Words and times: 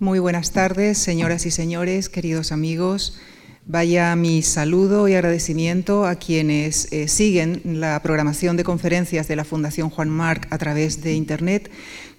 Muy 0.00 0.20
buenas 0.20 0.52
tardes, 0.52 0.96
señoras 0.96 1.44
y 1.44 1.50
señores, 1.50 2.08
queridos 2.08 2.52
amigos. 2.52 3.18
Vaya 3.66 4.14
mi 4.14 4.42
saludo 4.42 5.08
y 5.08 5.14
agradecimiento 5.14 6.06
a 6.06 6.14
quienes 6.14 6.86
eh, 6.92 7.08
siguen 7.08 7.60
la 7.64 8.00
programación 8.00 8.56
de 8.56 8.62
conferencias 8.62 9.26
de 9.26 9.34
la 9.34 9.44
Fundación 9.44 9.90
Juan 9.90 10.08
Marc 10.08 10.46
a 10.52 10.58
través 10.58 11.02
de 11.02 11.14
Internet, 11.14 11.68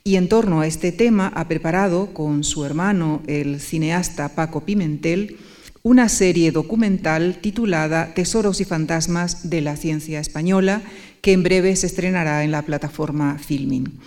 y 0.02 0.16
en 0.16 0.28
torno 0.28 0.60
a 0.60 0.66
este 0.66 0.90
tema 0.90 1.28
ha 1.36 1.46
preparado 1.46 2.12
con 2.12 2.42
su 2.42 2.64
hermano, 2.64 3.22
el 3.28 3.60
cineasta 3.60 4.30
Paco 4.30 4.64
Pimentel, 4.64 5.36
una 5.84 6.08
serie 6.08 6.50
documental 6.50 7.38
titulada 7.40 8.12
Tesoros 8.12 8.60
y 8.60 8.64
Fantasmas 8.64 9.50
de 9.50 9.60
la 9.60 9.76
Ciencia 9.76 10.18
Española, 10.18 10.82
que 11.20 11.30
en 11.30 11.44
breve 11.44 11.76
se 11.76 11.86
estrenará 11.86 12.42
en 12.42 12.50
la 12.50 12.62
plataforma 12.62 13.38
Filming. 13.38 14.00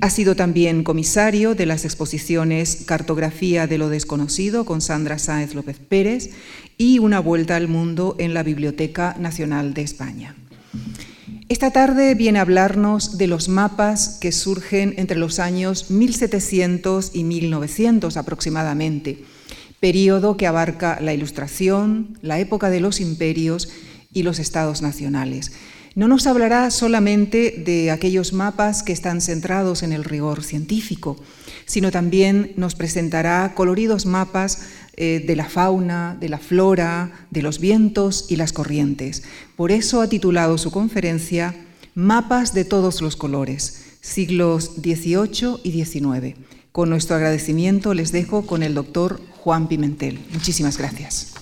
Ha 0.00 0.10
sido 0.10 0.34
también 0.34 0.82
comisario 0.82 1.54
de 1.54 1.66
las 1.66 1.84
exposiciones 1.84 2.84
Cartografía 2.86 3.66
de 3.66 3.78
lo 3.78 3.88
Desconocido 3.88 4.64
con 4.64 4.80
Sandra 4.80 5.18
Sáenz 5.18 5.54
López 5.54 5.78
Pérez 5.78 6.30
y 6.76 6.98
Una 6.98 7.20
Vuelta 7.20 7.56
al 7.56 7.68
Mundo 7.68 8.16
en 8.18 8.34
la 8.34 8.42
Biblioteca 8.42 9.16
Nacional 9.18 9.72
de 9.72 9.82
España. 9.82 10.34
Esta 11.48 11.70
tarde 11.70 12.14
viene 12.14 12.38
a 12.38 12.42
hablarnos 12.42 13.18
de 13.18 13.28
los 13.28 13.48
mapas 13.48 14.18
que 14.20 14.32
surgen 14.32 14.94
entre 14.96 15.18
los 15.18 15.38
años 15.38 15.90
1700 15.90 17.12
y 17.14 17.22
1900 17.22 18.16
aproximadamente 18.16 19.24
periodo 19.84 20.38
que 20.38 20.46
abarca 20.46 20.98
la 21.02 21.12
Ilustración, 21.12 22.18
la 22.22 22.38
época 22.38 22.70
de 22.70 22.80
los 22.80 23.00
imperios 23.00 23.68
y 24.14 24.22
los 24.22 24.38
estados 24.38 24.80
nacionales. 24.80 25.52
No 25.94 26.08
nos 26.08 26.26
hablará 26.26 26.72
solamente 26.72 27.62
de 27.64 27.92
aquellos 27.92 28.32
mapas 28.32 28.82
que 28.82 28.92
están 28.92 29.20
centrados 29.20 29.84
en 29.84 29.92
el 29.92 30.02
rigor 30.02 30.42
científico, 30.42 31.16
sino 31.66 31.92
también 31.92 32.52
nos 32.56 32.74
presentará 32.74 33.52
coloridos 33.54 34.04
mapas 34.04 34.62
eh, 34.96 35.22
de 35.24 35.36
la 35.36 35.48
fauna, 35.48 36.16
de 36.20 36.28
la 36.28 36.38
flora, 36.38 37.26
de 37.30 37.42
los 37.42 37.60
vientos 37.60 38.26
y 38.28 38.36
las 38.36 38.52
corrientes. 38.52 39.22
Por 39.54 39.70
eso 39.70 40.00
ha 40.00 40.08
titulado 40.08 40.58
su 40.58 40.72
conferencia 40.72 41.54
Mapas 41.94 42.54
de 42.54 42.64
todos 42.64 43.00
los 43.00 43.14
colores, 43.14 43.84
siglos 44.00 44.72
XVIII 44.82 45.60
y 45.62 45.84
XIX. 45.84 46.36
Con 46.72 46.90
nuestro 46.90 47.14
agradecimiento 47.14 47.94
les 47.94 48.10
dejo 48.10 48.46
con 48.46 48.64
el 48.64 48.74
doctor 48.74 49.20
Juan 49.30 49.68
Pimentel. 49.68 50.18
Muchísimas 50.32 50.76
gracias. 50.76 51.34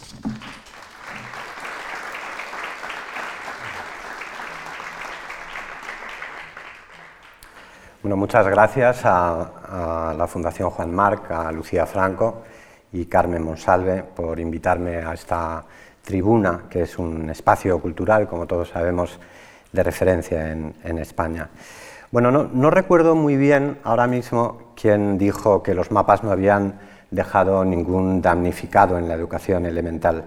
Bueno, 8.02 8.16
muchas 8.16 8.44
gracias 8.48 9.02
a, 9.04 10.12
la 10.18 10.26
Fundación 10.26 10.70
Juan 10.70 10.92
Marc, 10.92 11.30
a 11.30 11.52
Lucía 11.52 11.86
Franco 11.86 12.42
y 12.92 13.04
Carmen 13.04 13.44
Monsalve 13.44 14.02
por 14.02 14.40
invitarme 14.40 14.96
a 14.96 15.14
esta 15.14 15.64
tribuna, 16.02 16.64
que 16.68 16.82
es 16.82 16.98
un 16.98 17.30
espacio 17.30 17.78
cultural, 17.78 18.26
como 18.26 18.48
todos 18.48 18.70
sabemos, 18.70 19.20
de 19.70 19.82
referencia 19.84 20.50
en, 20.50 20.98
España. 20.98 21.48
Bueno, 22.10 22.32
no, 22.32 22.50
no, 22.52 22.70
recuerdo 22.70 23.14
muy 23.14 23.36
bien 23.36 23.78
ahora 23.84 24.08
mismo 24.08 24.72
quién 24.74 25.16
dijo 25.16 25.62
que 25.62 25.72
los 25.72 25.92
mapas 25.92 26.24
no 26.24 26.32
habían 26.32 26.80
dejado 27.12 27.64
ningún 27.64 28.20
damnificado 28.20 28.98
en 28.98 29.06
la 29.06 29.14
educación 29.14 29.64
elemental. 29.64 30.24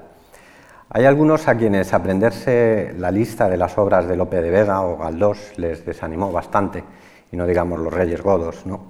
Hay 0.91 1.03
algunos 1.03 1.49
a 1.49 1.55
quienes 1.55 1.93
aprenderse 1.93 2.95
la 2.97 3.11
lista 3.11 3.49
de 3.49 3.57
las 3.57 3.77
obras 3.77 4.07
de 4.07 4.15
Lope 4.15 4.41
de 4.41 4.49
Vega 4.49 4.81
o 4.81 4.97
Galdós 4.97 5.57
les 5.57 5.85
desanimó 5.85 6.31
bastante, 6.31 6.85
y 7.31 7.37
no 7.37 7.45
digamos 7.45 7.79
los 7.79 7.93
Reyes 7.93 8.21
Godos. 8.21 8.65
¿no? 8.65 8.85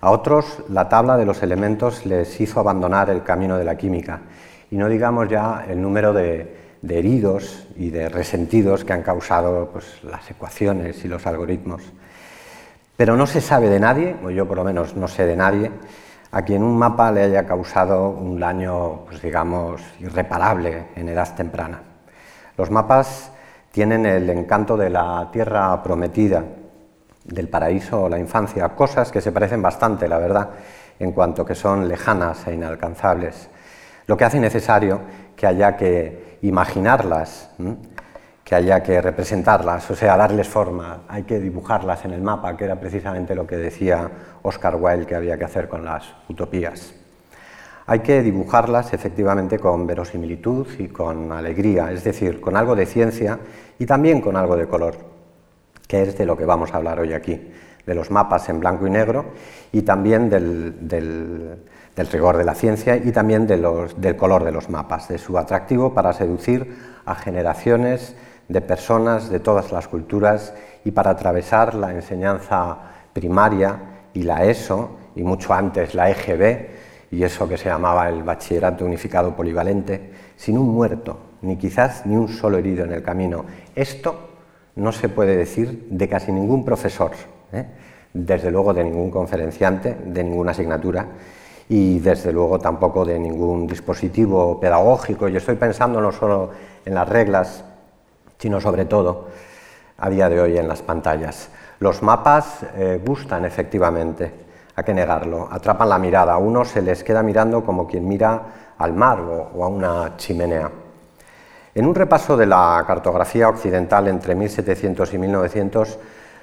A 0.00 0.10
otros 0.10 0.62
la 0.68 0.88
tabla 0.88 1.16
de 1.16 1.26
los 1.26 1.42
elementos 1.42 2.06
les 2.06 2.40
hizo 2.40 2.60
abandonar 2.60 3.10
el 3.10 3.24
camino 3.24 3.58
de 3.58 3.64
la 3.64 3.76
química, 3.76 4.20
y 4.70 4.76
no 4.76 4.88
digamos 4.88 5.28
ya 5.28 5.64
el 5.68 5.80
número 5.80 6.12
de, 6.12 6.56
heridos 6.88 7.66
y 7.76 7.90
de 7.90 8.08
resentidos 8.08 8.84
que 8.84 8.92
han 8.92 9.02
causado 9.02 9.70
pues, 9.72 10.04
las 10.04 10.30
ecuaciones 10.30 11.04
y 11.04 11.08
los 11.08 11.26
algoritmos. 11.26 11.82
Pero 12.96 13.16
no 13.16 13.26
se 13.26 13.40
sabe 13.40 13.68
de 13.68 13.80
nadie, 13.80 14.16
o 14.24 14.30
yo 14.30 14.46
por 14.46 14.56
lo 14.56 14.64
menos 14.64 14.94
no 14.94 15.08
sé 15.08 15.24
de 15.26 15.36
nadie, 15.36 15.70
a 16.30 16.42
quien 16.42 16.62
un 16.62 16.78
mapa 16.78 17.10
le 17.10 17.22
haya 17.22 17.46
causado 17.46 18.10
un 18.10 18.38
daño, 18.38 19.04
pues 19.06 19.22
digamos, 19.22 19.82
irreparable 20.00 20.88
en 20.94 21.08
edad 21.08 21.34
temprana. 21.34 21.82
Los 22.56 22.70
mapas 22.70 23.32
tienen 23.72 24.04
el 24.04 24.28
encanto 24.30 24.76
de 24.76 24.90
la 24.90 25.28
tierra 25.32 25.82
prometida, 25.82 26.44
del 27.28 27.48
paraíso 27.48 28.02
o 28.02 28.08
la 28.08 28.18
infancia, 28.18 28.68
cosas 28.70 29.12
que 29.12 29.20
se 29.20 29.32
parecen 29.32 29.62
bastante, 29.62 30.08
la 30.08 30.18
verdad, 30.18 30.50
en 30.98 31.12
cuanto 31.12 31.44
que 31.44 31.54
son 31.54 31.88
lejanas 31.88 32.46
e 32.46 32.54
inalcanzables, 32.54 33.48
lo 34.06 34.16
que 34.16 34.24
hace 34.24 34.40
necesario 34.40 35.00
que 35.36 35.46
haya 35.46 35.76
que 35.76 36.38
imaginarlas 36.42 37.50
que 38.48 38.54
haya 38.54 38.82
que 38.82 39.02
representarlas, 39.02 39.90
o 39.90 39.94
sea, 39.94 40.16
darles 40.16 40.48
forma, 40.48 41.02
hay 41.06 41.24
que 41.24 41.38
dibujarlas 41.38 42.06
en 42.06 42.12
el 42.12 42.22
mapa, 42.22 42.56
que 42.56 42.64
era 42.64 42.80
precisamente 42.80 43.34
lo 43.34 43.46
que 43.46 43.58
decía 43.58 44.10
Oscar 44.40 44.76
Wilde 44.76 45.04
que 45.04 45.14
había 45.14 45.36
que 45.36 45.44
hacer 45.44 45.68
con 45.68 45.84
las 45.84 46.04
utopías. 46.30 46.94
Hay 47.84 47.98
que 47.98 48.22
dibujarlas 48.22 48.94
efectivamente 48.94 49.58
con 49.58 49.86
verosimilitud 49.86 50.66
y 50.78 50.88
con 50.88 51.30
alegría, 51.30 51.92
es 51.92 52.04
decir, 52.04 52.40
con 52.40 52.56
algo 52.56 52.74
de 52.74 52.86
ciencia 52.86 53.38
y 53.78 53.84
también 53.84 54.22
con 54.22 54.34
algo 54.34 54.56
de 54.56 54.66
color, 54.66 54.96
que 55.88 56.02
es 56.02 56.16
de 56.16 56.26
lo 56.26 56.36
que 56.36 56.44
vamos 56.44 56.72
a 56.72 56.76
hablar 56.76 57.00
hoy 57.00 57.14
aquí, 57.14 57.50
de 57.84 57.94
los 57.94 58.10
mapas 58.10 58.48
en 58.50 58.60
blanco 58.60 58.86
y 58.86 58.90
negro 58.90 59.24
y 59.72 59.82
también 59.82 60.28
del, 60.28 61.64
rigor 62.12 62.36
de 62.36 62.44
la 62.44 62.54
ciencia 62.54 62.96
y 62.96 63.10
también 63.10 63.46
del 63.46 64.16
color 64.16 64.44
de 64.44 64.52
los 64.52 64.68
mapas, 64.68 65.08
de 65.08 65.18
su 65.18 65.36
atractivo 65.38 65.94
para 65.94 66.12
seducir 66.12 66.76
a 67.06 67.14
generaciones 67.14 68.14
de 68.48 68.60
personas 68.60 69.30
de 69.30 69.40
todas 69.40 69.72
las 69.72 69.88
culturas 69.88 70.54
y 70.84 70.90
para 70.90 71.10
atravesar 71.10 71.74
la 71.74 71.92
enseñanza 71.92 72.76
primaria 73.14 73.80
y 74.12 74.22
la 74.22 74.44
ESO 74.44 74.96
y 75.16 75.22
mucho 75.22 75.54
antes 75.54 75.94
la 75.94 76.10
EGB 76.10 76.68
y 77.10 77.22
eso 77.22 77.48
que 77.48 77.56
se 77.56 77.70
llamaba 77.70 78.08
el 78.10 78.22
Bachillerato 78.22 78.84
Unificado 78.84 79.34
Polivalente, 79.34 80.12
sin 80.36 80.58
un 80.58 80.68
muerto, 80.68 81.18
ni 81.40 81.56
quizás 81.56 82.04
ni 82.04 82.16
un 82.16 82.28
solo 82.28 82.58
herido 82.58 82.84
en 82.84 82.92
el 82.92 83.02
camino. 83.02 83.46
Esto 83.74 84.27
no 84.78 84.92
se 84.92 85.08
puede 85.08 85.36
decir 85.36 85.86
de 85.90 86.08
casi 86.08 86.32
ningún 86.32 86.64
profesor, 86.64 87.10
¿eh? 87.52 87.66
desde 88.14 88.50
luego 88.50 88.72
de 88.72 88.84
ningún 88.84 89.10
conferenciante, 89.10 89.96
de 90.04 90.24
ninguna 90.24 90.52
asignatura 90.52 91.06
y 91.68 91.98
desde 91.98 92.32
luego 92.32 92.58
tampoco 92.58 93.04
de 93.04 93.18
ningún 93.18 93.66
dispositivo 93.66 94.58
pedagógico. 94.58 95.28
Yo 95.28 95.38
estoy 95.38 95.56
pensando 95.56 96.00
no 96.00 96.12
solo 96.12 96.50
en 96.84 96.94
las 96.94 97.08
reglas 97.08 97.64
sino 98.38 98.60
sobre 98.60 98.84
todo 98.84 99.26
a 99.98 100.08
día 100.08 100.28
de 100.28 100.40
hoy 100.40 100.56
en 100.56 100.68
las 100.68 100.82
pantallas. 100.82 101.50
Los 101.80 102.02
mapas 102.02 102.64
eh, 102.76 103.00
gustan 103.04 103.44
efectivamente, 103.44 104.32
hay 104.74 104.84
que 104.84 104.94
negarlo, 104.94 105.48
atrapan 105.50 105.88
la 105.88 105.98
mirada, 105.98 106.34
a 106.34 106.38
uno 106.38 106.64
se 106.64 106.82
les 106.82 107.02
queda 107.02 107.22
mirando 107.22 107.64
como 107.64 107.86
quien 107.86 108.06
mira 108.06 108.74
al 108.78 108.92
mar 108.94 109.20
o, 109.20 109.64
a 109.64 109.68
una 109.68 110.16
chimenea. 110.16 110.70
En 111.78 111.86
un 111.86 111.94
repaso 111.94 112.36
de 112.36 112.44
la 112.44 112.82
cartografía 112.88 113.48
occidental 113.48 114.08
entre 114.08 114.34
1700 114.34 115.14
y 115.14 115.18
1900, 115.18 115.98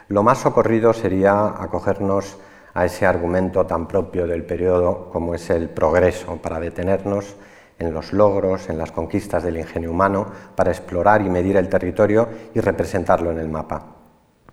lo 0.08 0.24
más 0.24 0.38
socorrido 0.38 0.94
sería 0.94 1.48
acogernos 1.48 2.38
a 2.74 2.86
ese 2.86 3.06
argumento 3.06 3.66
tan 3.66 3.86
propio 3.86 4.28
del 4.28 4.46
periodo 4.46 5.10
como 5.12 5.36
es 5.36 5.50
el 5.50 5.68
progreso, 5.68 6.38
para 6.38 6.62
detenernos 6.62 7.36
en 7.80 7.94
los 7.94 8.14
logros, 8.14 8.70
en 8.70 8.78
las 8.78 8.94
conquistas 8.94 9.44
del 9.44 9.58
ingenio 9.58 9.92
humano 9.92 10.26
para 10.56 10.72
explorar 10.72 11.22
y 11.22 11.30
medir 11.30 11.58
el 11.58 11.68
territorio 11.68 12.30
y 12.54 12.62
representarlo 12.62 13.30
en 13.30 13.40
el 13.40 13.50
mapa. 13.50 13.88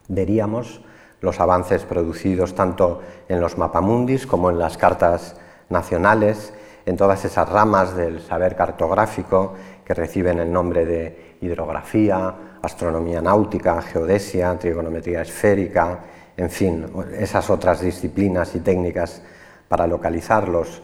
Veríamos 0.09 0.83
los 1.21 1.39
avances 1.39 1.85
producidos 1.85 2.57
tanto 2.57 3.03
en 3.29 3.41
los 3.41 3.57
mapamundis 3.57 4.27
como 4.27 4.51
en 4.51 4.59
las 4.59 4.79
cartas 4.79 5.37
nacionales, 5.69 6.53
en 6.87 6.97
todas 6.97 7.25
esas 7.25 7.49
ramas 7.49 7.97
del 7.97 8.21
saber 8.21 8.57
cartográfico 8.57 9.55
que 9.85 9.95
reciben 9.95 10.39
el 10.39 10.53
nombre 10.53 10.85
de 10.85 11.37
hidrografía, 11.41 12.35
astronomía 12.63 13.21
náutica, 13.21 13.83
geodesia, 13.83 14.57
trigonometría 14.59 15.23
esférica, 15.23 16.01
en 16.37 16.51
fin, 16.51 16.87
esas 17.19 17.51
otras 17.51 17.81
disciplinas 17.81 18.55
y 18.55 18.61
técnicas 18.61 19.23
para 19.69 19.87
localizar 19.87 20.49
los, 20.49 20.83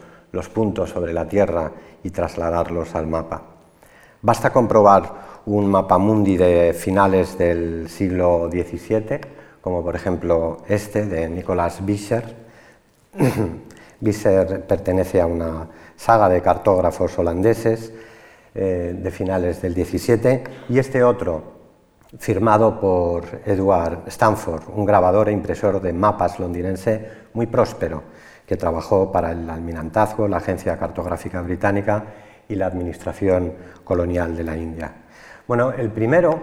puntos 0.53 0.89
sobre 0.91 1.13
la 1.13 1.27
Tierra 1.27 1.71
y 2.03 2.11
trasladarlos 2.11 2.95
al 2.95 3.07
mapa. 3.07 3.43
Basta 4.21 4.51
comprobar 4.51 5.41
un 5.45 5.67
mapa 5.67 5.97
mundi 5.97 6.37
de 6.37 6.73
finales 6.73 7.37
del 7.37 7.89
siglo 7.89 8.49
XVII, 8.51 9.21
como 9.61 9.83
por 9.83 9.95
ejemplo 9.95 10.57
este 10.67 11.05
de 11.05 11.29
Nicolás 11.29 11.85
Visser. 11.85 12.35
Visser 14.01 14.65
pertenece 14.65 15.19
a 15.19 15.25
una 15.25 15.67
saga 15.95 16.29
de 16.29 16.41
cartógrafos 16.41 17.17
holandeses 17.17 17.91
eh, 18.55 18.95
de 18.97 19.11
finales 19.11 19.61
del 19.61 19.73
XVII 19.73 20.43
y 20.69 20.79
este 20.79 21.03
otro 21.03 21.59
firmado 22.17 22.79
por 22.79 23.23
Edward 23.45 24.07
Stanford, 24.07 24.63
un 24.75 24.85
grabador 24.85 25.29
e 25.29 25.31
impresor 25.31 25.79
de 25.79 25.93
mapas 25.93 26.39
londinense 26.39 27.07
muy 27.33 27.45
próspero, 27.45 28.03
que 28.45 28.57
trabajó 28.57 29.11
para 29.11 29.31
el 29.31 29.47
almirantazgo, 29.47 30.27
la 30.27 30.37
Agencia 30.37 30.77
Cartográfica 30.79 31.41
Británica 31.41 32.03
y 32.47 32.55
la 32.55 32.65
Administración 32.65 33.53
Colonial 33.83 34.35
de 34.35 34.43
la 34.43 34.57
India. 34.57 34.91
Bueno, 35.47 35.71
el 35.71 35.91
primero 35.91 36.39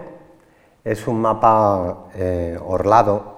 es 0.83 1.05
un 1.07 1.19
mapa 1.19 2.05
eh, 2.15 2.57
orlado, 2.65 3.36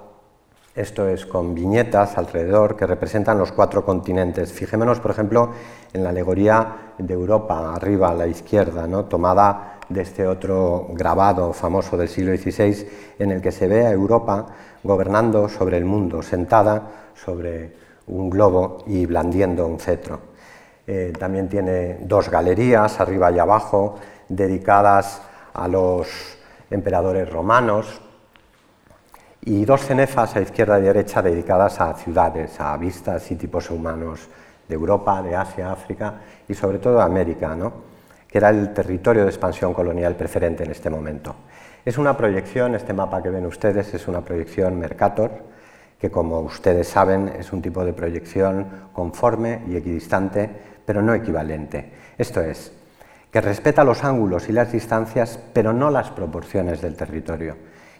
esto 0.79 1.09
es 1.09 1.25
con 1.25 1.53
viñetas 1.53 2.17
alrededor 2.17 2.77
que 2.77 2.87
representan 2.87 3.37
los 3.37 3.51
cuatro 3.51 3.83
continentes. 3.83 4.53
Fijémonos, 4.53 4.99
por 5.01 5.11
ejemplo, 5.11 5.51
en 5.91 6.03
la 6.03 6.11
alegoría 6.11 6.93
de 6.97 7.13
Europa, 7.13 7.73
arriba 7.75 8.11
a 8.11 8.13
la 8.13 8.27
izquierda, 8.27 8.87
¿no? 8.87 9.05
tomada 9.05 9.79
de 9.89 10.01
este 10.01 10.25
otro 10.25 10.87
grabado 10.91 11.51
famoso 11.51 11.97
del 11.97 12.07
siglo 12.07 12.35
XVI, 12.35 12.87
en 13.19 13.31
el 13.31 13.41
que 13.41 13.51
se 13.51 13.67
ve 13.67 13.85
a 13.85 13.91
Europa 13.91 14.45
gobernando 14.83 15.49
sobre 15.49 15.77
el 15.77 15.83
mundo, 15.83 16.21
sentada 16.21 17.09
sobre 17.13 17.73
un 18.07 18.29
globo 18.29 18.77
y 18.87 19.05
blandiendo 19.05 19.67
un 19.67 19.79
cetro. 19.79 20.19
Eh, 20.87 21.11
también 21.19 21.49
tiene 21.49 21.97
dos 22.01 22.29
galerías, 22.29 23.01
arriba 23.01 23.31
y 23.31 23.39
abajo, 23.39 23.95
dedicadas 24.29 25.21
a 25.53 25.67
los 25.67 26.07
emperadores 26.71 27.29
romanos, 27.29 28.01
y 29.41 29.65
dos 29.65 29.81
cenefas 29.81 30.35
a 30.35 30.41
izquierda 30.41 30.79
y 30.79 30.83
derecha 30.83 31.21
dedicadas 31.21 31.79
a 31.79 31.93
ciudades, 31.93 32.59
a 32.59 32.75
vistas 32.77 33.29
y 33.31 33.35
tipos 33.35 33.69
humanos 33.69 34.27
de 34.67 34.75
Europa, 34.75 35.21
de 35.21 35.35
Asia, 35.35 35.71
África 35.71 36.21
y 36.47 36.53
sobre 36.53 36.79
todo 36.79 37.01
América. 37.01 37.55
¿no? 37.55 37.89
que 38.29 38.37
era 38.37 38.49
el 38.49 38.73
territorio 38.73 39.23
de 39.23 39.29
expansión 39.29 39.73
colonial 39.73 40.15
preferente 40.15 40.63
en 40.63 40.71
este 40.71 40.89
momento. 40.89 41.35
Es 41.83 41.97
una 41.97 42.15
proyección, 42.15 42.75
este 42.75 42.93
mapa 42.93 43.23
que 43.23 43.29
ven 43.29 43.45
ustedes 43.45 43.93
es 43.93 44.07
una 44.07 44.21
proyección 44.21 44.77
Mercator, 44.77 45.31
que 45.99 46.11
como 46.11 46.41
ustedes 46.41 46.87
saben 46.87 47.29
es 47.39 47.51
un 47.51 47.61
tipo 47.61 47.83
de 47.83 47.93
proyección 47.93 48.67
conforme 48.93 49.63
y 49.67 49.75
equidistante, 49.75 50.49
pero 50.85 51.01
no 51.01 51.13
equivalente. 51.13 51.91
Esto 52.17 52.41
es, 52.41 52.71
que 53.31 53.41
respeta 53.41 53.83
los 53.83 54.03
ángulos 54.03 54.47
y 54.49 54.53
las 54.53 54.71
distancias, 54.71 55.39
pero 55.53 55.73
no 55.73 55.89
las 55.89 56.11
proporciones 56.11 56.81
del 56.81 56.95
territorio, 56.95 57.57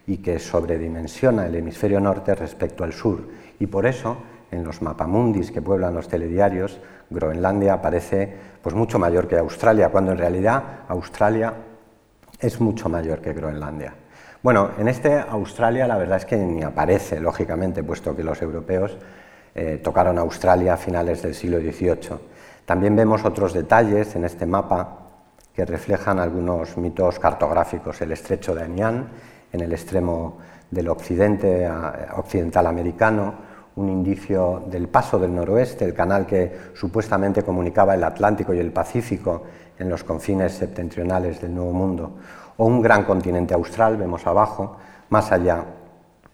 y 0.10 0.18
que 0.18 0.40
sobredimensiona 0.40 1.46
el 1.46 1.56
hemisferio 1.56 2.00
norte 2.00 2.34
respecto 2.34 2.84
al 2.84 2.94
sur, 2.94 3.28
y 3.60 3.68
por 3.68 3.86
eso 3.86 4.18
en 4.50 4.64
los 4.64 4.82
mapamundis 4.82 5.52
que 5.52 5.62
pueblan 5.62 5.94
los 5.94 6.08
telediarios, 6.08 6.80
Groenlandia 7.12 7.74
aparece 7.74 8.34
pues, 8.64 8.74
mucho 8.74 8.98
mayor 8.98 9.28
que 9.28 9.38
Australia, 9.38 9.90
cuando 9.90 10.12
en 10.12 10.18
realidad 10.18 10.64
Australia 10.88 11.54
es 12.40 12.60
mucho 12.60 12.90
mayor 12.90 13.22
que 13.22 13.34
Groenlandia. 13.34 13.94
Bueno, 14.42 14.72
en 14.80 14.88
este 14.88 15.20
Australia 15.20 15.86
la 15.86 15.98
verdad 15.98 16.18
es 16.18 16.26
que 16.26 16.38
ni 16.38 16.64
aparece, 16.64 17.20
lógicamente, 17.20 17.84
puesto 17.84 18.16
que 18.16 18.24
los 18.24 18.42
europeos 18.42 18.98
eh, 19.54 19.80
tocaron 19.84 20.18
Australia 20.18 20.74
a 20.74 20.78
finales 20.78 21.22
del 21.22 21.36
siglo 21.36 21.60
XVIII. 21.60 22.18
También 22.66 22.96
vemos 22.96 23.24
otros 23.26 23.54
detalles 23.54 24.16
en 24.16 24.26
este 24.26 24.48
mapa 24.48 25.06
que 25.54 25.66
reflejan 25.66 26.18
algunos 26.18 26.78
mitos 26.78 27.20
cartográficos. 27.20 28.02
El 28.02 28.12
estrecho 28.12 28.56
de 28.56 28.64
Anian, 28.64 29.10
en 29.52 29.62
el 29.62 29.72
extremo 29.72 30.38
del 30.70 30.90
occidente 30.90 31.70
occidental 32.16 32.68
americano, 32.68 33.34
un 33.76 33.90
indicio 33.90 34.64
del 34.68 34.88
paso 34.88 35.18
del 35.18 35.34
noroeste, 35.34 35.86
el 35.86 35.94
canal 35.94 36.26
que 36.26 36.72
supuestamente 36.74 37.44
comunicaba 37.44 37.96
el 37.96 38.04
Atlántico 38.04 38.54
y 38.54 38.60
el 38.60 38.72
Pacífico 38.72 39.44
en 39.78 39.90
los 39.90 40.04
confines 40.04 40.54
septentrionales 40.54 41.42
del 41.42 41.56
Nuevo 41.56 41.72
Mundo, 41.72 42.12
o 42.58 42.66
un 42.66 42.82
gran 42.82 43.06
continente 43.06 43.54
austral, 43.54 43.96
vemos 43.96 44.28
abajo, 44.28 44.76
más 45.10 45.32
allá 45.32 45.64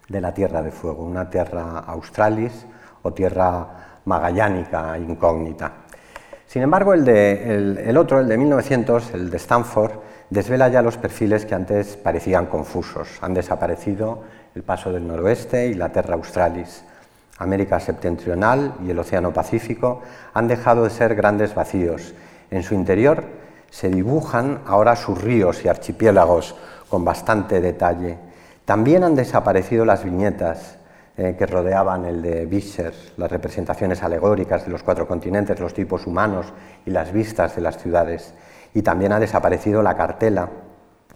de 0.09 0.21
la 0.21 0.33
Tierra 0.33 0.61
de 0.61 0.71
Fuego, 0.71 1.03
una 1.03 1.29
Tierra 1.29 1.79
Australis 1.79 2.65
o 3.03 3.13
Tierra 3.13 4.01
magallánica 4.05 4.97
incógnita. 4.97 5.84
Sin 6.47 6.61
embargo, 6.61 6.93
el, 6.93 7.97
otro, 7.97 8.19
el 8.19 8.27
de 8.27 8.37
1900, 8.37 9.13
el 9.13 9.29
de 9.29 9.37
Stanford, 9.37 9.91
desvela 10.29 10.69
ya 10.69 10.81
los 10.81 10.97
perfiles 10.97 11.45
que 11.45 11.55
antes 11.55 11.97
parecían 11.97 12.45
confusos. 12.45 13.07
Han 13.21 13.33
desaparecido 13.33 14.23
el 14.55 14.63
paso 14.63 14.91
del 14.91 15.07
noroeste 15.07 15.67
y 15.67 15.73
la 15.73 15.91
Terra 15.91 16.15
Australis. 16.15 16.83
América 17.37 17.79
septentrional 17.79 18.75
y 18.85 18.91
el 18.91 18.99
Océano 18.99 19.33
Pacífico 19.33 20.01
han 20.33 20.47
dejado 20.47 20.85
de 20.85 20.89
ser 20.89 21.15
grandes 21.15 21.53
vacíos. 21.53 22.13
En 22.49 22.63
su 22.63 22.73
interior 22.73 23.23
se 23.69 23.89
dibujan 23.89 24.61
ahora 24.65 24.95
sus 24.95 25.21
ríos 25.21 25.65
y 25.65 25.67
archipiélagos 25.67 26.55
con 26.89 27.03
bastante 27.03 27.59
detalle. 27.59 28.17
También 28.63 29.03
han 29.03 29.15
desaparecido 29.15 29.83
las 29.83 30.05
viñetas 30.05 30.77
eh, 31.17 31.35
que 31.37 31.45
rodeaban 31.45 32.05
el 32.05 32.21
de 32.21 32.45
Vischer, 32.45 32.93
las 33.17 33.31
representaciones 33.31 34.03
alegóricas 34.03 34.65
de 34.65 34.71
los 34.71 34.83
cuatro 34.83 35.07
continentes, 35.07 35.59
los 35.59 35.73
tipos 35.73 36.07
humanos 36.07 36.53
y 36.85 36.91
las 36.91 37.11
vistas 37.11 37.55
de 37.55 37.61
las 37.61 37.77
ciudades. 37.77 38.33
Y 38.73 38.81
también 38.81 39.11
ha 39.11 39.19
desaparecido 39.19 39.81
la 39.81 39.95
cartela 39.95 40.49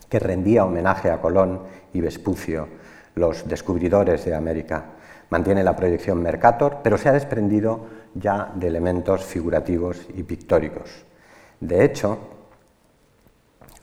que 0.10 0.20
rendía 0.20 0.66
homenaje 0.66 1.12
a 1.12 1.22
Colón 1.22 1.64
y 1.94 2.02
Vespucio, 2.02 2.68
los 3.16 3.48
descubridores 3.48 4.24
de 4.26 4.36
América 4.36 4.86
mantiene 5.30 5.64
la 5.64 5.76
proyección 5.76 6.22
Mercator, 6.22 6.78
pero 6.84 6.98
se 6.98 7.10
ha 7.10 7.14
desprendido 7.14 7.86
ya 8.16 8.52
de 8.56 8.68
elementos 8.68 9.24
figurativos 9.24 10.08
y 10.16 10.24
pictóricos. 10.24 11.06
De 11.60 11.84
hecho, 11.86 12.18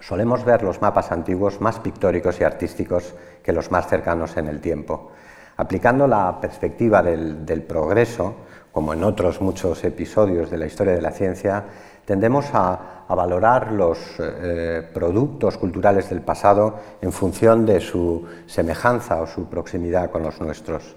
solemos 0.01 0.45
ver 0.45 0.63
los 0.63 0.81
mapas 0.81 1.13
antiguos 1.13 1.61
más 1.61 1.79
pictóricos 1.79 2.41
y 2.41 2.45
artísticos 2.45 3.15
que 3.43 3.53
los 3.53 3.71
más 3.71 3.89
cercanos 3.89 4.37
en 4.37 4.49
el 4.49 4.61
tiempo. 4.61 5.13
Aplicando 5.59 6.07
la 6.07 6.39
perspectiva 6.39 7.03
del, 7.03 7.63
progreso, 7.67 8.35
como 8.73 8.93
en 8.93 9.03
otros 9.03 9.41
muchos 9.41 9.83
episodios 9.85 10.51
de 10.51 10.59
la 10.59 10.67
historia 10.67 10.95
de 10.95 11.01
la 11.01 11.13
ciencia, 11.13 11.65
tendemos 12.05 12.47
a, 12.53 12.93
valorar 13.09 13.73
los 13.73 13.99
eh, 14.19 14.83
productos 14.93 15.57
culturales 15.57 16.11
del 16.11 16.23
pasado 16.23 16.81
en 17.01 17.13
función 17.13 17.65
de 17.65 17.81
su 17.81 18.27
semejanza 18.47 19.23
o 19.23 19.27
su 19.27 19.49
proximidad 19.49 20.11
con 20.11 20.23
los 20.25 20.41
nuestros. 20.41 20.97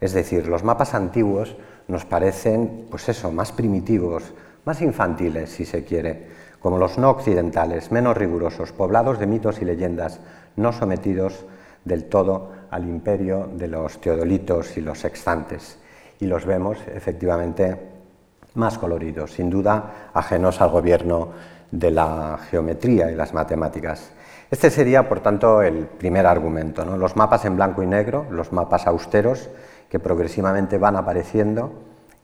Es 0.00 0.12
decir, 0.12 0.46
los 0.46 0.64
mapas 0.64 0.94
antiguos 0.94 1.56
nos 1.88 2.04
parecen, 2.06 2.86
pues 2.88 3.08
eso, 3.08 3.32
más 3.32 3.52
primitivos, 3.52 4.32
más 4.64 4.80
infantiles, 4.80 5.50
si 5.50 5.64
se 5.64 5.84
quiere, 5.84 6.28
como 6.60 6.78
los 6.78 6.98
no 6.98 7.10
occidentales, 7.10 7.90
menos 7.90 8.16
rigurosos, 8.16 8.72
poblados 8.72 9.18
de 9.18 9.26
mitos 9.26 9.60
y 9.60 9.64
leyendas, 9.64 10.20
no 10.56 10.72
sometidos 10.72 11.44
del 11.84 12.04
todo 12.04 12.59
al 12.70 12.88
imperio 12.88 13.48
de 13.52 13.68
los 13.68 14.00
teodolitos 14.00 14.76
y 14.76 14.80
los 14.80 14.98
sextantes. 14.98 15.78
Y 16.20 16.26
los 16.26 16.44
vemos 16.46 16.78
efectivamente 16.94 17.76
más 18.54 18.78
coloridos, 18.78 19.32
sin 19.32 19.50
duda 19.50 20.10
ajenos 20.12 20.60
al 20.60 20.70
gobierno 20.70 21.28
de 21.70 21.90
la 21.90 22.38
geometría 22.50 23.10
y 23.10 23.14
las 23.14 23.32
matemáticas. 23.32 24.12
Este 24.50 24.70
sería, 24.70 25.08
por 25.08 25.20
tanto, 25.20 25.62
el 25.62 25.86
primer 25.86 26.26
argumento. 26.26 26.84
Los 26.96 27.16
mapas 27.16 27.44
en 27.44 27.56
blanco 27.56 27.82
y 27.82 27.86
negro, 27.86 28.26
los 28.30 28.52
mapas 28.52 28.86
austeros, 28.86 29.48
que 29.88 30.00
progresivamente 30.00 30.78
van 30.78 30.96
apareciendo 30.96 31.72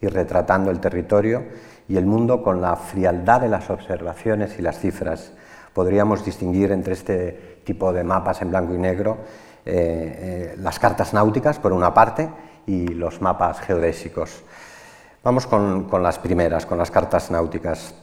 y 0.00 0.08
retratando 0.08 0.70
el 0.70 0.80
territorio 0.80 1.44
y 1.88 1.96
el 1.96 2.06
mundo 2.06 2.42
con 2.42 2.60
la 2.60 2.76
frialdad 2.76 3.40
de 3.40 3.48
las 3.48 3.70
observaciones 3.70 4.58
y 4.58 4.62
las 4.62 4.78
cifras. 4.80 5.32
Podríamos 5.72 6.24
distinguir 6.24 6.72
entre 6.72 6.94
este 6.94 7.60
tipo 7.64 7.92
de 7.92 8.02
mapas 8.02 8.42
en 8.42 8.50
blanco 8.50 8.74
y 8.74 8.78
negro 8.78 9.18
eh, 9.66 10.52
eh, 10.52 10.54
las 10.58 10.78
cartas 10.78 11.12
náuticas, 11.12 11.58
por 11.58 11.72
una 11.72 11.92
parte, 11.92 12.28
y 12.66 12.88
los 12.88 13.20
mapas 13.20 13.60
geodésicos. 13.60 14.42
Vamos 15.22 15.46
con, 15.46 15.84
con 15.84 16.02
las 16.02 16.18
primeras, 16.18 16.66
con 16.66 16.78
las 16.78 16.90
cartas 16.90 17.30
náuticas. 17.30 17.94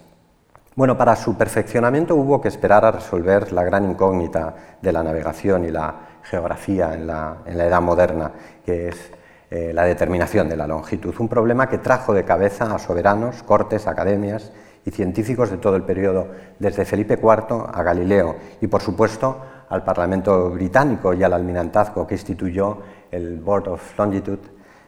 Bueno, 0.75 0.97
para 0.97 1.15
su 1.15 1.37
perfeccionamiento 1.37 2.15
hubo 2.15 2.41
que 2.41 2.47
esperar 2.47 2.83
a 2.83 2.91
resolver 2.91 3.53
la 3.53 3.63
gran 3.63 3.89
incógnita 3.89 4.55
de 4.81 4.91
la 4.91 5.03
navegación 5.03 5.65
y 5.65 5.69
la 5.69 5.93
geografía 6.23 6.93
en 6.95 7.05
la, 7.05 7.37
edad 7.45 7.81
moderna, 7.81 8.31
que 8.65 8.87
es 8.87 9.11
eh, 9.51 9.71
la 9.73 9.83
determinación 9.83 10.49
de 10.49 10.57
la 10.57 10.65
longitud, 10.65 11.13
un 11.19 11.27
problema 11.27 11.69
que 11.69 11.77
trajo 11.77 12.13
de 12.13 12.25
cabeza 12.25 12.73
a 12.73 12.79
soberanos, 12.79 13.43
cortes, 13.43 13.85
academias 13.85 14.51
y 14.83 14.91
científicos 14.91 15.51
de 15.51 15.57
todo 15.57 15.75
el 15.75 15.83
periodo, 15.83 16.29
desde 16.57 16.85
Felipe 16.85 17.19
IV 17.21 17.67
a 17.71 17.83
Galileo 17.83 18.35
y, 18.59 18.67
por 18.67 18.81
supuesto, 18.81 19.41
al 19.69 19.83
Parlamento 19.83 20.49
británico 20.51 21.13
y 21.13 21.23
al 21.23 21.33
almirantazgo 21.33 22.05
que 22.05 22.15
instituyó 22.15 22.79
el 23.11 23.39
Board 23.39 23.69
of 23.69 23.97
Longitude, 23.97 24.41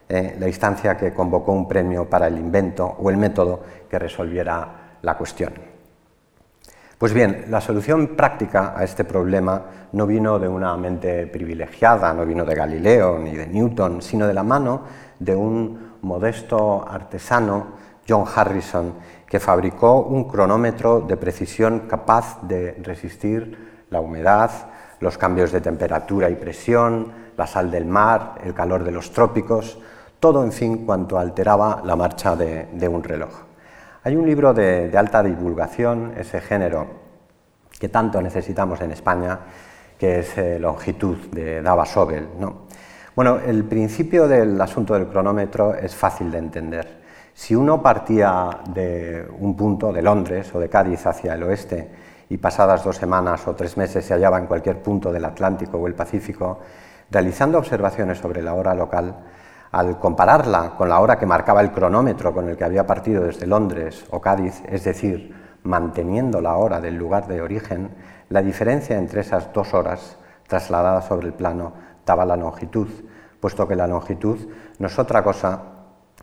eh, 0.08 0.36
la 0.39 0.48
instancia 0.48 0.96
que 0.96 1.13
convocó 1.13 1.51
un 1.51 1.67
premio 1.67 2.10
para 2.10 2.27
el 2.27 2.38
invento 2.38 2.86
o 2.86 3.10
el 3.10 3.17
método 3.17 3.62
que 3.89 3.98
resolviera 3.98 4.98
la 5.01 5.17
cuestión. 5.17 5.53
Pues 6.98 7.13
bien, 7.13 7.46
la 7.50 7.60
solución 7.60 8.15
práctica 8.15 8.74
a 8.75 8.84
este 8.84 9.03
problema 9.03 9.63
no 9.91 10.08
vino 10.08 10.39
de 10.39 10.48
una 10.48 10.77
mente 10.77 11.27
privilegiada, 11.27 12.13
no 12.13 12.25
vino 12.25 12.46
de 12.46 12.55
Galileo 12.55 13.20
ni 13.20 13.36
de 13.36 13.48
Newton, 13.48 14.01
sino 14.01 14.27
de 14.27 14.34
la 14.34 14.44
mano 14.44 14.84
de 15.20 15.36
un 15.36 15.98
modesto 16.01 16.88
artesano, 16.88 17.67
John 18.08 18.25
Harrison, 18.34 18.94
que 19.27 19.39
fabricó 19.39 20.03
un 20.03 20.25
cronómetro 20.25 21.01
de 21.01 21.17
precisión 21.17 21.82
capaz 21.89 22.41
de 22.44 22.74
resistir 22.84 23.64
la 23.96 24.02
humedad, 24.02 24.52
los 25.00 25.18
cambios 25.18 25.52
de 25.52 25.62
temperatura 25.62 26.30
y 26.30 26.36
presión, 26.36 27.12
la 27.36 27.48
sal 27.48 27.72
del 27.72 27.86
mar, 27.86 28.36
el 28.44 28.54
calor 28.54 28.84
de 28.84 28.92
los 28.92 29.12
trópicos, 29.12 29.80
todo 30.20 30.44
en 30.44 30.52
fin 30.52 30.86
cuanto 30.86 31.18
alteraba 31.18 31.82
la 31.84 31.96
marcha 31.96 32.36
de 32.36 32.88
un 32.88 33.04
reloj. 33.04 33.46
Hay 34.06 34.16
un 34.16 34.28
libro 34.28 34.54
de, 34.54 34.96
alta 34.96 35.24
divulgación, 35.24 36.14
ese 36.16 36.40
género 36.40 36.86
que 37.80 37.90
tanto 37.90 38.22
necesitamos 38.22 38.80
en 38.82 38.92
España, 38.92 39.40
que 39.98 40.20
es 40.20 40.38
eh, 40.38 40.60
Longitud, 40.60 41.18
de 41.32 41.60
Dava 41.64 41.88
Sobel. 41.88 42.28
Bueno, 43.16 43.40
el 43.44 43.64
principio 43.64 44.28
del 44.28 44.62
asunto 44.62 44.94
del 44.94 45.08
cronómetro 45.08 45.74
es 45.74 45.96
fácil 45.96 46.30
de 46.30 46.38
entender. 46.38 47.02
Si 47.34 47.56
uno 47.56 47.82
partía 47.82 48.60
de 48.70 49.28
un 49.40 49.58
punto, 49.58 49.92
de 49.92 50.04
Londres 50.04 50.54
o 50.54 50.60
de 50.60 50.70
Cádiz 50.70 51.08
hacia 51.08 51.34
el 51.34 51.42
oeste, 51.42 51.90
y 52.29 52.38
pasadas 52.38 52.84
dos 52.84 52.98
semanas 52.98 53.48
o 53.48 53.55
tres 53.55 53.77
meses 53.77 54.05
se 54.05 54.13
hallaba 54.13 54.38
en 54.38 54.48
cualquier 54.48 54.82
punto 54.82 55.12
del 55.12 55.25
Atlántico 55.25 55.77
o 55.77 55.88
el 55.88 55.94
Pacífico, 55.94 56.60
realizando 57.12 57.58
observaciones 57.58 58.17
sobre 58.17 58.41
la 58.41 58.53
hora 58.53 58.74
local, 58.74 59.15
al 59.72 60.00
compararla 60.00 60.74
con 60.77 60.89
la 60.89 61.00
hora 61.00 61.20
que 61.20 61.25
marcaba 61.25 61.62
el 61.62 61.72
cronómetro 61.72 62.34
con 62.34 62.48
el 62.48 62.58
que 62.58 62.63
había 62.63 62.88
partido 62.88 63.24
desde 63.24 63.46
Londres 63.46 64.05
o 64.10 64.22
Cádiz, 64.22 64.63
es 64.67 64.84
decir, 64.84 65.36
manteniendo 65.63 66.41
la 66.41 66.55
hora 66.55 66.79
del 66.79 66.96
lugar 66.96 67.27
de 67.27 67.41
origen, 67.41 67.89
la 68.29 68.41
diferencia 68.41 68.98
entre 68.98 69.22
esas 69.22 69.51
dos 69.53 69.74
horas 69.74 70.17
trasladadas 70.48 71.05
sobre 71.05 71.27
el 71.27 71.34
plano 71.34 71.74
daba 72.05 72.25
la 72.25 72.36
longitud, 72.38 72.88
puesto 73.39 73.67
que 73.67 73.75
la 73.75 73.88
longitud 73.88 74.39
no 74.79 74.88
es 74.88 74.98
otra 74.98 75.24
cosa 75.24 75.62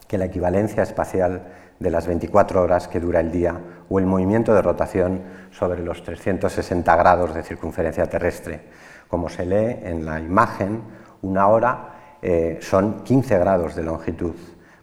que 0.09 0.19
la 0.19 0.27
equivalencia 0.27 0.83
espacial 0.83 1.43
de 1.79 1.91
las 1.91 2.07
24 2.07 2.63
horas 2.63 2.89
que 2.89 3.01
dura 3.01 3.21
el 3.21 3.31
día 3.31 3.59
o 3.89 3.99
el 3.99 4.07
movimiento 4.07 4.55
de 4.55 4.63
rotación 4.63 5.23
sobre 5.51 5.83
los 5.83 6.03
360 6.03 6.97
grados 6.97 7.35
de 7.35 7.43
circunferencia 7.43 8.07
terrestre. 8.07 8.69
Como 9.09 9.29
se 9.29 9.45
lee 9.45 9.79
en 9.83 10.05
la 10.05 10.21
imagen, 10.21 10.83
una 11.23 11.49
hora 11.49 11.89
eh, 12.23 12.59
son 12.61 13.03
15 13.03 13.39
grados 13.39 13.75
de 13.75 13.83
longitud. 13.83 14.35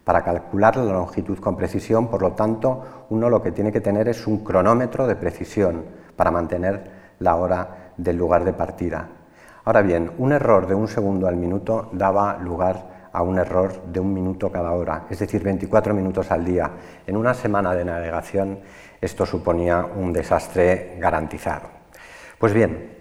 Para 0.03 0.23
calcular 0.23 0.75
la 0.77 0.93
longitud 0.93 1.39
con 1.39 1.55
precisión, 1.55 2.07
por 2.07 2.21
lo 2.21 2.33
tanto, 2.33 3.05
uno 3.09 3.29
lo 3.29 3.41
que 3.41 3.51
tiene 3.51 3.71
que 3.71 3.81
tener 3.81 4.07
es 4.07 4.27
un 4.27 4.43
cronómetro 4.43 5.07
de 5.07 5.15
precisión 5.15 5.85
para 6.15 6.31
mantener 6.31 7.15
la 7.19 7.35
hora 7.35 7.91
del 7.95 8.17
lugar 8.17 8.43
de 8.43 8.53
partida. 8.53 9.07
Ahora 9.65 9.81
bien, 9.81 10.11
un 10.17 10.31
error 10.31 10.67
de 10.67 10.75
un 10.75 10.87
segundo 10.87 11.27
al 11.27 11.35
minuto 11.35 11.89
daba 11.91 12.37
lugar 12.37 12.98
a 13.19 13.21
un 13.21 13.37
error 13.37 13.83
de 13.91 13.99
un 13.99 14.13
minuto 14.13 14.49
cada 14.49 14.71
hora, 14.71 15.05
es 15.09 15.19
decir, 15.19 15.43
24 15.43 15.93
minutos 15.93 16.31
al 16.31 16.45
día. 16.45 16.71
En 17.05 17.17
una 17.17 17.33
semana 17.33 17.75
de 17.75 17.83
navegación 17.83 18.59
esto 19.01 19.25
suponía 19.25 19.85
un 19.93 20.13
desastre 20.13 20.95
garantizado. 20.97 21.67
Pues 22.37 22.53
bien, 22.53 22.95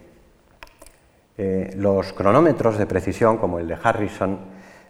eh, 1.37 1.73
los 1.77 2.13
cronómetros 2.15 2.79
de 2.79 2.87
precisión, 2.87 3.39
como 3.39 3.61
el 3.61 3.69
de 3.69 3.79
Harrison, 3.81 4.41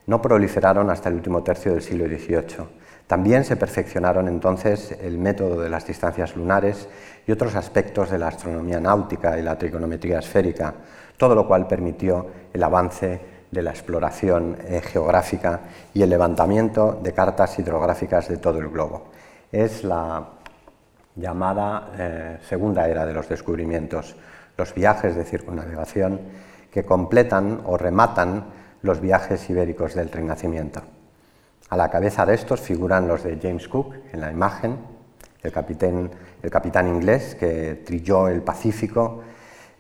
no 0.07 0.23
proliferaron 0.23 0.89
hasta 0.89 1.11
el 1.11 1.17
último 1.17 1.43
tercio 1.43 1.73
del 1.73 1.83
siglo 1.83 2.07
XVIII. 2.07 2.67
También 3.07 3.45
se 3.45 3.57
perfeccionaron 3.57 4.29
entonces 4.29 4.97
el 5.03 5.19
método 5.19 5.61
de 5.61 5.69
las 5.69 5.87
distancias 5.87 6.37
lunares 6.37 6.89
y 7.27 7.33
otros 7.33 7.55
aspectos 7.55 8.11
de 8.11 8.19
la 8.19 8.29
astronomía 8.29 8.81
náutica 8.81 9.39
y 9.39 9.43
la 9.43 9.59
trigonometría 9.59 10.21
esférica, 10.21 10.73
todo 11.19 11.35
lo 11.35 11.47
cual 11.47 11.67
permitió 11.67 12.27
el 12.51 12.63
avance 12.63 13.38
de 13.51 13.63
la 13.63 13.71
exploración 13.71 14.57
eh, 14.67 14.81
geográfica 14.83 15.61
y 15.95 16.03
el 16.03 16.11
levantamiento 16.11 16.99
de 17.03 17.13
cartas 17.13 17.59
hidrográficas 17.59 18.29
de 18.29 18.37
todo 18.37 18.59
el 18.59 18.69
globo. 18.69 19.09
Es 19.51 19.85
la 19.85 20.29
llamada 21.17 21.91
eh, 21.97 22.39
segunda 22.49 22.89
era 22.89 23.07
de 23.07 23.15
los 23.15 23.29
descubrimientos 23.29 24.17
los 24.57 24.75
viajes 24.75 25.15
de 25.15 25.25
circunnavegación 25.25 26.21
que 26.71 26.85
completan 26.85 27.63
o 27.65 27.79
rematan 27.79 28.47
los 28.83 29.01
viajes 29.01 29.49
ibéricos 29.49 29.95
del 29.95 30.11
Renacimiento. 30.11 30.83
A 31.71 31.77
la 31.77 31.91
cabeza 31.91 32.27
de 32.27 32.35
estos 32.35 32.61
figuran 32.61 33.09
los 33.09 33.23
de 33.23 33.39
James 33.41 33.69
Cook 33.69 33.95
en 34.13 34.21
la 34.21 34.31
imagen, 34.31 34.77
el 35.43 35.53
el 36.43 36.51
capitán 36.51 36.89
inglés 36.89 37.37
que 37.37 37.83
trilló 37.87 38.29
el 38.29 38.43
Pacífico 38.43 39.23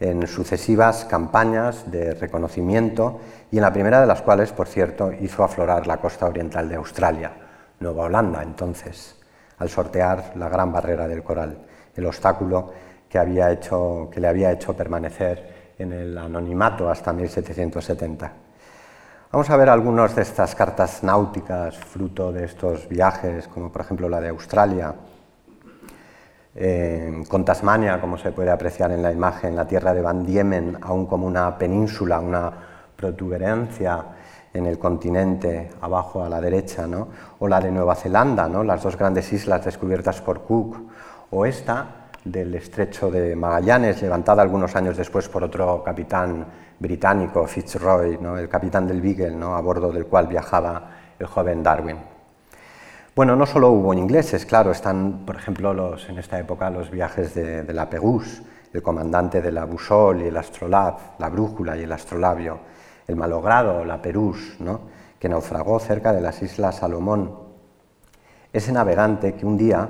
en 0.00 0.26
sucesivas 0.26 1.04
campañas 1.04 1.90
de 1.90 2.14
reconocimiento 2.14 3.20
y 3.50 3.56
en 3.56 3.62
la 3.62 3.72
primera 3.72 4.00
de 4.00 4.06
las 4.06 4.22
cuales, 4.22 4.52
por 4.52 4.68
cierto, 4.68 5.12
hizo 5.12 5.42
aflorar 5.42 5.86
la 5.86 5.96
costa 5.98 6.26
oriental 6.26 6.68
de 6.68 6.76
Australia, 6.76 7.32
Nueva 7.80 8.04
Holanda 8.04 8.42
entonces, 8.42 9.16
al 9.58 9.68
sortear 9.68 10.32
la 10.36 10.48
gran 10.48 10.72
barrera 10.72 11.08
del 11.08 11.22
coral, 11.22 11.58
el 11.96 12.06
obstáculo 12.06 12.72
que, 13.08 13.18
había 13.18 13.50
hecho, 13.50 14.08
que 14.12 14.20
le 14.20 14.28
había 14.28 14.52
hecho 14.52 14.76
permanecer 14.76 15.74
en 15.78 15.92
el 15.92 16.16
anonimato 16.16 16.88
hasta 16.88 17.12
1770. 17.12 18.32
Vamos 19.30 19.50
a 19.50 19.56
ver 19.56 19.68
algunas 19.68 20.14
de 20.14 20.22
estas 20.22 20.54
cartas 20.54 21.02
náuticas 21.02 21.76
fruto 21.76 22.32
de 22.32 22.44
estos 22.44 22.88
viajes, 22.88 23.46
como 23.48 23.70
por 23.70 23.82
ejemplo 23.82 24.08
la 24.08 24.20
de 24.20 24.28
Australia, 24.28 24.94
eh, 26.54 27.22
con 27.28 27.44
Tasmania, 27.44 28.00
como 28.00 28.18
se 28.18 28.32
puede 28.32 28.50
apreciar 28.50 28.90
en 28.90 29.02
la 29.02 29.12
imagen, 29.12 29.54
la 29.54 29.66
tierra 29.66 29.94
de 29.94 30.02
Van 30.02 30.24
Diemen, 30.24 30.78
aún 30.80 31.06
como 31.06 31.26
una 31.26 31.56
península, 31.56 32.20
una 32.20 32.52
protuberancia 32.96 34.04
en 34.52 34.66
el 34.66 34.78
continente, 34.78 35.70
abajo 35.80 36.24
a 36.24 36.28
la 36.28 36.40
derecha, 36.40 36.86
¿no? 36.86 37.08
o 37.38 37.48
la 37.48 37.60
de 37.60 37.70
Nueva 37.70 37.94
Zelanda, 37.94 38.48
¿no? 38.48 38.64
las 38.64 38.82
dos 38.82 38.96
grandes 38.96 39.32
islas 39.32 39.64
descubiertas 39.64 40.20
por 40.20 40.42
Cook, 40.42 40.76
o 41.30 41.46
esta 41.46 42.08
del 42.24 42.54
estrecho 42.54 43.10
de 43.10 43.36
Magallanes, 43.36 44.02
levantada 44.02 44.42
algunos 44.42 44.74
años 44.74 44.96
después 44.96 45.28
por 45.28 45.44
otro 45.44 45.82
capitán 45.84 46.46
británico, 46.78 47.46
Fitzroy, 47.46 48.18
el 48.38 48.48
capitán 48.48 48.86
del 48.86 49.00
Beagle, 49.00 49.36
a 49.44 49.60
bordo 49.60 49.92
del 49.92 50.06
cual 50.06 50.26
viajaba 50.26 50.90
el 51.18 51.26
joven 51.26 51.62
Darwin. 51.62 52.17
Bueno, 53.18 53.34
no 53.34 53.46
solo 53.46 53.72
hubo 53.72 53.92
ingleses, 53.94 54.46
claro, 54.46 54.70
están, 54.70 55.24
por 55.26 55.34
ejemplo, 55.34 55.74
los, 55.74 56.08
en 56.08 56.18
esta 56.18 56.38
época 56.38 56.70
los 56.70 56.88
viajes 56.88 57.34
de, 57.34 57.64
la 57.74 57.90
Pegus, 57.90 58.42
el 58.72 58.80
comandante 58.80 59.42
de 59.42 59.50
la 59.50 59.64
Busol 59.64 60.22
y 60.22 60.26
el 60.28 60.36
Astrolab, 60.36 61.18
la 61.18 61.28
brújula 61.28 61.76
y 61.76 61.82
el 61.82 61.90
astrolabio, 61.90 62.60
el 63.08 63.16
malogrado, 63.16 63.84
la 63.84 64.00
Perús, 64.00 64.56
que 65.18 65.28
naufragó 65.28 65.80
cerca 65.80 66.12
de 66.12 66.20
las 66.20 66.40
islas 66.42 66.76
Salomón. 66.76 67.36
Ese 68.52 68.70
navegante 68.70 69.34
que 69.34 69.44
un 69.44 69.58
día 69.58 69.88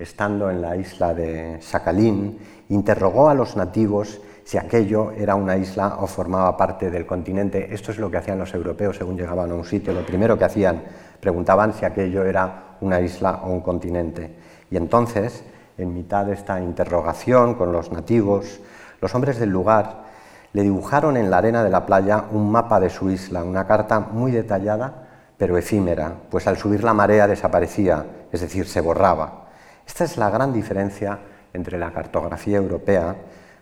estando 0.00 0.50
en 0.50 0.62
la 0.62 0.76
isla 0.76 1.14
de 1.14 1.58
Sakhalín, 1.60 2.38
interrogó 2.70 3.28
a 3.28 3.34
los 3.34 3.56
nativos 3.56 4.20
si 4.44 4.56
aquello 4.56 5.12
era 5.12 5.34
una 5.34 5.56
isla 5.56 5.98
o 6.00 6.06
formaba 6.06 6.56
parte 6.56 6.90
del 6.90 7.06
continente. 7.06 7.72
Esto 7.72 7.92
es 7.92 7.98
lo 7.98 8.10
que 8.10 8.16
hacían 8.16 8.38
los 8.38 8.54
europeos 8.54 8.96
según 8.96 9.16
llegaban 9.16 9.50
a 9.50 9.54
un 9.54 9.64
sitio. 9.64 9.92
Lo 9.92 10.04
primero 10.04 10.38
que 10.38 10.44
hacían, 10.44 10.82
preguntaban 11.20 11.74
si 11.74 11.84
aquello 11.84 12.24
era 12.24 12.76
una 12.80 13.00
isla 13.00 13.40
o 13.44 13.50
un 13.50 13.60
continente. 13.60 14.34
Y 14.70 14.76
entonces, 14.76 15.44
en 15.78 15.94
mitad 15.94 16.26
de 16.26 16.34
esta 16.34 16.60
interrogación 16.60 17.54
con 17.54 17.72
los 17.72 17.92
nativos, 17.92 18.60
los 19.00 19.14
hombres 19.14 19.38
del 19.38 19.50
lugar 19.50 20.04
le 20.52 20.62
dibujaron 20.62 21.16
en 21.16 21.30
la 21.30 21.38
arena 21.38 21.62
de 21.62 21.70
la 21.70 21.86
playa 21.86 22.24
un 22.30 22.50
mapa 22.50 22.80
de 22.80 22.90
su 22.90 23.10
isla, 23.10 23.44
una 23.44 23.66
carta 23.66 24.00
muy 24.00 24.32
detallada, 24.32 25.06
pero 25.38 25.56
efímera, 25.56 26.12
pues 26.30 26.46
al 26.46 26.56
subir 26.56 26.82
la 26.82 26.92
marea 26.92 27.26
desaparecía, 27.26 28.04
es 28.32 28.40
decir, 28.40 28.66
se 28.66 28.80
borraba. 28.80 29.46
Esta 29.86 30.04
es 30.04 30.16
la 30.16 30.28
gran 30.28 30.52
diferencia 30.52 31.18
entre 31.52 31.78
la 31.78 31.92
cartografía 31.92 32.58
europea, 32.58 33.14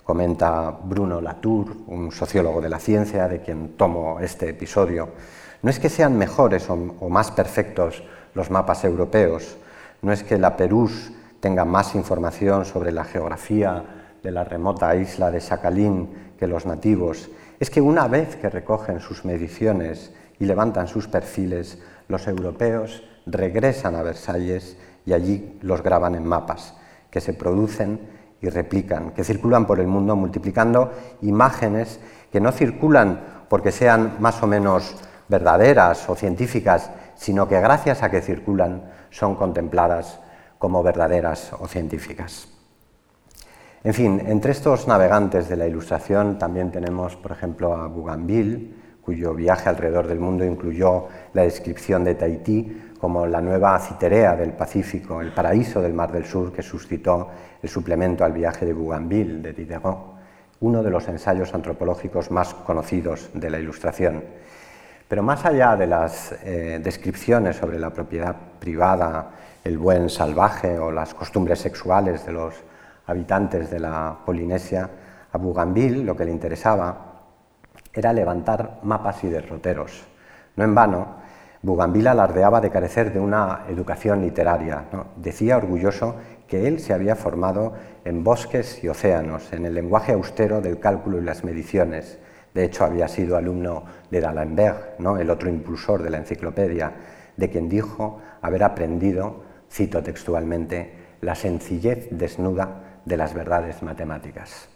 comenta 0.02 0.70
Bruno 0.82 1.20
Latour, 1.20 1.76
un 1.86 2.10
sociólogo 2.10 2.60
de 2.60 2.68
la 2.68 2.78
ciencia 2.78 3.28
de 3.28 3.40
quien 3.42 3.76
tomo 3.76 4.18
este 4.20 4.48
episodio. 4.48 5.10
No 5.62 5.70
es 5.70 5.78
que 5.80 5.88
sean 5.88 6.16
mejores 6.16 6.68
o, 6.70 6.76
más 7.08 7.30
perfectos 7.30 8.02
los 8.34 8.50
mapas 8.50 8.84
europeos, 8.84 9.56
no 10.02 10.12
es 10.12 10.22
que 10.22 10.38
la 10.38 10.56
Perús 10.56 11.10
tenga 11.40 11.64
más 11.64 11.94
información 11.94 12.64
sobre 12.64 12.92
la 12.92 13.04
geografía 13.04 13.84
de 14.22 14.30
la 14.30 14.44
remota 14.44 14.94
isla 14.94 15.30
de 15.30 15.40
Sakhalín 15.40 16.08
que 16.38 16.46
los 16.46 16.66
nativos 16.66 17.30
es 17.58 17.70
que 17.70 17.80
una 17.80 18.06
vez 18.06 18.36
que 18.36 18.48
recogen 18.48 19.00
sus 19.00 19.24
mediciones 19.24 20.12
y 20.38 20.44
levantan 20.44 20.86
sus 20.86 21.08
perfiles, 21.08 21.78
los 22.06 22.28
europeos 22.28 23.02
regresan 23.26 23.96
a 23.96 24.02
Versalles 24.02 24.76
y 25.04 25.12
allí 25.12 25.58
los 25.62 25.82
graban 25.82 26.14
en 26.14 26.26
mapas 26.26 26.74
que 27.10 27.20
se 27.20 27.32
producen 27.32 28.00
y 28.40 28.48
replican, 28.48 29.10
que 29.10 29.24
circulan 29.24 29.66
por 29.66 29.80
el 29.80 29.88
mundo 29.88 30.14
multiplicando 30.14 30.92
imágenes 31.22 31.98
que 32.30 32.40
no 32.40 32.52
circulan 32.52 33.20
porque 33.48 33.72
sean 33.72 34.16
más 34.20 34.40
o 34.42 34.46
menos 34.46 34.94
verdaderas 35.28 36.08
o 36.08 36.14
científicas, 36.14 36.90
sino 37.14 37.48
que 37.48 37.60
gracias 37.60 38.02
a 38.02 38.10
que 38.10 38.22
circulan 38.22 38.90
son 39.10 39.34
contempladas 39.34 40.20
como 40.58 40.82
verdaderas 40.82 41.52
o 41.58 41.66
científicas. 41.66 42.48
En 43.84 43.94
fin, 43.94 44.20
entre 44.26 44.52
estos 44.52 44.88
navegantes 44.88 45.48
de 45.48 45.56
la 45.56 45.66
Ilustración 45.66 46.38
también 46.38 46.72
tenemos, 46.72 47.14
por 47.16 47.30
ejemplo, 47.30 47.74
a 47.74 47.86
Bougainville, 47.86 48.74
cuyo 49.02 49.32
viaje 49.34 49.68
alrededor 49.68 50.06
del 50.06 50.20
mundo 50.20 50.44
incluyó 50.44 51.06
la 51.32 51.42
descripción 51.42 52.04
de 52.04 52.14
Tahití 52.14 52.92
como 53.00 53.24
la 53.26 53.40
nueva 53.40 53.78
Citerea 53.78 54.36
del 54.36 54.52
Pacífico, 54.52 55.20
el 55.20 55.32
paraíso 55.32 55.80
del 55.80 55.94
Mar 55.94 56.12
del 56.12 56.26
Sur 56.26 56.52
que 56.52 56.62
suscitó 56.62 57.28
el 57.62 57.68
suplemento 57.68 58.24
al 58.24 58.32
viaje 58.32 58.66
de 58.66 58.72
Bougainville 58.72 59.40
de 59.40 59.52
Diderot, 59.52 60.18
uno 60.60 60.82
de 60.82 60.90
los 60.90 61.06
ensayos 61.08 61.54
antropológicos 61.54 62.30
más 62.30 62.52
conocidos 62.52 63.30
de 63.32 63.48
la 63.48 63.58
Ilustración. 63.60 64.24
Pero 65.08 65.22
más 65.22 65.44
allá 65.46 65.74
de 65.74 65.86
las 65.86 66.32
eh, 66.44 66.78
descripciones 66.82 67.56
sobre 67.56 67.78
la 67.78 67.90
propiedad 67.90 68.36
privada, 68.60 69.30
el 69.64 69.78
buen 69.78 70.10
salvaje 70.10 70.78
o 70.78 70.92
las 70.92 71.14
costumbres 71.14 71.58
sexuales 71.60 72.26
de 72.26 72.32
los 72.32 72.54
habitantes 73.06 73.70
de 73.70 73.80
la 73.80 74.18
Polinesia, 74.26 74.90
a 75.32 75.38
Bougainville 75.38 76.04
lo 76.04 76.14
que 76.14 76.26
le 76.26 76.30
interesaba 76.30 77.22
era 77.92 78.12
levantar 78.12 78.80
mapas 78.82 79.24
y 79.24 79.28
derroteros. 79.28 80.06
No 80.56 80.64
en 80.64 80.74
vano, 80.74 81.16
Bougainville 81.62 82.08
alardeaba 82.10 82.60
de 82.60 82.70
carecer 82.70 83.12
de 83.12 83.18
una 83.18 83.64
educación 83.68 84.20
literaria. 84.20 84.84
Decía 85.16 85.56
orgulloso 85.56 86.16
que 86.46 86.68
él 86.68 86.80
se 86.80 86.92
había 86.92 87.16
formado 87.16 87.74
en 88.04 88.22
bosques 88.22 88.82
y 88.84 88.88
océanos, 88.88 89.52
en 89.52 89.64
el 89.66 89.74
lenguaje 89.74 90.12
austero 90.12 90.60
del 90.60 90.78
cálculo 90.78 91.18
y 91.18 91.24
las 91.24 91.44
mediciones. 91.44 92.18
De 92.58 92.64
hecho, 92.64 92.84
había 92.84 93.06
sido 93.06 93.36
alumno 93.36 93.84
de 94.10 94.20
D'Alembert, 94.20 94.98
¿no? 94.98 95.16
el 95.16 95.30
otro 95.30 95.48
impulsor 95.48 96.02
de 96.02 96.10
la 96.10 96.16
enciclopedia, 96.16 96.92
de 97.36 97.50
quien 97.50 97.68
dijo 97.68 98.20
haber 98.42 98.64
aprendido, 98.64 99.44
cito 99.70 100.02
textualmente, 100.02 100.92
la 101.20 101.36
sencillez 101.36 102.08
desnuda 102.10 102.98
de 103.04 103.16
las 103.16 103.32
verdades 103.32 103.80
matemáticas. 103.84 104.68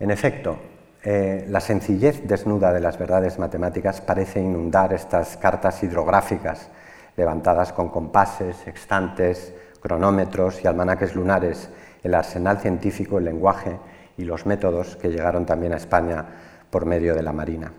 En 0.00 0.10
efecto, 0.10 0.58
eh, 1.04 1.46
la 1.48 1.60
sencillez 1.60 2.26
desnuda 2.26 2.72
de 2.72 2.80
las 2.80 2.98
verdades 2.98 3.38
matemáticas 3.38 4.00
parece 4.00 4.40
inundar 4.40 4.92
estas 4.92 5.36
cartas 5.36 5.84
hidrográficas 5.84 6.68
levantadas 7.16 7.72
con 7.72 7.90
compases, 7.90 8.56
sextantes, 8.56 9.54
cronómetros 9.80 10.64
y 10.64 10.66
almanaques 10.66 11.14
lunares, 11.14 11.70
el 12.02 12.12
arsenal 12.12 12.58
científico, 12.58 13.18
el 13.18 13.24
lenguaje 13.26 13.78
y 14.18 14.24
los 14.24 14.46
métodos 14.46 14.96
que 14.96 15.10
llegaron 15.10 15.46
también 15.46 15.72
a 15.72 15.76
España 15.76 16.24
por 16.70 16.86
medio 16.86 17.14
de 17.14 17.22
la 17.22 17.32
Marina. 17.32 17.72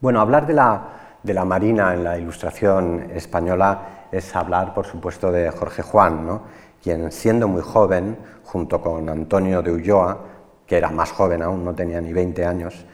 Bueno, 0.00 0.20
hablar 0.20 0.46
de 0.46 0.54
la, 0.54 0.88
de 1.22 1.34
la 1.34 1.44
Marina 1.44 1.94
en 1.94 2.04
la 2.04 2.18
ilustración 2.18 3.10
española 3.14 4.06
es 4.10 4.34
hablar, 4.34 4.74
por 4.74 4.86
supuesto, 4.86 5.30
de 5.30 5.50
Jorge 5.50 5.82
Juan, 5.82 6.26
¿no? 6.26 6.42
quien 6.82 7.12
siendo 7.12 7.46
muy 7.46 7.62
joven, 7.62 8.16
junto 8.44 8.80
con 8.80 9.08
Antonio 9.08 9.62
de 9.62 9.72
Ulloa, 9.72 10.18
que 10.66 10.76
era 10.76 10.90
más 10.90 11.12
joven 11.12 11.42
aún, 11.42 11.64
no 11.64 11.74
tenía 11.74 12.00
ni 12.00 12.12
20 12.12 12.44
años, 12.44 12.84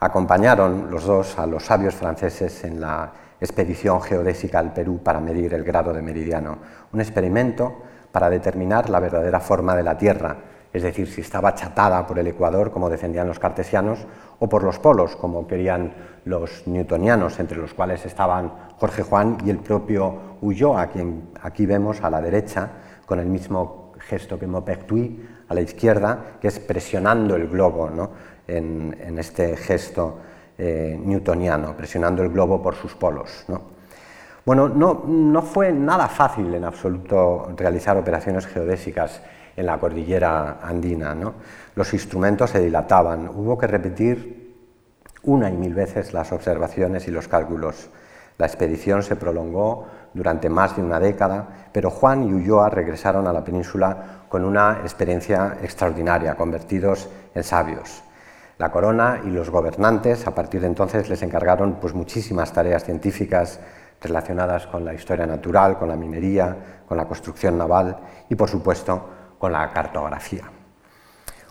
acompañaron 0.00 0.90
los 0.90 1.04
dos 1.04 1.38
a 1.38 1.46
los 1.46 1.64
sabios 1.64 1.94
franceses 1.94 2.64
en 2.64 2.80
la 2.80 3.12
expedición 3.40 4.00
geodésica 4.00 4.58
al 4.58 4.72
Perú 4.72 5.00
para 5.02 5.20
medir 5.20 5.52
el 5.54 5.64
grado 5.64 5.92
de 5.92 6.00
meridiano, 6.00 6.58
un 6.92 7.00
experimento 7.00 7.82
para 8.10 8.30
determinar 8.30 8.88
la 8.88 9.00
verdadera 9.00 9.40
forma 9.40 9.76
de 9.76 9.82
la 9.82 9.98
Tierra, 9.98 10.36
es 10.74 10.82
decir, 10.82 11.06
si 11.08 11.20
estaba 11.20 11.50
achatada 11.50 12.04
por 12.04 12.18
el 12.18 12.26
ecuador, 12.26 12.72
como 12.72 12.90
defendían 12.90 13.28
los 13.28 13.38
cartesianos, 13.38 14.00
o 14.40 14.48
por 14.48 14.64
los 14.64 14.80
polos, 14.80 15.14
como 15.14 15.46
querían 15.46 15.94
los 16.24 16.66
newtonianos, 16.66 17.38
entre 17.38 17.58
los 17.58 17.72
cuales 17.74 18.04
estaban 18.04 18.52
Jorge 18.76 19.04
Juan 19.04 19.38
y 19.46 19.50
el 19.50 19.58
propio 19.58 20.36
Ulloa, 20.40 20.82
a 20.82 20.86
quien 20.88 21.30
aquí 21.40 21.64
vemos 21.64 22.02
a 22.02 22.10
la 22.10 22.20
derecha, 22.20 22.70
con 23.06 23.20
el 23.20 23.26
mismo 23.26 23.92
gesto 24.00 24.36
que 24.36 24.48
Maupertuis 24.48 25.12
a 25.48 25.54
la 25.54 25.60
izquierda, 25.60 26.38
que 26.40 26.48
es 26.48 26.58
presionando 26.58 27.36
el 27.36 27.46
globo 27.46 27.88
en, 28.48 29.16
este 29.16 29.56
gesto 29.56 30.18
eh, 30.58 31.00
newtoniano, 31.00 31.76
presionando 31.76 32.22
el 32.24 32.30
globo 32.30 32.60
por 32.60 32.74
sus 32.74 32.94
polos. 32.94 33.46
Bueno, 34.44 34.68
no, 34.68 35.42
fue 35.42 35.72
nada 35.72 36.08
fácil 36.08 36.52
en 36.52 36.64
absoluto 36.64 37.54
realizar 37.56 37.96
operaciones 37.96 38.46
geodésicas 38.46 39.22
en 39.56 39.66
la 39.66 39.78
cordillera 39.78 40.58
andina. 40.62 41.16
Los 41.74 41.92
instrumentos 41.92 42.50
se 42.50 42.60
dilataban, 42.60 43.28
hubo 43.28 43.58
que 43.58 43.66
repetir 43.66 44.44
una 45.22 45.50
y 45.50 45.56
mil 45.56 45.74
veces 45.74 46.12
las 46.12 46.32
observaciones 46.32 47.08
y 47.08 47.10
los 47.10 47.28
cálculos. 47.28 47.88
La 48.36 48.46
expedición 48.46 49.02
se 49.02 49.16
prolongó 49.16 49.86
durante 50.12 50.48
más 50.48 50.76
de 50.76 50.82
una 50.82 51.00
década, 51.00 51.68
pero 51.72 51.90
Juan 51.90 52.24
y 52.24 52.32
Ulloa 52.32 52.68
regresaron 52.68 53.26
a 53.26 53.32
la 53.32 53.44
península 53.44 54.24
con 54.28 54.44
una 54.44 54.80
experiencia 54.82 55.58
extraordinaria, 55.62 56.34
convertidos 56.34 57.08
en 57.34 57.44
sabios. 57.44 58.02
La 58.58 58.70
corona 58.70 59.20
y 59.24 59.30
los 59.30 59.50
gobernantes 59.50 60.26
a 60.26 60.34
partir 60.34 60.60
de 60.60 60.68
entonces 60.68 61.08
les 61.08 61.22
encargaron 61.22 61.74
pues, 61.80 61.94
muchísimas 61.94 62.52
tareas 62.52 62.84
científicas 62.84 63.60
relacionadas 64.00 64.66
con 64.66 64.84
la 64.84 64.94
historia 64.94 65.26
natural, 65.26 65.78
con 65.78 65.88
la 65.88 65.96
minería, 65.96 66.56
con 66.86 66.96
la 66.96 67.06
construcción 67.06 67.58
naval 67.58 67.96
y 68.28 68.34
por 68.34 68.48
supuesto 68.48 69.08
con 69.38 69.52
la 69.52 69.70
cartografía. 69.72 70.44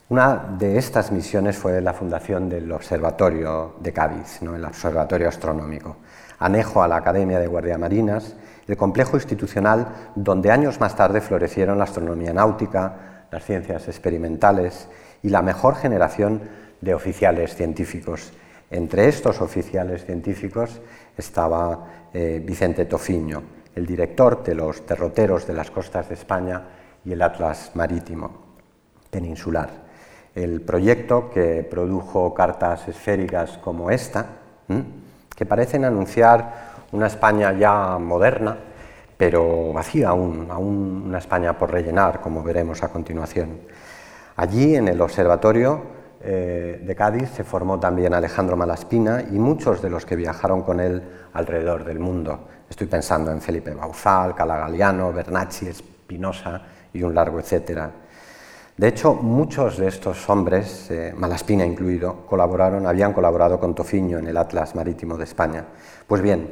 Una 0.09 0.35
de 0.59 0.77
estas 0.77 1.11
misiones 1.11 1.57
fue 1.57 1.81
la 1.81 1.93
fundación 1.93 2.49
del 2.49 2.71
Observatorio 2.71 3.75
de 3.79 3.93
Cádiz, 3.93 4.41
¿no? 4.41 4.55
el 4.55 4.65
Observatorio 4.65 5.27
Astronómico, 5.27 5.97
anejo 6.39 6.83
a 6.83 6.87
la 6.87 6.97
Academia 6.97 7.39
de 7.39 7.47
Guardiamarinas 7.47 8.35
el 8.67 8.77
complejo 8.77 9.17
institucional 9.17 10.11
donde 10.15 10.51
años 10.51 10.79
más 10.79 10.95
tarde 10.95 11.21
florecieron 11.21 11.77
la 11.77 11.85
astronomía 11.85 12.33
náutica, 12.33 13.25
las 13.31 13.43
ciencias 13.43 13.87
experimentales 13.87 14.87
y 15.21 15.29
la 15.29 15.41
mejor 15.41 15.75
generación 15.75 16.41
de 16.81 16.93
oficiales 16.93 17.55
científicos. 17.55 18.31
Entre 18.69 19.07
estos 19.07 19.41
oficiales 19.41 20.05
científicos 20.05 20.81
estaba 21.17 22.09
eh, 22.13 22.41
Vicente 22.43 22.85
Tofiño, 22.85 23.43
el 23.75 23.85
director 23.85 24.43
de 24.43 24.55
los 24.55 24.85
derroteros 24.85 25.47
de 25.47 25.53
las 25.53 25.71
costas 25.71 26.09
de 26.09 26.15
España 26.15 26.61
y 27.05 27.11
el 27.11 27.21
Atlas 27.21 27.71
Marítimo 27.73 28.31
Peninsular. 29.09 29.69
El 30.35 30.61
proyecto 30.61 31.29
que 31.29 31.67
produjo 31.69 32.33
cartas 32.33 32.87
esféricas 32.87 33.57
como 33.59 33.91
esta, 33.91 34.25
que 35.35 35.45
parecen 35.45 35.85
anunciar 35.85 36.73
una 36.91 37.07
España 37.07 37.53
ya 37.53 37.97
moderna, 37.99 38.57
pero 39.17 39.71
vacía 39.73 40.09
aún, 40.09 40.47
aún 40.49 41.03
una 41.07 41.19
España 41.19 41.57
por 41.57 41.71
rellenar, 41.71 42.19
como 42.21 42.41
veremos 42.43 42.83
a 42.83 42.89
continuación. 42.89 43.59
Allí, 44.35 44.75
en 44.75 44.87
el 44.87 44.99
observatorio 45.01 45.83
eh, 46.21 46.81
de 46.83 46.95
Cádiz, 46.95 47.29
se 47.29 47.43
formó 47.43 47.79
también 47.79 48.13
Alejandro 48.13 48.57
Malaspina 48.57 49.21
y 49.21 49.37
muchos 49.37 49.81
de 49.81 49.91
los 49.91 50.05
que 50.05 50.15
viajaron 50.15 50.63
con 50.63 50.79
él 50.79 51.03
alrededor 51.33 51.83
del 51.83 51.99
mundo. 51.99 52.47
Estoy 52.67 52.87
pensando 52.87 53.31
en 53.31 53.41
Felipe 53.41 53.75
Bauzal, 53.75 54.33
Calagaliano, 54.33 55.13
Bernacci, 55.13 55.67
Espinosa 55.67 56.61
y 56.93 57.03
un 57.03 57.15
largo 57.15 57.39
etcétera. 57.39 57.91
De 58.75 58.87
hecho, 58.87 59.13
muchos 59.13 59.77
de 59.77 59.87
estos 59.87 60.27
hombres, 60.29 60.89
eh, 60.89 61.13
Malaspina 61.15 61.63
incluido, 61.63 62.25
colaboraron, 62.25 62.87
habían 62.87 63.13
colaborado 63.13 63.59
con 63.59 63.75
Tofiño 63.75 64.17
en 64.17 64.27
el 64.27 64.37
Atlas 64.37 64.73
Marítimo 64.73 65.15
de 65.15 65.25
España. 65.25 65.63
Pues 66.07 66.23
bien, 66.23 66.49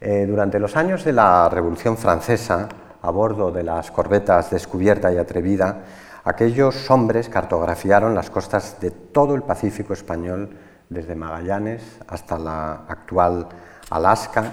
eh, 0.00 0.24
durante 0.26 0.58
los 0.58 0.76
años 0.76 1.04
de 1.04 1.12
la 1.12 1.48
Revolución 1.50 1.98
Francesa, 1.98 2.68
a 3.02 3.10
bordo 3.10 3.50
de 3.50 3.64
las 3.64 3.90
corbetas 3.90 4.50
Descubierta 4.50 5.12
y 5.12 5.18
Atrevida, 5.18 5.82
aquellos 6.24 6.90
hombres 6.90 7.28
cartografiaron 7.28 8.14
las 8.14 8.30
costas 8.30 8.80
de 8.80 8.90
todo 8.90 9.34
el 9.34 9.42
Pacífico 9.42 9.92
español, 9.92 10.56
desde 10.88 11.14
Magallanes 11.14 11.82
hasta 12.06 12.38
la 12.38 12.84
actual 12.88 13.48
Alaska, 13.90 14.52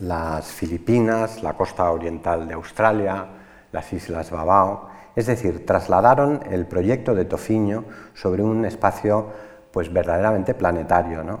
las 0.00 0.46
Filipinas, 0.46 1.42
la 1.42 1.54
costa 1.54 1.90
oriental 1.90 2.48
de 2.48 2.54
Australia, 2.54 3.26
las 3.74 3.92
Islas 3.92 4.30
Babao, 4.30 4.88
es 5.16 5.26
decir, 5.26 5.66
trasladaron 5.66 6.40
el 6.50 6.64
proyecto 6.66 7.14
de 7.14 7.24
Tofiño 7.24 7.84
sobre 8.14 8.42
un 8.42 8.64
espacio 8.64 9.26
pues 9.72 9.92
verdaderamente 9.92 10.54
planetario. 10.54 11.24
¿no? 11.24 11.40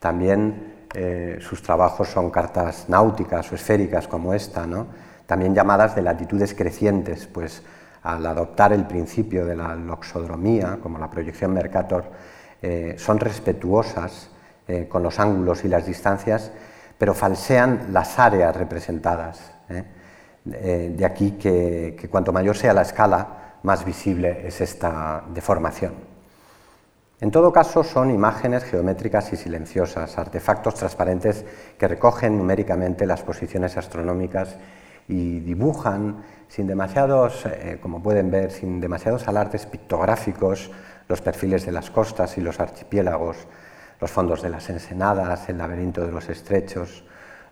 También 0.00 0.86
eh, 0.94 1.36
sus 1.40 1.62
trabajos 1.62 2.08
son 2.08 2.30
cartas 2.30 2.86
náuticas 2.88 3.52
o 3.52 3.54
esféricas 3.54 4.08
como 4.08 4.32
esta, 4.32 4.66
¿no? 4.66 4.86
también 5.26 5.54
llamadas 5.54 5.94
de 5.94 6.02
latitudes 6.02 6.54
crecientes, 6.54 7.26
pues 7.26 7.62
al 8.02 8.24
adoptar 8.26 8.72
el 8.72 8.86
principio 8.86 9.44
de 9.44 9.56
la 9.56 9.74
loxodromía, 9.74 10.78
como 10.82 10.98
la 10.98 11.10
proyección 11.10 11.52
Mercator, 11.52 12.04
eh, 12.62 12.94
son 12.98 13.20
respetuosas 13.20 14.30
eh, 14.68 14.88
con 14.88 15.02
los 15.02 15.20
ángulos 15.20 15.64
y 15.64 15.68
las 15.68 15.84
distancias, 15.84 16.50
pero 16.96 17.12
falsean 17.12 17.88
las 17.92 18.18
áreas 18.18 18.56
representadas. 18.56 19.53
¿Eh? 20.52 20.92
de 20.96 21.04
aquí 21.04 21.32
que, 21.32 22.08
cuanto 22.10 22.32
mayor 22.32 22.56
sea 22.56 22.72
la 22.72 22.82
escala, 22.82 23.58
más 23.62 23.84
visible 23.84 24.46
es 24.46 24.60
esta 24.60 25.24
deformación. 25.32 25.94
En 27.20 27.30
todo 27.30 27.52
caso, 27.52 27.82
son 27.82 28.10
imágenes 28.10 28.64
geométricas 28.64 29.32
y 29.32 29.36
silenciosas, 29.36 30.18
artefactos 30.18 30.74
transparentes 30.74 31.44
que 31.78 31.88
recogen 31.88 32.36
numéricamente 32.36 33.06
las 33.06 33.22
posiciones 33.22 33.76
astronómicas 33.76 34.56
y 35.08 35.40
dibujan 35.40 36.24
sin 36.48 36.66
demasiados, 36.66 37.46
eh, 37.46 37.78
como 37.80 38.02
pueden 38.02 38.30
ver, 38.30 38.50
sin 38.50 38.80
demasiados 38.80 39.26
alardes 39.28 39.66
pictográficos, 39.66 40.70
los 41.08 41.20
perfiles 41.20 41.64
de 41.64 41.72
las 41.72 41.90
costas 41.90 42.36
y 42.36 42.40
los 42.40 42.60
archipiélagos, 42.60 43.36
los 44.00 44.10
fondos 44.10 44.42
de 44.42 44.50
las 44.50 44.68
ensenadas, 44.70 45.48
el 45.48 45.58
laberinto 45.58 46.04
de 46.04 46.12
los 46.12 46.28
estrechos. 46.28 47.04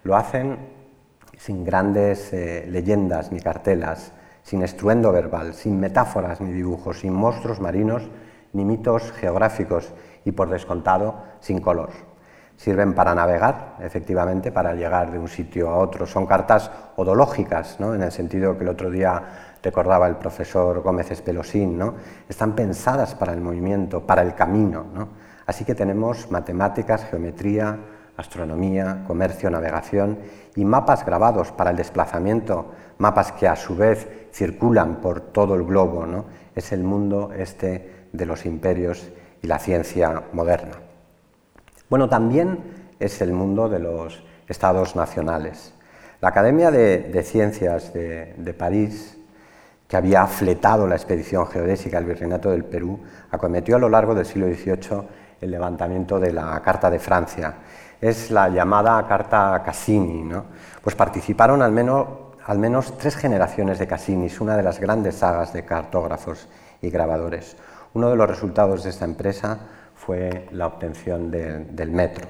Lo 0.05 0.17
hacen 0.17 0.82
sin 1.45 1.65
grandes 1.65 2.33
eh, 2.33 2.67
leyendas 2.69 3.33
ni 3.33 3.41
cartelas, 3.41 4.13
sin 4.45 4.63
estruendo 4.63 5.11
verbal, 5.11 5.55
sin 5.55 5.81
metáforas 5.81 6.41
ni 6.41 6.53
dibujos, 6.53 7.01
sin 7.01 7.13
monstruos 7.13 7.61
marinos 7.61 8.03
ni 8.53 8.65
mitos 8.65 9.11
geográficos 9.13 9.93
y, 10.25 10.33
por 10.33 10.51
descontado, 10.51 11.17
sin 11.41 11.61
color 11.61 11.91
sirven 12.55 12.95
para 12.95 13.13
navegar, 13.13 13.77
efectivamente, 13.81 14.53
para 14.53 14.75
llegar 14.75 15.11
de 15.11 15.19
un 15.19 15.27
sitio 15.27 15.69
a 15.69 15.79
otro. 15.79 16.07
Son 16.07 16.27
cartas 16.27 16.71
odológicas, 16.95 17.81
¿no? 17.81 17.93
en 17.93 18.03
el 18.03 18.13
sentido 18.13 18.57
que 18.57 18.63
el 18.63 18.71
otro 18.71 18.89
día 18.89 19.57
recordaba 19.61 20.07
el 20.07 20.15
profesor 20.15 20.81
Gómez 20.81 21.11
Espelosín, 21.11 21.77
¿no? 21.77 21.95
están 22.29 22.53
pensadas 22.53 23.17
para 23.17 23.33
el 23.33 23.41
movimiento, 23.41 24.07
para 24.07 24.23
el 24.23 24.37
camino. 24.37 24.87
¿no? 24.95 25.09
Así 25.45 25.65
que 25.65 25.75
tenemos 25.75 26.31
matemáticas, 26.31 27.05
geometría, 27.07 27.79
astronomía, 28.17 29.03
comercio, 29.09 29.51
navegación 29.51 30.19
y 30.57 30.65
mapas 30.65 31.05
grabados 31.05 31.53
para 31.53 31.71
el 31.71 31.77
desplazamiento, 31.77 32.73
mapas 32.99 33.33
que 33.33 33.49
a 33.49 33.57
su 33.57 33.77
vez 33.77 34.07
circulan 34.33 34.97
por 34.97 35.21
todo 35.21 35.55
el 35.55 35.65
globo. 35.65 36.07
¿no? 36.07 36.25
Es 36.55 36.73
el 36.73 36.83
mundo 36.83 37.33
este 37.37 38.07
de 38.13 38.27
los 38.27 38.45
imperios 38.45 39.11
y 39.41 39.47
la 39.47 39.59
ciencia 39.59 40.23
moderna. 40.33 40.73
Bueno, 41.89 42.09
también 42.09 42.59
es 43.01 43.21
el 43.21 43.33
mundo 43.33 43.69
de 43.69 43.79
los 43.79 44.23
estados 44.49 44.97
nacionales. 44.97 45.75
La 46.21 46.29
Academia 46.29 46.71
de, 46.71 47.23
Ciencias 47.25 47.93
de, 47.93 48.55
París, 48.57 49.19
que 49.89 49.97
había 49.97 50.27
fletado 50.27 50.87
la 50.87 50.95
expedición 50.95 51.47
geodésica 51.49 51.99
al 51.99 52.05
Virreinato 52.05 52.51
del 52.51 52.65
Perú, 52.65 53.01
acometió 53.31 53.77
a 53.77 53.79
lo 53.81 53.89
largo 53.89 54.15
del 54.15 54.25
siglo 54.25 54.47
XVIII 54.47 55.03
el 55.41 55.51
levantamiento 55.51 56.21
de 56.21 56.33
la 56.33 56.63
Carta 56.63 56.89
de 56.89 57.01
Francia. 57.01 57.55
Es 58.03 58.33
la 58.33 58.49
llamada 58.49 59.07
Carta 59.07 59.63
Cassini. 59.65 60.25
¿no? 60.25 60.47
Pues 60.83 60.97
participaron 60.97 61.63
al 61.63 61.71
menos, 61.71 62.09
al 62.45 62.59
menos 62.59 62.99
tres 62.99 63.15
generaciones 63.15 63.79
de 63.79 63.87
Cassinis, 63.87 64.41
una 64.41 64.57
de 64.57 64.65
las 64.65 64.81
grandes 64.81 65.15
sagas 65.15 65.53
de 65.53 65.65
cartógrafos 65.65 66.49
y 66.81 66.91
grabadores. 66.91 67.57
Uno 67.95 68.11
de 68.11 68.17
los 68.17 68.29
resultados 68.29 68.83
de 68.83 68.91
esta 68.91 69.05
empresa 69.05 69.57
fue 69.95 70.49
la 70.51 70.67
obtención 70.67 71.31
del 71.31 71.93
metro, 71.93 72.27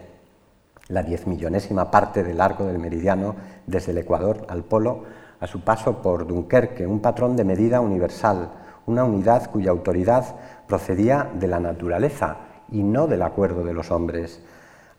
la 0.88 1.02
diez 1.02 1.26
millonésima 1.26 1.90
parte 1.90 2.22
del 2.22 2.42
arco 2.42 2.66
del 2.66 2.78
meridiano 2.78 3.34
desde 3.66 3.92
el 3.92 3.98
Ecuador 3.98 4.44
al 4.50 4.64
Polo 4.64 5.04
a 5.40 5.46
su 5.46 5.64
paso 5.64 6.02
por 6.02 6.26
Dunkerque, 6.26 6.86
un 6.86 7.00
patrón 7.00 7.34
de 7.34 7.44
medida 7.44 7.80
universal, 7.80 8.50
una 8.84 9.04
unidad 9.04 9.50
cuya 9.50 9.70
autoridad 9.70 10.36
procedía 10.68 11.30
de 11.32 11.48
la 11.48 11.60
naturaleza 11.60 12.36
y 12.70 12.82
no 12.82 13.06
del 13.06 13.22
acuerdo 13.22 13.64
de 13.64 13.72
los 13.72 13.90
hombres. 13.90 14.42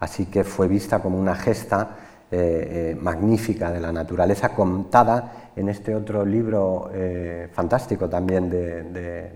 Así 0.03 0.25
que 0.25 0.43
fue 0.43 0.67
vista 0.67 0.99
como 0.99 1.17
una 1.17 1.33
gesta 1.33 1.95
eh, 2.29 2.91
eh, 2.91 2.97
magnífica 2.99 3.71
de 3.71 3.79
la 3.79 3.93
naturaleza 3.93 4.49
contada 4.49 5.51
en 5.55 5.69
este 5.69 5.95
otro 5.95 6.25
libro 6.25 6.91
eh, 6.93 7.47
fantástico 7.53 8.09
también 8.09 8.49
de, 8.49 9.31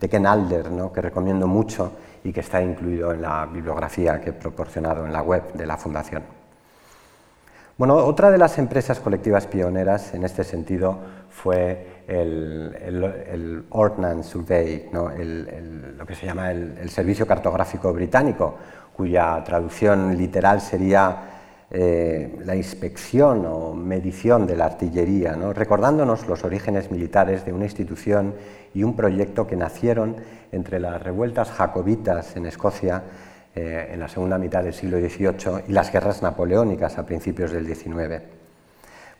de 0.00 0.08
Ken 0.08 0.26
Alder, 0.26 0.70
¿no? 0.70 0.90
que 0.90 1.02
recomiendo 1.02 1.46
mucho 1.46 1.92
y 2.24 2.32
que 2.32 2.40
está 2.40 2.62
incluido 2.62 3.12
en 3.12 3.20
la 3.20 3.44
bibliografía 3.44 4.18
que 4.18 4.30
he 4.30 4.32
proporcionado 4.32 5.04
en 5.04 5.12
la 5.12 5.20
web 5.20 5.52
de 5.52 5.66
la 5.66 5.76
Fundación. 5.76 6.22
Bueno, 7.76 7.96
otra 7.96 8.30
de 8.30 8.38
las 8.38 8.56
empresas 8.56 9.00
colectivas 9.00 9.46
pioneras 9.46 10.14
en 10.14 10.24
este 10.24 10.44
sentido 10.44 10.98
fue 11.28 12.04
el, 12.08 13.66
Ordnance 13.68 14.30
Survey, 14.30 14.88
lo 14.94 16.06
que 16.06 16.14
se 16.14 16.24
llama 16.24 16.52
el 16.52 16.88
Servicio 16.88 17.26
Cartográfico 17.26 17.92
Británico, 17.92 18.56
cuya 18.96 19.42
traducción 19.44 20.16
literal 20.16 20.60
sería 20.60 21.16
eh, 21.70 22.38
la 22.44 22.54
inspección 22.56 23.44
o 23.44 23.74
medición 23.74 24.46
de 24.46 24.56
la 24.56 24.66
artillería, 24.66 25.34
recordándonos 25.52 26.26
los 26.28 26.44
orígenes 26.44 26.90
militares 26.90 27.44
de 27.44 27.52
una 27.52 27.64
institución 27.64 28.34
y 28.72 28.84
un 28.84 28.96
proyecto 28.96 29.46
que 29.46 29.56
nacieron 29.56 30.16
entre 30.52 30.80
las 30.80 31.02
revueltas 31.02 31.50
jacobitas 31.50 32.36
en 32.36 32.46
Escocia 32.46 33.02
eh, 33.54 33.90
en 33.92 34.00
la 34.00 34.08
segunda 34.08 34.38
mitad 34.38 34.62
del 34.62 34.72
siglo 34.72 34.98
XVIII 34.98 35.64
y 35.68 35.72
las 35.72 35.92
guerras 35.92 36.22
napoleónicas 36.22 36.96
a 36.98 37.04
principios 37.04 37.50
del 37.52 37.66
XIX. 37.66 38.22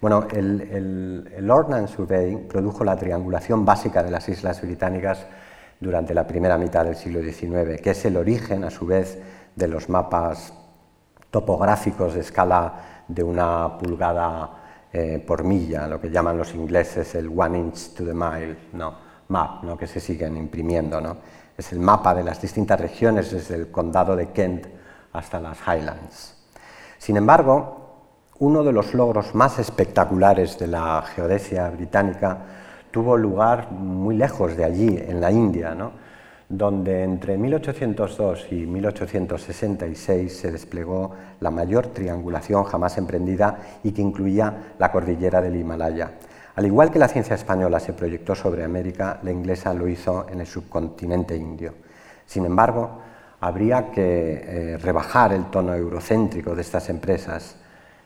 Bueno, 0.01 0.27
el, 0.33 1.29
el 1.37 1.51
Ordnance 1.51 1.97
Survey 1.97 2.37
produjo 2.37 2.85
la 2.85 2.97
triangulación 2.97 3.65
básica 3.65 4.03
de 4.03 4.11
las 4.11 4.29
islas 4.29 4.63
británicas 4.63 5.27
durante 5.81 6.15
la 6.15 6.27
primera 6.27 6.57
mitad 6.57 6.85
del 6.85 6.97
siglo 6.97 7.21
XIX, 7.23 7.81
que 7.83 7.91
es 7.91 8.05
el 8.05 8.17
origen, 8.17 8.65
a 8.65 8.71
su 8.71 8.87
vez, 8.87 9.19
de 9.57 9.67
los 9.67 9.89
mapas 9.89 10.53
topográficos 11.31 12.15
de 12.15 12.21
escala 12.21 13.05
de 13.09 13.23
una 13.23 13.77
pulgada 13.79 14.51
eh, 14.93 15.23
por 15.27 15.45
milla, 15.45 15.89
lo 15.89 16.01
que 16.01 16.11
llaman 16.11 16.39
los 16.39 16.55
ingleses 16.55 17.15
el 17.15 17.29
one 17.29 17.59
inch 17.59 17.95
to 17.95 18.05
the 18.05 18.15
mile, 18.15 18.57
no, 18.73 18.95
map, 19.29 19.63
¿no? 19.65 19.77
que 19.77 19.87
se 19.87 20.01
siguen 20.01 20.37
imprimiendo. 20.37 21.01
¿no? 21.01 21.17
Es 21.57 21.73
el 21.73 21.81
mapa 21.81 22.15
de 22.15 22.23
las 22.23 22.41
distintas 22.41 22.81
regiones 22.81 23.33
desde 23.33 23.57
el 23.57 23.71
condado 23.71 24.15
de 24.15 24.31
Kent 24.31 24.67
hasta 25.13 25.41
las 25.41 25.59
Highlands. 25.67 26.37
Sin 26.99 27.17
embargo, 27.17 27.87
uno 28.39 28.63
de 28.63 28.73
los 28.73 28.95
logros 28.95 29.35
más 29.35 29.59
espectaculares 29.59 30.59
de 30.59 30.67
la 30.67 31.03
geodesia 31.03 31.71
británica 31.71 32.39
tuvo 32.91 33.17
lugar 33.17 33.71
muy 33.73 34.17
lejos 34.17 34.57
de 34.57 34.65
allí, 34.65 34.97
en 34.97 35.21
la 35.21 35.31
India. 35.31 35.75
¿no? 35.75 35.93
Donde 36.49 37.03
entre 37.03 37.37
1802 37.37 38.53
y 38.53 38.67
1866 38.67 40.37
se 40.37 40.53
desplegó 40.53 41.13
la 41.41 41.51
mayor 41.51 41.89
triangulación 41.89 42.65
jamás 42.65 42.99
emprendida 42.99 43.59
y 43.83 43.93
que 43.93 44.03
incluía 44.03 44.75
la 44.79 44.93
cordillera 44.93 45.41
del 45.41 45.57
Himalaya. 45.57 46.13
Al 46.55 46.65
igual 46.65 46.91
que 46.91 46.99
la 46.99 47.09
ciencia 47.09 47.35
española 47.35 47.81
se 47.81 47.93
proyectó 47.93 48.35
sobre 48.35 48.65
América, 48.65 49.19
la 49.23 49.31
inglesa 49.31 49.75
lo 49.75 49.89
hizo 49.89 50.27
en 50.31 50.41
el 50.41 50.47
subcontinente 50.47 51.37
indio. 51.37 51.75
Sin 52.25 52.47
embargo, 52.47 53.01
habría 53.41 53.91
que 53.91 54.43
eh, 54.45 54.79
rebajar 54.79 55.33
el 55.33 55.51
tono 55.51 55.75
eurocéntrico 55.75 56.55
de 56.55 56.63
estas 56.63 56.89
empresas. 56.89 57.57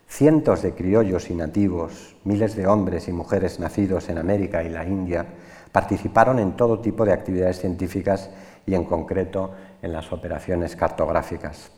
Cientos 0.09 0.63
de 0.63 0.73
criollos 0.73 1.31
y 1.31 1.35
nativos, 1.35 2.17
miles 2.25 2.57
de 2.57 2.67
hombres 2.67 3.07
y 3.07 3.13
mujeres 3.13 3.61
nacidos 3.61 4.09
en 4.09 4.19
América 4.19 4.65
y 4.65 4.69
la 4.69 4.85
India, 4.85 5.27
Participaron 5.73 6.39
en 6.39 6.57
todo 6.57 6.81
tipo 6.81 7.05
de 7.05 7.13
actividades 7.13 7.61
científicas 7.61 8.31
y 8.67 8.75
en 8.75 8.85
concreto 8.85 9.53
en 9.83 9.93
las 9.93 10.13
operaciones 10.13 10.77
cartográficas. 10.77 11.71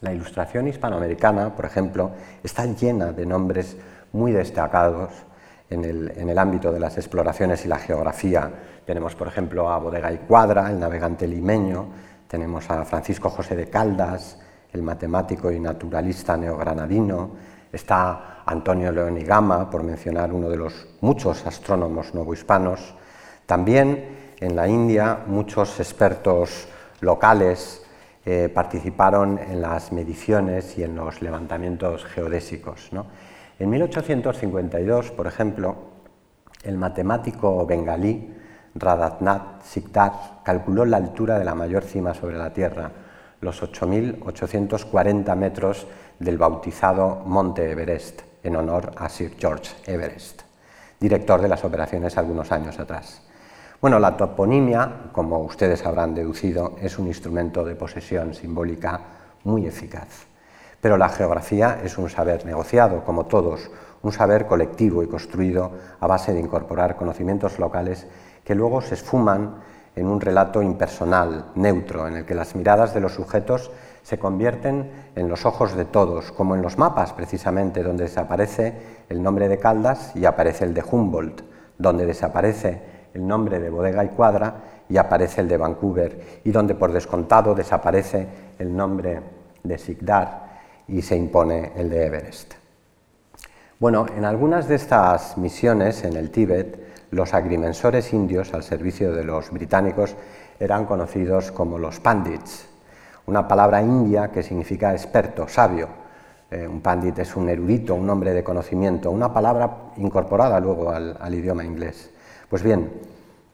La 0.00 0.12
ilustración 0.12 0.68
hispanoamericana, 0.68 1.54
por 1.54 1.64
ejemplo, 1.64 2.10
está 2.42 2.66
llena 2.66 3.12
de 3.12 3.26
nombres 3.26 3.76
muy 4.12 4.32
destacados 4.32 5.10
en 5.70 5.84
el, 5.84 6.38
ámbito 6.38 6.70
de 6.72 6.80
las 6.80 6.96
exploraciones 6.96 7.64
y 7.64 7.68
la 7.68 7.78
geografía. 7.78 8.50
Tenemos, 8.84 9.14
por 9.14 9.28
ejemplo, 9.28 9.70
a 9.70 9.78
Bodega 9.78 10.12
y 10.12 10.18
Cuadra, 10.18 10.70
el 10.70 10.78
navegante 10.78 11.26
limeño, 11.26 11.86
tenemos 12.28 12.70
a 12.70 12.84
Francisco 12.84 13.30
José 13.30 13.56
de 13.56 13.68
Caldas, 13.68 14.38
el 14.72 14.82
matemático 14.82 15.50
y 15.50 15.60
naturalista 15.60 16.36
neogranadino, 16.36 17.30
Está 17.74 18.42
Antonio 18.46 18.92
León 18.92 19.18
y 19.18 19.24
Gama, 19.24 19.68
por 19.68 19.82
mencionar 19.82 20.32
uno 20.32 20.48
de 20.48 20.56
los 20.56 20.86
muchos 21.00 21.46
astrónomos 21.46 22.14
novohispanos. 22.14 22.94
También 23.46 24.34
en 24.40 24.56
la 24.56 24.68
India 24.68 25.20
muchos 25.26 25.80
expertos 25.80 26.68
locales 27.00 27.84
eh, 28.24 28.48
participaron 28.52 29.38
en 29.38 29.60
las 29.60 29.92
mediciones 29.92 30.78
y 30.78 30.82
en 30.82 30.96
los 30.96 31.20
levantamientos 31.20 32.04
geodésicos. 32.04 32.90
En 33.58 33.70
1852, 33.70 35.10
por 35.10 35.26
ejemplo, 35.26 35.76
el 36.62 36.78
matemático 36.78 37.66
bengalí 37.66 38.34
Radhatnath 38.74 39.62
Sikdar 39.62 40.12
calculó 40.42 40.84
la 40.84 40.96
altura 40.96 41.38
de 41.38 41.44
la 41.44 41.54
mayor 41.54 41.84
cima 41.84 42.12
sobre 42.14 42.36
la 42.36 42.52
Tierra, 42.52 42.90
los 43.40 43.62
8.840 43.62 45.36
metros 45.36 45.86
del 46.18 46.38
bautizado 46.38 47.22
Monte 47.26 47.70
Everest, 47.70 48.22
en 48.42 48.56
honor 48.56 48.92
a 48.96 49.08
Sir 49.08 49.34
George 49.38 49.74
Everest. 49.86 50.42
director 51.00 51.40
de 51.42 51.48
las 51.48 51.64
operaciones 51.64 52.16
algunos 52.16 52.50
años 52.52 52.78
atrás. 52.78 53.20
Bueno, 53.80 53.98
la 53.98 54.16
toponimia, 54.16 55.10
como 55.12 55.40
ustedes 55.40 55.84
habrán 55.84 56.14
deducido, 56.14 56.76
es 56.80 56.98
un 56.98 57.06
instrumento 57.08 57.64
de 57.64 57.74
posesión 57.74 58.32
simbólica 58.32 59.00
muy 59.44 59.66
eficaz. 59.66 60.26
Pero 60.80 60.96
la 60.96 61.10
geografía 61.10 61.80
es 61.84 61.98
un 61.98 62.08
saber 62.08 62.46
negociado, 62.46 63.04
como 63.04 63.26
todos, 63.26 63.70
un 64.02 64.12
saber 64.12 64.46
colectivo 64.46 65.02
y 65.02 65.08
construido 65.08 65.72
a 66.00 66.06
base 66.06 66.32
de 66.32 66.40
incorporar 66.40 66.96
conocimientos 66.96 67.58
locales 67.58 68.06
que 68.44 68.54
luego 68.54 68.80
se 68.80 68.94
esfuman 68.94 69.56
en 69.96 70.06
un 70.06 70.20
relato 70.20 70.62
impersonal, 70.62 71.52
neutro, 71.54 72.08
en 72.08 72.16
el 72.16 72.24
que 72.24 72.34
las 72.34 72.54
miradas 72.54 72.94
de 72.94 73.00
los 73.00 73.14
sujetos 73.14 73.70
se 74.04 74.18
convierten 74.18 74.90
en 75.16 75.28
los 75.28 75.46
ojos 75.46 75.74
de 75.74 75.86
todos, 75.86 76.30
como 76.30 76.54
en 76.54 76.62
los 76.62 76.78
mapas 76.78 77.14
precisamente, 77.14 77.82
donde 77.82 78.04
desaparece 78.04 78.74
el 79.08 79.22
nombre 79.22 79.48
de 79.48 79.58
Caldas 79.58 80.12
y 80.14 80.26
aparece 80.26 80.66
el 80.66 80.74
de 80.74 80.84
Humboldt, 80.88 81.42
donde 81.78 82.06
desaparece 82.06 82.82
el 83.14 83.26
nombre 83.26 83.58
de 83.58 83.70
Bodega 83.70 84.04
y 84.04 84.08
Cuadra 84.08 84.56
y 84.90 84.98
aparece 84.98 85.40
el 85.40 85.48
de 85.48 85.56
Vancouver, 85.56 86.40
y 86.44 86.50
donde 86.50 86.74
por 86.74 86.92
descontado 86.92 87.54
desaparece 87.54 88.28
el 88.58 88.76
nombre 88.76 89.20
de 89.62 89.78
Sigdar 89.78 90.60
y 90.86 91.00
se 91.00 91.16
impone 91.16 91.72
el 91.74 91.88
de 91.88 92.04
Everest. 92.04 92.54
Bueno, 93.80 94.04
en 94.14 94.26
algunas 94.26 94.68
de 94.68 94.74
estas 94.74 95.38
misiones 95.38 96.04
en 96.04 96.16
el 96.16 96.30
Tíbet, 96.30 97.08
los 97.10 97.32
agrimensores 97.32 98.12
indios 98.12 98.52
al 98.52 98.62
servicio 98.62 99.12
de 99.14 99.24
los 99.24 99.50
británicos 99.50 100.14
eran 100.60 100.84
conocidos 100.84 101.52
como 101.52 101.78
los 101.78 102.00
pandits, 102.00 102.73
una 103.26 103.48
palabra 103.48 103.80
india 103.80 104.30
que 104.30 104.42
significa 104.42 104.92
experto, 104.92 105.48
sabio. 105.48 105.88
Eh, 106.50 106.66
un 106.68 106.80
pandit 106.80 107.18
es 107.18 107.36
un 107.36 107.48
erudito, 107.48 107.94
un 107.94 108.08
hombre 108.10 108.32
de 108.32 108.44
conocimiento, 108.44 109.10
una 109.10 109.32
palabra 109.32 109.92
incorporada 109.96 110.60
luego 110.60 110.90
al, 110.90 111.16
al 111.20 111.34
idioma 111.34 111.64
inglés. 111.64 112.10
Pues 112.48 112.62
bien, 112.62 112.90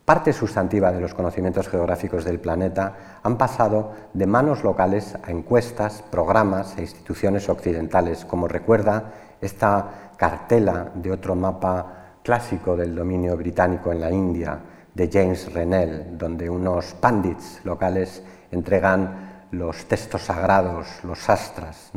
parte 0.04 0.33
sustantiva 0.33 0.90
de 0.90 1.00
los 1.00 1.14
conocimientos 1.14 1.68
geográficos 1.68 2.24
del 2.24 2.40
planeta 2.40 3.20
han 3.22 3.38
pasado 3.38 3.92
de 4.12 4.26
manos 4.26 4.64
locales 4.64 5.16
a 5.22 5.30
encuestas, 5.30 6.02
programas 6.11 6.76
e 6.76 6.83
instituciones 6.83 7.48
occidentales, 7.48 8.24
como 8.24 8.48
recuerda 8.48 9.12
esta 9.40 10.12
cartela 10.16 10.90
de 10.94 11.12
otro 11.12 11.35
mapa 11.35 12.18
clásico 12.22 12.76
del 12.76 12.94
dominio 12.94 13.37
británico 13.37 13.92
en 13.92 14.00
la 14.00 14.11
India, 14.11 14.59
de 14.94 15.09
James 15.11 15.52
Renell, 15.52 16.18
donde 16.18 16.50
unos 16.50 16.94
pandits 16.94 17.61
locales 17.64 18.22
entregan 18.50 19.29
los 19.52 19.86
textos 19.86 20.22
sagrados, 20.22 21.02
los 21.04 21.18
sastras, 21.18 21.92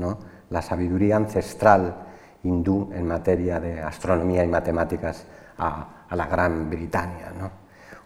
la 0.49 0.61
sabiduría 0.61 1.17
ancestral 1.17 1.95
hindú 2.43 2.89
en 2.93 3.07
materia 3.07 3.59
de 3.59 3.81
astronomía 3.81 4.43
y 4.43 4.47
matemáticas 4.47 5.25
a, 5.57 5.87
la 6.11 6.27
Gran 6.27 6.69
Britania. 6.69 7.31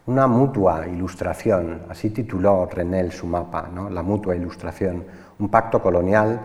Una 0.05 0.27
mutua 0.27 0.87
ilustración, 0.87 1.83
así 1.89 2.11
tituló 2.11 2.65
Renel 2.65 3.11
su 3.11 3.27
mapa, 3.27 3.69
la 3.89 4.01
mutua 4.01 4.35
ilustración, 4.35 5.03
un 5.39 5.49
pacto 5.49 5.81
colonial 5.81 6.39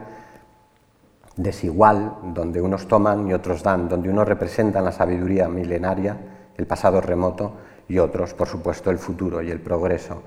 desigual, 1.37 2.17
donde 2.35 2.61
unos 2.61 2.89
toman 2.89 3.29
y 3.29 3.33
otros 3.33 3.63
dan, 3.63 3.89
donde 3.89 4.11
unos 4.11 4.27
representan 4.27 4.85
la 4.85 4.93
sabiduría 4.93 5.49
milenaria, 5.49 6.17
el 6.57 6.67
pasado 6.67 7.01
remoto, 7.01 7.53
y 7.89 7.99
otros, 7.99 8.35
por 8.35 8.49
supuesto, 8.49 8.91
el 8.91 8.99
futuro 8.99 9.43
y 9.43 9.51
el 9.51 9.61
progreso. 9.61 10.23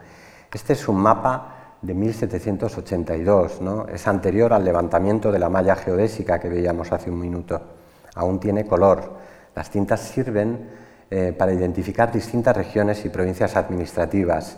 Este 0.54 0.74
es 0.74 0.88
un 0.88 0.98
mapa 0.98 1.65
de 1.82 1.94
1782, 1.94 3.62
¿no? 3.62 3.88
es 3.88 4.08
anterior 4.08 4.54
al 4.54 4.66
levantamiento 4.66 5.32
de 5.32 5.40
la 5.40 5.50
malla 5.50 5.76
geodésica 5.76 6.40
que 6.40 6.50
veíamos 6.50 6.92
hace 6.92 7.10
un 7.10 7.20
minuto. 7.20 7.62
Aún 8.16 8.40
tiene 8.40 8.66
color. 8.66 9.14
Las 9.56 9.70
tintas 9.70 10.02
sirven 10.02 10.70
eh, 11.10 11.34
para 11.38 11.54
identificar 11.54 12.12
distintas 12.12 12.56
regiones 12.58 13.06
y 13.06 13.10
provincias 13.10 13.56
administrativas 13.56 14.58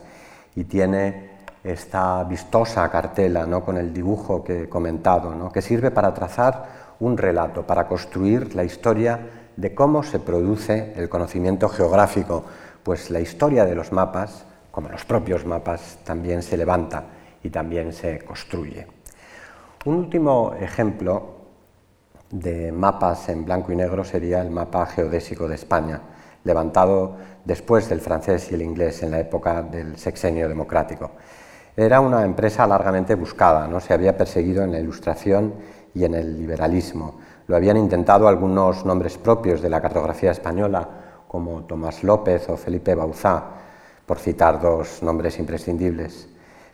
y 0.56 0.64
tiene 0.64 1.38
esta 1.64 2.24
vistosa 2.24 2.90
cartela 2.90 3.46
¿no? 3.46 3.64
con 3.64 3.78
el 3.78 3.94
dibujo 3.94 4.44
que 4.44 4.64
he 4.64 4.70
comentado, 4.70 5.36
¿no? 5.36 5.52
que 5.52 5.62
sirve 5.62 5.92
para 5.92 6.14
trazar 6.14 6.96
un 7.00 7.18
relato, 7.18 7.68
para 7.68 7.88
construir 7.88 8.56
la 8.56 8.64
historia 8.64 9.20
de 9.56 9.76
cómo 9.76 10.04
se 10.04 10.20
produce 10.20 10.94
el 10.96 11.10
conocimiento 11.10 11.68
geográfico, 11.68 12.46
pues 12.84 13.10
la 13.10 13.20
historia 13.20 13.66
de 13.66 13.76
los 13.76 13.92
mapas, 13.92 14.46
como 14.78 14.90
los 14.90 15.06
propios 15.06 15.44
mapas, 15.44 15.98
también 16.04 16.44
se 16.44 16.56
levanta 16.56 17.04
y 17.42 17.50
también 17.50 17.92
se 17.92 18.20
construye. 18.20 18.86
Un 19.86 19.96
último 19.96 20.54
ejemplo 20.54 21.38
de 22.30 22.72
mapas 22.72 23.28
en 23.30 23.44
blanco 23.44 23.72
y 23.72 23.76
negro 23.76 24.04
sería 24.04 24.40
el 24.40 24.52
mapa 24.52 24.86
geodésico 24.86 25.48
de 25.48 25.56
España, 25.56 26.00
levantado 26.44 27.16
después 27.44 27.90
del 27.90 28.02
francés 28.02 28.52
y 28.52 28.54
el 28.54 28.62
inglés 28.62 29.02
en 29.02 29.10
la 29.10 29.20
época 29.20 29.64
del 29.64 29.98
sexenio 29.98 30.48
democrático. 30.48 31.10
Era 31.76 32.00
una 32.00 32.24
empresa 32.24 32.68
largamente 32.68 33.16
buscada, 33.16 33.68
¿no? 33.68 33.80
se 33.80 33.96
había 33.96 34.16
perseguido 34.16 34.64
en 34.64 34.74
la 34.74 34.80
ilustración 34.80 35.56
y 35.96 36.06
en 36.06 36.14
el 36.14 36.38
liberalismo. 36.38 37.18
Lo 37.48 37.56
habían 37.56 37.78
intentado 37.78 38.28
algunos 38.28 38.86
nombres 38.86 39.18
propios 39.18 39.60
de 39.60 39.72
la 39.72 39.82
cartografía 39.82 40.30
española, 40.30 40.88
como 41.28 41.64
Tomás 41.64 42.04
López 42.04 42.48
o 42.50 42.58
Felipe 42.58 42.94
Bauzá, 42.94 43.66
por 44.08 44.20
citar 44.20 44.62
dos 44.62 45.04
nombres 45.04 45.38
imprescindibles. 45.38 46.30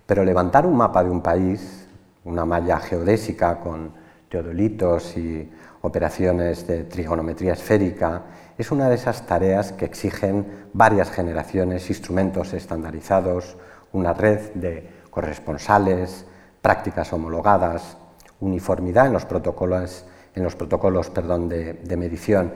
Pero 0.06 0.24
levantar 0.24 0.66
un 0.68 0.78
mapa 0.78 1.04
de 1.04 1.10
un 1.10 1.22
país, 1.22 1.88
una 2.24 2.46
malla 2.46 2.80
geodésica 2.80 3.60
con 3.60 3.92
teodolitos 4.30 5.18
y 5.18 5.52
operaciones 5.82 6.68
de 6.68 6.84
trigonometría 6.84 7.54
esférica, 7.54 8.22
es 8.58 8.72
una 8.72 8.88
de 8.88 8.96
esas 8.96 9.26
tareas 9.26 9.72
que 9.74 9.86
exigen 9.86 10.68
varias 10.74 11.10
generaciones, 11.10 11.90
instrumentos 11.90 12.54
estandarizados, 12.54 13.58
una 13.92 14.14
red 14.14 14.52
de 14.54 14.88
corresponsales, 15.10 16.26
prácticas 16.62 17.12
homologadas, 17.14 17.98
uniformidad 18.42 19.08
en 19.08 19.14
los 19.14 19.26
protocolos, 19.26 20.06
en 20.36 20.44
los 20.44 20.56
protocolos 20.56 21.10
perdón, 21.10 21.50
de, 21.50 21.74
de 21.74 21.98
medición. 21.98 22.54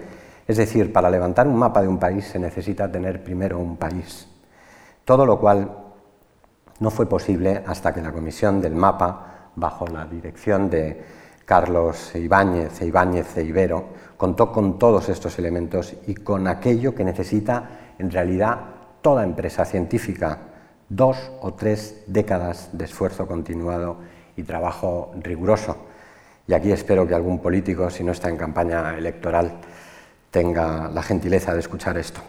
Es 0.47 0.57
decir, 0.57 0.93
para 0.93 1.09
levantar 1.09 1.47
un 1.47 1.57
mapa 1.57 1.81
de 1.81 1.87
un 1.87 1.97
país 1.97 2.25
se 2.25 2.37
necesita 2.37 2.91
tener 2.91 3.23
primero 3.23 3.57
un 3.57 3.75
país. 3.75 4.27
Todo 5.07 5.25
lo 5.25 5.39
cual 5.39 5.71
no 6.81 6.91
fue 6.91 7.07
posible 7.07 7.63
hasta 7.65 7.93
que 7.93 8.01
la 8.01 8.11
Comisión 8.11 8.59
del 8.59 8.75
Mapa, 8.75 9.51
bajo 9.55 9.87
la 9.87 10.05
dirección 10.05 10.69
de 10.69 11.01
Carlos 11.45 12.13
Ibáñez 12.13 12.81
e 12.81 12.87
Ibáñez 12.87 13.37
e 13.37 13.45
Ibero, 13.45 13.85
contó 14.17 14.51
con 14.51 14.77
todos 14.77 15.07
estos 15.07 15.39
elementos 15.39 15.95
y 16.07 16.13
con 16.13 16.45
aquello 16.45 16.93
que 16.93 17.05
necesita 17.05 17.93
en 17.97 18.11
realidad 18.11 18.59
toda 19.01 19.23
empresa 19.23 19.63
científica, 19.63 20.39
dos 20.89 21.31
o 21.39 21.53
tres 21.53 22.03
décadas 22.07 22.71
de 22.73 22.83
esfuerzo 22.83 23.27
continuado 23.27 23.99
y 24.35 24.43
trabajo 24.43 25.13
riguroso. 25.23 25.77
Y 26.47 26.53
aquí 26.53 26.73
espero 26.73 27.07
que 27.07 27.15
algún 27.15 27.39
político, 27.39 27.89
si 27.89 28.03
no 28.03 28.11
está 28.11 28.27
en 28.27 28.35
campaña 28.35 28.97
electoral, 28.97 29.53
tenga 30.31 30.89
la 30.89 31.01
gentileza 31.01 31.53
de 31.53 31.61
escuchar 31.61 31.97
esto. 31.97 32.19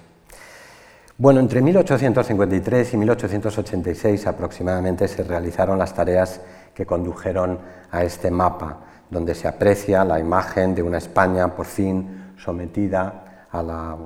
Bueno, 1.21 1.41
entre 1.41 1.61
1853 1.61 2.95
y 2.95 2.97
1886 2.97 4.25
aproximadamente 4.29 5.09
se 5.09 5.25
realizaron 5.25 5.77
las 5.77 5.93
tareas 5.93 6.41
que 6.73 6.87
condujeron 6.87 7.59
a 7.91 8.05
este 8.05 8.31
mapa, 8.31 8.79
donde 9.11 9.35
se 9.35 9.49
aprecia 9.49 10.05
la 10.05 10.21
imagen 10.21 10.77
de 10.77 10.83
una 10.85 10.99
España 10.99 11.57
por 11.57 11.67
fin 11.67 12.35
sometida 12.37 13.47
a 13.51 13.63
la, 13.65 13.97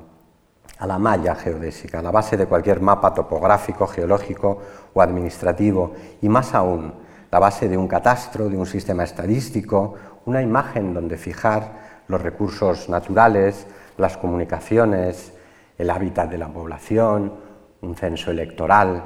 a 0.78 0.86
la 0.86 0.98
malla 0.98 1.34
geodésica, 1.34 1.98
a 1.98 2.02
la 2.02 2.10
base 2.10 2.38
de 2.38 2.46
cualquier 2.46 2.80
mapa 2.80 3.12
topográfico, 3.12 3.86
geológico 3.86 4.62
o 4.94 5.02
administrativo, 5.02 5.92
y 6.22 6.30
más 6.30 6.54
aún, 6.54 6.94
la 7.30 7.38
base 7.38 7.68
de 7.68 7.76
un 7.76 7.88
catastro, 7.88 8.48
de 8.48 8.56
un 8.56 8.64
sistema 8.64 9.04
estadístico, 9.04 9.96
una 10.24 10.40
imagen 10.40 10.94
donde 10.94 11.18
fijar 11.18 11.72
los 12.08 12.22
recursos 12.22 12.88
naturales, 12.88 13.66
las 13.98 14.16
comunicaciones, 14.16 15.34
el 15.82 15.90
hábitat 15.90 16.30
de 16.30 16.38
la 16.38 16.48
población, 16.48 17.32
un 17.82 17.94
censo 17.96 18.30
electoral, 18.30 19.02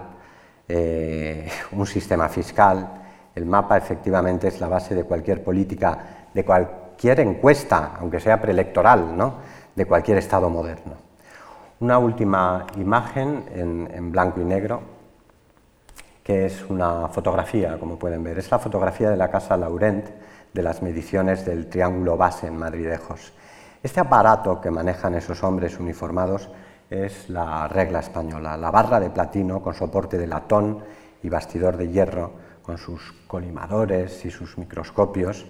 eh, 0.69 1.49
un 1.73 1.87
sistema 1.87 2.29
fiscal. 2.29 3.03
El 3.35 3.47
mapa 3.47 3.77
efectivamente 3.77 4.49
es 4.49 4.61
la 4.61 4.69
base 4.69 4.95
de 4.95 5.05
cualquier 5.05 5.43
política, 5.43 6.29
de 6.33 6.45
cualquier 6.45 7.21
encuesta, 7.21 7.97
aunque 7.99 8.21
sea 8.21 8.41
preelectoral, 8.41 9.17
¿no? 9.17 9.35
de 9.75 9.87
cualquier 9.87 10.19
Estado 10.19 10.49
moderno. 10.49 10.95
Una 11.81 11.99
última 11.99 12.67
imagen 12.77 13.45
en, 13.55 13.91
en 13.93 14.13
blanco 14.13 14.41
y 14.41 14.45
negro, 14.45 14.81
que 16.23 16.47
es 16.47 16.65
una 16.69 17.09
fotografía, 17.09 17.79
como 17.79 17.99
pueden 17.99 18.23
ver. 18.23 18.39
Es 18.39 18.51
la 18.51 18.59
fotografía 18.59 19.11
de 19.11 19.17
la 19.17 19.31
Casa 19.31 19.57
Laurent 19.57 20.07
de 20.53 20.63
las 20.63 20.83
mediciones 20.83 21.45
del 21.45 21.69
Triángulo 21.69 22.17
Base 22.17 22.47
en 22.47 22.57
Madridejos. 22.57 23.33
Este 23.83 24.01
aparato 24.01 24.61
que 24.61 24.71
manejan 24.71 25.15
esos 25.15 25.45
hombres 25.45 25.79
uniformados 25.79 26.51
es 26.91 27.29
la 27.29 27.69
regla 27.69 28.01
española, 28.01 28.57
la 28.57 28.71
barra 28.71 29.01
de 29.01 29.11
platino 29.11 29.61
con 29.61 29.75
soporte 29.75 30.19
de 30.19 30.27
latón 30.27 30.83
y 31.23 31.29
bastidor 31.29 31.77
de 31.77 31.89
hierro, 31.89 32.33
con 32.63 32.79
sus 32.79 33.13
colimadores 33.27 34.25
y 34.25 34.31
sus 34.31 34.59
microscopios, 34.59 35.47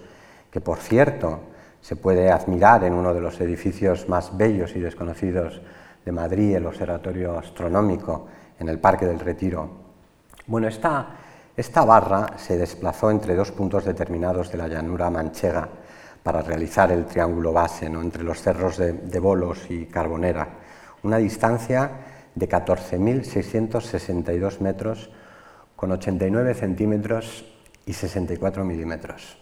que 0.51 0.61
por 0.61 0.77
cierto 0.77 1.39
Se 1.79 1.95
puede 1.95 2.31
admirar 2.31 2.83
en 2.83 2.93
uno 2.93 3.13
de 3.13 3.21
los 3.21 3.39
edificios 3.39 4.09
más 4.09 4.35
bellos 4.35 4.75
y 4.75 4.79
desconocidos 4.79 5.61
de 6.03 6.11
Madrid, 6.11 6.55
el 6.55 6.65
Observatorio 6.65 7.37
Astronómico, 7.37 8.27
en 8.59 8.67
el 8.67 8.79
Parque 8.79 9.05
del 9.05 9.19
Retiro. 9.19 9.69
Bueno, 10.47 10.67
esta, 10.67 11.07
esta 11.55 11.85
barra 11.85 12.37
se 12.37 12.57
desplazó 12.57 13.11
entre 13.11 13.35
dos 13.35 13.51
puntos 13.51 13.85
determinados 13.85 14.51
de 14.51 14.57
la 14.57 14.67
llanura 14.67 15.09
manchega 15.09 15.69
para 16.23 16.41
realizar 16.41 16.91
el 16.91 17.05
triángulo 17.05 17.53
base 17.53 17.85
entre 17.85 18.23
los 18.23 18.41
cerros 18.41 18.77
de, 18.77 18.93
de 18.93 19.19
Bolos 19.19 19.69
y 19.69 19.85
Carbonera, 19.85 20.47
una 21.03 21.17
distancia 21.17 21.91
de 22.35 22.49
14.662 22.49 24.59
metros 24.59 25.09
con 25.75 25.91
89 25.91 26.53
centímetros 26.53 27.45
y 27.85 27.93
64 27.93 28.65
milímetros. 28.65 29.37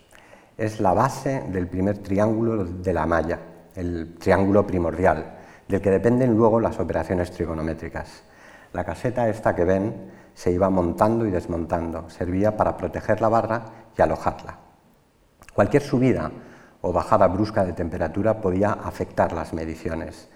Es 0.57 0.79
la 0.79 0.93
base 0.93 1.43
del 1.49 1.67
primer 1.67 1.97
triángulo 1.97 2.63
de 2.63 2.93
la 2.93 3.05
malla, 3.05 3.39
el 3.75 4.15
triángulo 4.19 4.65
primordial, 4.65 5.35
del 5.67 5.81
que 5.81 5.91
dependen 5.91 6.35
luego 6.35 6.59
las 6.59 6.79
operaciones 6.79 7.31
trigonométricas. 7.31 8.23
La 8.71 8.83
caseta 8.83 9.29
esta 9.29 9.55
que 9.55 9.65
ven 9.65 10.11
se 10.33 10.51
iba 10.51 10.69
montando 10.69 11.25
y 11.25 11.31
desmontando, 11.31 12.09
servía 12.09 12.55
para 12.55 12.77
proteger 12.77 13.21
la 13.21 13.29
barra 13.29 13.65
y 13.97 14.01
alojarla. 14.01 14.59
Cualquier 15.53 15.81
subida 15.81 16.31
o 16.81 16.91
bajada 16.91 17.27
brusca 17.27 17.65
de 17.65 17.73
temperatura 17.73 18.41
podía 18.41 18.73
afectar 18.73 19.31
las 19.31 19.53
mediciones. 19.53 20.29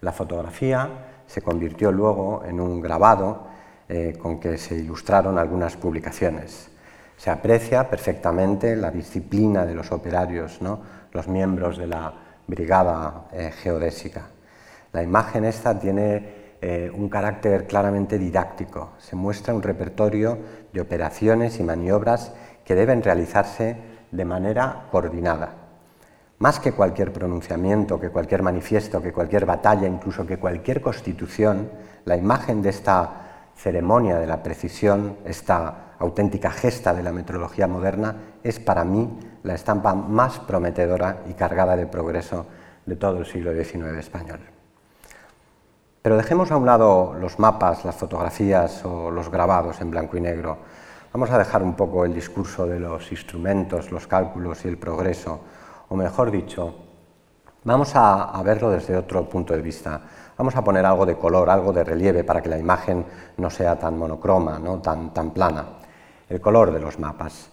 La 0.00 0.12
fotografía 0.12 0.88
se 1.26 1.42
convirtió 1.42 1.92
luego 1.92 2.42
en 2.46 2.60
un 2.60 2.80
grabado 2.80 3.46
eh, 3.88 4.16
con 4.20 4.40
que 4.40 4.56
se 4.56 4.76
ilustraron 4.76 5.38
algunas 5.38 5.76
publicaciones. 5.76 6.70
Se 7.16 7.30
aprecia 7.30 7.88
perfectamente 7.90 8.76
la 8.76 8.90
disciplina 8.90 9.66
de 9.66 9.74
los 9.74 9.92
operarios, 9.92 10.62
¿no? 10.62 10.80
los 11.12 11.28
miembros 11.28 11.76
de 11.76 11.86
la 11.86 12.14
brigada 12.46 13.26
eh, 13.32 13.52
geodésica. 13.52 14.22
La 14.92 15.02
imagen 15.02 15.44
esta 15.44 15.78
tiene 15.78 16.56
eh, 16.62 16.90
un 16.92 17.08
carácter 17.08 17.66
claramente 17.66 18.18
didáctico. 18.18 18.92
Se 18.98 19.16
muestra 19.16 19.54
un 19.54 19.62
repertorio 19.62 20.38
de 20.72 20.80
operaciones 20.80 21.60
y 21.60 21.62
maniobras 21.62 22.32
que 22.64 22.74
deben 22.74 23.02
realizarse 23.02 23.76
de 24.10 24.24
manera 24.24 24.86
coordinada. 24.90 25.59
Más 26.40 26.58
que 26.58 26.72
cualquier 26.72 27.12
pronunciamiento, 27.12 28.00
que 28.00 28.08
cualquier 28.08 28.42
manifiesto, 28.42 29.02
que 29.02 29.12
cualquier 29.12 29.44
batalla, 29.44 29.86
incluso 29.86 30.26
que 30.26 30.38
cualquier 30.38 30.80
constitución, 30.80 31.70
la 32.06 32.16
imagen 32.16 32.62
de 32.62 32.70
esta 32.70 33.50
ceremonia 33.54 34.18
de 34.18 34.26
la 34.26 34.42
precisión, 34.42 35.18
esta 35.26 35.92
auténtica 35.98 36.50
gesta 36.50 36.94
de 36.94 37.02
la 37.02 37.12
meteorología 37.12 37.66
moderna, 37.66 38.16
es 38.42 38.58
para 38.58 38.86
mí 38.86 39.18
la 39.42 39.54
estampa 39.54 39.94
más 39.94 40.38
prometedora 40.38 41.18
y 41.28 41.34
cargada 41.34 41.76
de 41.76 41.86
progreso 41.86 42.46
de 42.86 42.96
todo 42.96 43.18
el 43.18 43.26
siglo 43.26 43.52
XIX 43.52 43.98
español. 43.98 44.40
Pero 46.00 46.16
dejemos 46.16 46.50
a 46.50 46.56
un 46.56 46.64
lado 46.64 47.12
los 47.20 47.38
mapas, 47.38 47.84
las 47.84 47.96
fotografías 47.96 48.82
o 48.86 49.10
los 49.10 49.30
grabados 49.30 49.82
en 49.82 49.90
blanco 49.90 50.16
y 50.16 50.22
negro. 50.22 50.56
Vamos 51.12 51.30
a 51.32 51.36
dejar 51.36 51.62
un 51.62 51.74
poco 51.74 52.06
el 52.06 52.14
discurso 52.14 52.64
de 52.64 52.80
los 52.80 53.12
instrumentos, 53.12 53.92
los 53.92 54.06
cálculos 54.06 54.64
y 54.64 54.68
el 54.68 54.78
progreso, 54.78 55.42
o 55.90 55.96
mejor 55.96 56.30
dicho, 56.30 56.74
vamos 57.64 57.92
a, 57.94 58.40
verlo 58.42 58.70
desde 58.70 58.96
otro 58.96 59.28
punto 59.28 59.54
de 59.54 59.60
vista 59.62 60.00
Vamos 60.40 60.56
a 60.56 60.64
poner 60.64 60.86
algo 60.86 61.04
de 61.04 61.16
color, 61.16 61.50
algo 61.50 61.70
de 61.70 61.84
relieve 61.84 62.24
para 62.24 62.40
que 62.40 62.48
la 62.48 62.56
imagen 62.56 63.04
no 63.36 63.50
sea 63.50 63.78
tan 63.78 63.98
monocroma, 63.98 64.58
¿no? 64.58 64.78
tan, 64.80 65.12
tan 65.12 65.32
plana. 65.32 65.66
El 66.30 66.40
color 66.40 66.72
de 66.72 66.80
los 66.80 66.98
mapas. 66.98 67.50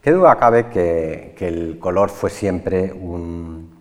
Qué 0.00 0.12
duda 0.12 0.36
cabe 0.36 0.70
que, 0.70 1.34
el 1.38 1.78
color 1.78 2.08
fue 2.08 2.30
siempre 2.30 2.90
un, 2.90 3.76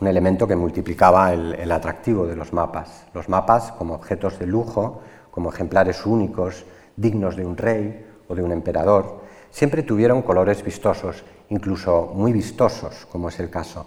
elemento 0.00 0.48
que 0.48 0.56
multiplicaba 0.56 1.34
el, 1.34 1.52
el, 1.52 1.70
atractivo 1.70 2.26
de 2.26 2.34
los 2.34 2.54
mapas. 2.54 3.04
Los 3.12 3.28
mapas 3.28 3.72
como 3.72 3.92
objetos 3.92 4.38
de 4.38 4.46
lujo, 4.46 5.02
como 5.30 5.50
ejemplares 5.50 6.06
únicos, 6.06 6.64
dignos 6.96 7.36
de 7.36 7.44
un 7.44 7.58
rey 7.58 8.06
o 8.26 8.34
de 8.34 8.42
un 8.42 8.52
emperador, 8.52 9.20
siempre 9.50 9.82
tuvieron 9.82 10.22
colores 10.22 10.64
vistosos, 10.64 11.24
incluso 11.52 12.12
muy 12.14 12.32
vistosos, 12.32 13.06
como 13.10 13.28
es 13.28 13.38
el 13.40 13.48
caso 13.48 13.86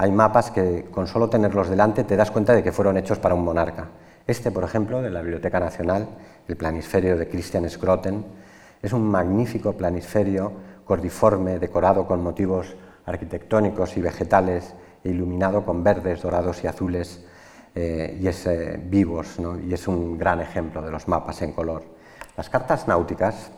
hay 0.00 0.12
mapas 0.12 0.50
que 0.50 0.86
con 0.90 1.06
solo 1.06 1.28
tenerlos 1.28 1.68
delante 1.68 2.04
te 2.04 2.16
das 2.16 2.30
cuenta 2.30 2.54
de 2.54 2.62
que 2.62 2.72
fueron 2.72 2.96
hechos 2.96 3.18
para 3.18 3.34
un 3.34 3.44
monarca. 3.44 3.88
Este, 4.26 4.50
por 4.50 4.64
ejemplo, 4.64 5.02
de 5.02 5.10
la 5.10 5.20
Biblioteca 5.20 5.60
Nacional, 5.60 6.08
el 6.48 6.56
planisferio 6.56 7.18
de 7.18 7.28
Christian 7.28 7.68
Schroten, 7.68 8.24
es 8.80 8.94
un 8.94 9.02
magnífico 9.02 9.74
planisferio 9.74 10.52
cordiforme, 10.86 11.58
decorado 11.58 12.06
con 12.06 12.22
motivos 12.22 12.74
arquitectónicos 13.04 13.94
y 13.98 14.00
vegetales 14.00 14.72
e 15.04 15.10
iluminado 15.10 15.66
con 15.66 15.84
verdes, 15.84 16.22
dorados 16.22 16.64
y 16.64 16.66
azules 16.66 17.22
eh, 17.74 18.18
y 18.18 18.26
es 18.26 18.46
eh, 18.46 18.80
vivos, 18.82 19.36
y 19.68 19.74
es 19.74 19.86
un 19.86 20.16
gran 20.16 20.40
ejemplo 20.40 20.80
de 20.80 20.90
los 20.90 21.08
mapas 21.08 21.42
en 21.42 21.52
color. 21.52 21.84
Las 22.38 22.48
cartas 22.48 22.88
náuticas 22.88 23.52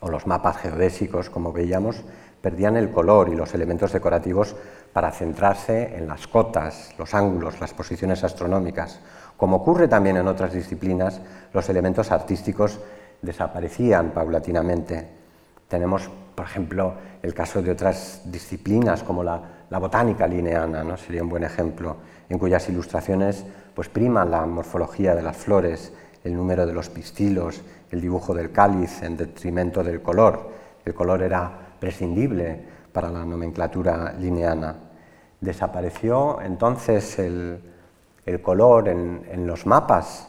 o 0.00 0.08
los 0.08 0.26
mapas 0.26 0.56
geodésicos, 0.56 1.28
como 1.28 1.52
veíamos, 1.52 2.04
perdían 2.40 2.76
el 2.76 2.90
color 2.90 3.28
y 3.28 3.34
los 3.34 3.54
elementos 3.54 3.92
decorativos 3.92 4.54
para 4.92 5.10
centrarse 5.10 5.96
en 5.96 6.06
las 6.06 6.26
cotas, 6.26 6.94
los 6.98 7.14
ángulos, 7.14 7.60
las 7.60 7.74
posiciones 7.74 8.24
astronómicas. 8.24 9.00
Como 9.36 9.56
ocurre 9.56 9.88
también 9.88 10.16
en 10.16 10.26
otras 10.26 10.52
disciplinas, 10.52 11.20
los 11.52 11.68
elementos 11.68 12.10
artísticos 12.10 12.80
desaparecían 13.22 14.10
paulatinamente. 14.10 15.08
Tenemos, 15.68 16.10
por 16.34 16.46
ejemplo, 16.46 16.94
el 17.22 17.34
caso 17.34 17.62
de 17.62 17.70
otras 17.70 18.22
disciplinas 18.24 19.02
como 19.02 19.22
la, 19.22 19.40
botánica 19.70 20.26
lineana, 20.26 20.82
¿no? 20.82 20.96
sería 20.96 21.22
un 21.22 21.28
buen 21.28 21.44
ejemplo, 21.44 21.96
en 22.28 22.38
cuyas 22.38 22.68
ilustraciones 22.68 23.44
pues, 23.74 23.88
priman 23.88 24.30
la 24.30 24.46
morfología 24.46 25.14
de 25.14 25.22
las 25.22 25.36
flores, 25.36 25.92
el 26.24 26.34
número 26.34 26.66
de 26.66 26.72
los 26.72 26.88
pistilos, 26.88 27.62
el 27.90 28.00
dibujo 28.00 28.34
del 28.34 28.50
cáliz 28.50 29.02
en 29.02 29.16
detrimento 29.16 29.84
del 29.84 30.02
color. 30.02 30.50
El 30.84 30.94
color 30.94 31.22
era 31.22 31.67
prescindible 31.78 32.60
para 32.92 33.10
la 33.10 33.24
nomenclatura 33.24 34.12
lineana. 34.18 34.76
Desapareció 35.40 36.40
entonces 36.40 37.18
el, 37.18 37.62
color 38.42 38.88
en, 38.88 39.46
los 39.46 39.66
mapas, 39.66 40.28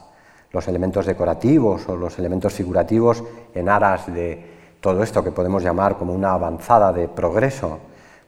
los 0.52 0.66
elementos 0.68 1.06
decorativos 1.06 1.88
o 1.88 1.96
los 1.96 2.18
elementos 2.18 2.54
figurativos 2.54 3.22
en 3.54 3.68
aras 3.68 4.12
de 4.12 4.50
todo 4.80 5.02
esto 5.02 5.22
que 5.22 5.32
podemos 5.32 5.62
llamar 5.62 5.98
como 5.98 6.14
una 6.14 6.32
avanzada 6.32 6.92
de 6.92 7.08
progreso. 7.08 7.78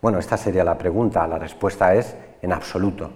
Bueno, 0.00 0.18
esta 0.18 0.36
sería 0.36 0.64
la 0.64 0.76
pregunta. 0.76 1.26
La 1.26 1.38
respuesta 1.38 1.94
es 1.94 2.14
en 2.42 2.52
absoluto. 2.52 3.10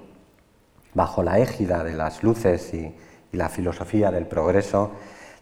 Bajo 0.95 1.23
la 1.23 1.39
égida 1.39 1.85
de 1.85 1.95
las 1.95 2.23
luces 2.23 2.73
y 2.73 2.95
la 3.33 3.49
filosofía 3.49 4.11
del 4.11 4.27
progreso, 4.27 4.93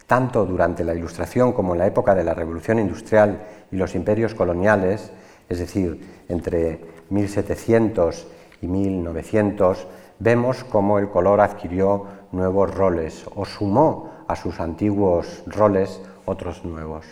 tanto 0.06 0.44
durante 0.44 0.84
la 0.84 0.94
Ilustración 0.94 1.52
como 1.52 1.72
en 1.72 1.78
la 1.78 1.86
época 1.86 2.14
de 2.14 2.24
la 2.24 2.34
Revolución 2.34 2.78
Industrial 2.78 3.40
y 3.70 3.76
los 3.76 3.94
imperios 3.94 4.34
coloniales, 4.34 5.10
es 5.48 5.58
decir, 5.58 6.24
entre 6.28 6.80
1700 7.10 8.26
y 8.62 8.66
1900, 8.66 9.86
vemos 10.18 10.64
cómo 10.64 10.98
el 10.98 11.08
color 11.08 11.40
adquirió 11.40 12.06
nuevos 12.32 12.74
roles 12.74 13.26
o 13.34 13.44
sumó 13.44 14.10
a 14.28 14.36
sus 14.36 14.60
antiguos 14.60 15.42
roles 15.46 16.00
otros 16.24 16.64
nuevos. 16.64 17.04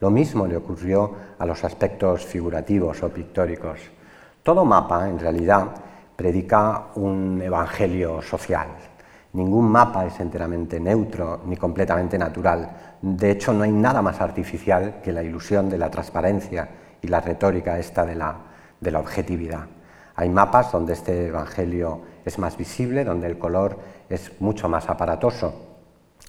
Lo 0.00 0.10
mismo 0.10 0.46
le 0.46 0.56
ocurrió 0.56 1.12
a 1.38 1.46
los 1.46 1.64
aspectos 1.64 2.24
figurativos 2.24 3.02
o 3.02 3.08
pictóricos. 3.08 3.80
Todo 4.42 4.64
mapa, 4.64 5.08
en 5.08 5.18
realidad, 5.18 5.68
predica 6.14 6.88
un 6.96 7.40
evangelio 7.42 8.22
social, 8.22 8.68
Ningún 9.32 9.68
mapa 9.68 10.06
es 10.06 10.18
enteramente 10.20 10.80
neutro 10.80 11.42
ni 11.46 11.56
completamente 11.56 12.16
natural. 12.18 12.96
De 13.02 13.30
hecho, 13.30 13.52
no 13.52 13.64
hay 13.64 13.72
nada 13.72 14.00
más 14.02 14.20
artificial 14.20 15.00
que 15.02 15.12
la 15.12 15.22
ilusión 15.22 15.68
de 15.68 15.78
la 15.78 15.90
transparencia 15.90 16.68
y 17.02 17.08
la 17.08 17.20
retórica 17.20 17.78
esta 17.78 18.06
de 18.06 18.14
la, 18.14 18.36
de 18.80 18.90
la 18.90 19.00
objetividad. 19.00 19.66
Hay 20.14 20.30
mapas 20.30 20.72
donde 20.72 20.94
este 20.94 21.26
evangelio 21.26 22.00
es 22.24 22.38
más 22.38 22.56
visible, 22.56 23.04
donde 23.04 23.26
el 23.26 23.38
color 23.38 23.78
es 24.08 24.32
mucho 24.40 24.68
más 24.68 24.88
aparatoso. 24.88 25.54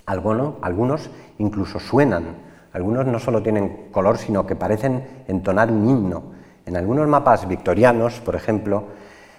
Algunos, 0.06 0.56
algunos 0.62 1.10
incluso 1.38 1.80
suenan, 1.80 2.36
algunos 2.74 3.06
no 3.08 3.20
solo 3.20 3.42
tienen 3.42 3.90
color, 3.92 4.18
sino 4.18 4.46
que 4.46 4.56
parecen 4.56 5.24
entonar 5.28 5.72
un 5.72 5.90
himno. 5.90 6.24
En 6.66 6.76
algunos 6.76 7.08
mapas 7.08 7.48
victorianos, 7.48 8.20
por 8.20 8.36
ejemplo, 8.36 8.84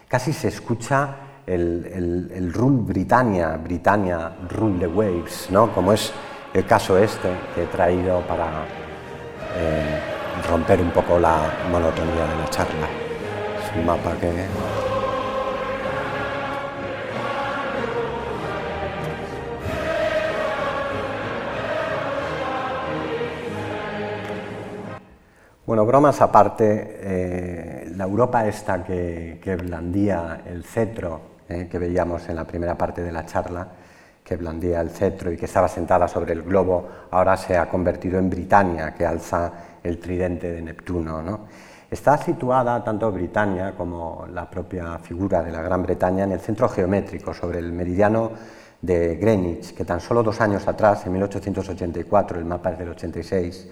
casi 0.09 0.33
se 0.33 0.49
escucha 0.49 1.28
el, 1.49 2.31
el, 2.35 2.53
Rule 2.53 2.83
Britannia, 2.83 3.57
Britannia 3.57 4.33
Rule 4.51 4.79
the 4.81 4.87
Waves, 4.87 5.49
¿no? 5.51 5.73
como 5.73 5.93
es 5.93 6.13
el 6.53 6.67
caso 6.67 6.99
este 6.99 7.29
que 7.55 7.63
he 7.63 7.67
traído 7.67 8.21
para 8.23 8.47
eh, 9.57 10.01
romper 10.49 10.81
un 10.81 10.91
poco 10.91 11.19
la 11.19 11.39
monotonía 11.71 12.27
de 12.27 12.37
la 12.37 12.49
charla. 12.51 12.89
Es 13.65 13.77
un 13.77 13.87
mapa 13.87 14.13
que 14.21 14.47
Bueno, 25.69 25.85
bromas 25.85 26.23
aparte, 26.23 26.99
eh, 27.03 27.93
la 27.95 28.05
Europa 28.05 28.47
esta 28.47 28.83
que, 28.83 29.59
blandía 29.63 30.41
el 30.47 30.65
cetro, 30.65 31.21
eh, 31.49 31.69
que 31.71 31.79
veíamos 31.79 32.29
en 32.29 32.37
la 32.37 32.45
primera 32.45 32.77
parte 32.77 33.03
de 33.03 33.13
la 33.13 33.25
charla, 33.25 33.67
que 34.23 34.37
blandía 34.37 34.81
el 34.81 34.91
cetro 34.91 35.33
y 35.33 35.37
que 35.37 35.47
estaba 35.47 35.69
sentada 35.69 36.07
sobre 36.07 36.35
el 36.35 36.43
globo, 36.43 36.87
ahora 37.11 37.37
se 37.37 37.57
ha 37.57 37.69
convertido 37.69 38.19
en 38.19 38.29
Britania, 38.29 38.93
que 38.93 39.07
alza 39.07 39.53
el 39.83 39.99
tridente 39.99 40.53
de 40.53 40.61
Neptuno. 40.61 41.23
¿no? 41.23 41.41
Está 41.91 42.19
situada 42.19 42.85
tanto 42.85 43.11
Britania 43.11 43.75
como 43.75 44.27
la 44.31 44.51
propia 44.51 44.99
figura 44.99 45.43
de 45.43 45.51
la 45.51 45.63
Gran 45.63 45.83
Bretaña 45.83 46.25
en 46.25 46.33
el 46.33 46.41
centro 46.41 46.69
geométrico, 46.69 47.33
sobre 47.33 47.61
el 47.61 47.73
meridiano 47.73 48.33
de 48.83 49.17
Greenwich, 49.17 49.75
que 49.75 49.87
tan 49.87 50.01
solo 50.01 50.23
dos 50.23 50.41
años 50.43 50.69
atrás, 50.69 51.07
en 51.07 51.13
1884, 51.13 52.39
el 52.39 52.45
mapa 52.45 52.73
es 52.73 52.79
del 52.79 52.91
86, 52.91 53.69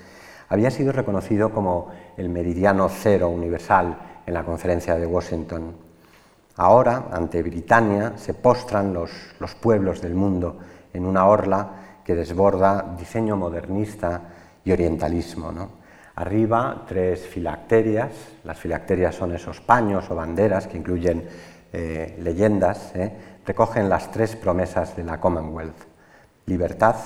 había 0.49 0.71
sido 0.71 0.93
reconocido 0.93 1.51
como 1.51 1.91
el 2.17 2.31
meridiano 2.31 2.89
cero 2.89 3.29
universal 3.29 3.97
en 4.25 4.33
la 4.33 4.45
conferencia 4.45 4.97
de 4.97 5.07
Washington. 5.07 5.86
Ahora, 6.57 7.09
ante 7.13 7.43
Britania, 7.43 8.15
se 8.17 8.33
postran 8.35 8.95
los, 8.95 9.11
pueblos 9.61 10.01
del 10.01 10.15
mundo 10.15 10.59
en 10.93 11.05
una 11.05 11.27
orla 11.27 12.01
que 12.05 12.15
desborda 12.15 12.95
diseño 12.99 13.37
modernista 13.37 14.23
y 14.65 14.73
orientalismo. 14.73 15.53
Arriba, 16.15 16.85
tres 16.89 17.27
filacterias. 17.27 18.11
Las 18.45 18.59
filacterias 18.59 19.15
son 19.15 19.35
esos 19.35 19.61
paños 19.61 20.11
o 20.11 20.15
banderas 20.15 20.67
que 20.67 20.79
incluyen 20.79 21.29
eh, 21.73 22.17
leyendas, 22.23 22.95
¿eh? 22.95 23.13
recogen 23.45 23.89
las 23.89 24.11
tres 24.11 24.35
promesas 24.35 24.97
de 24.97 25.05
la 25.05 25.21
Commonwealth, 25.21 25.77
libertad, 26.47 26.97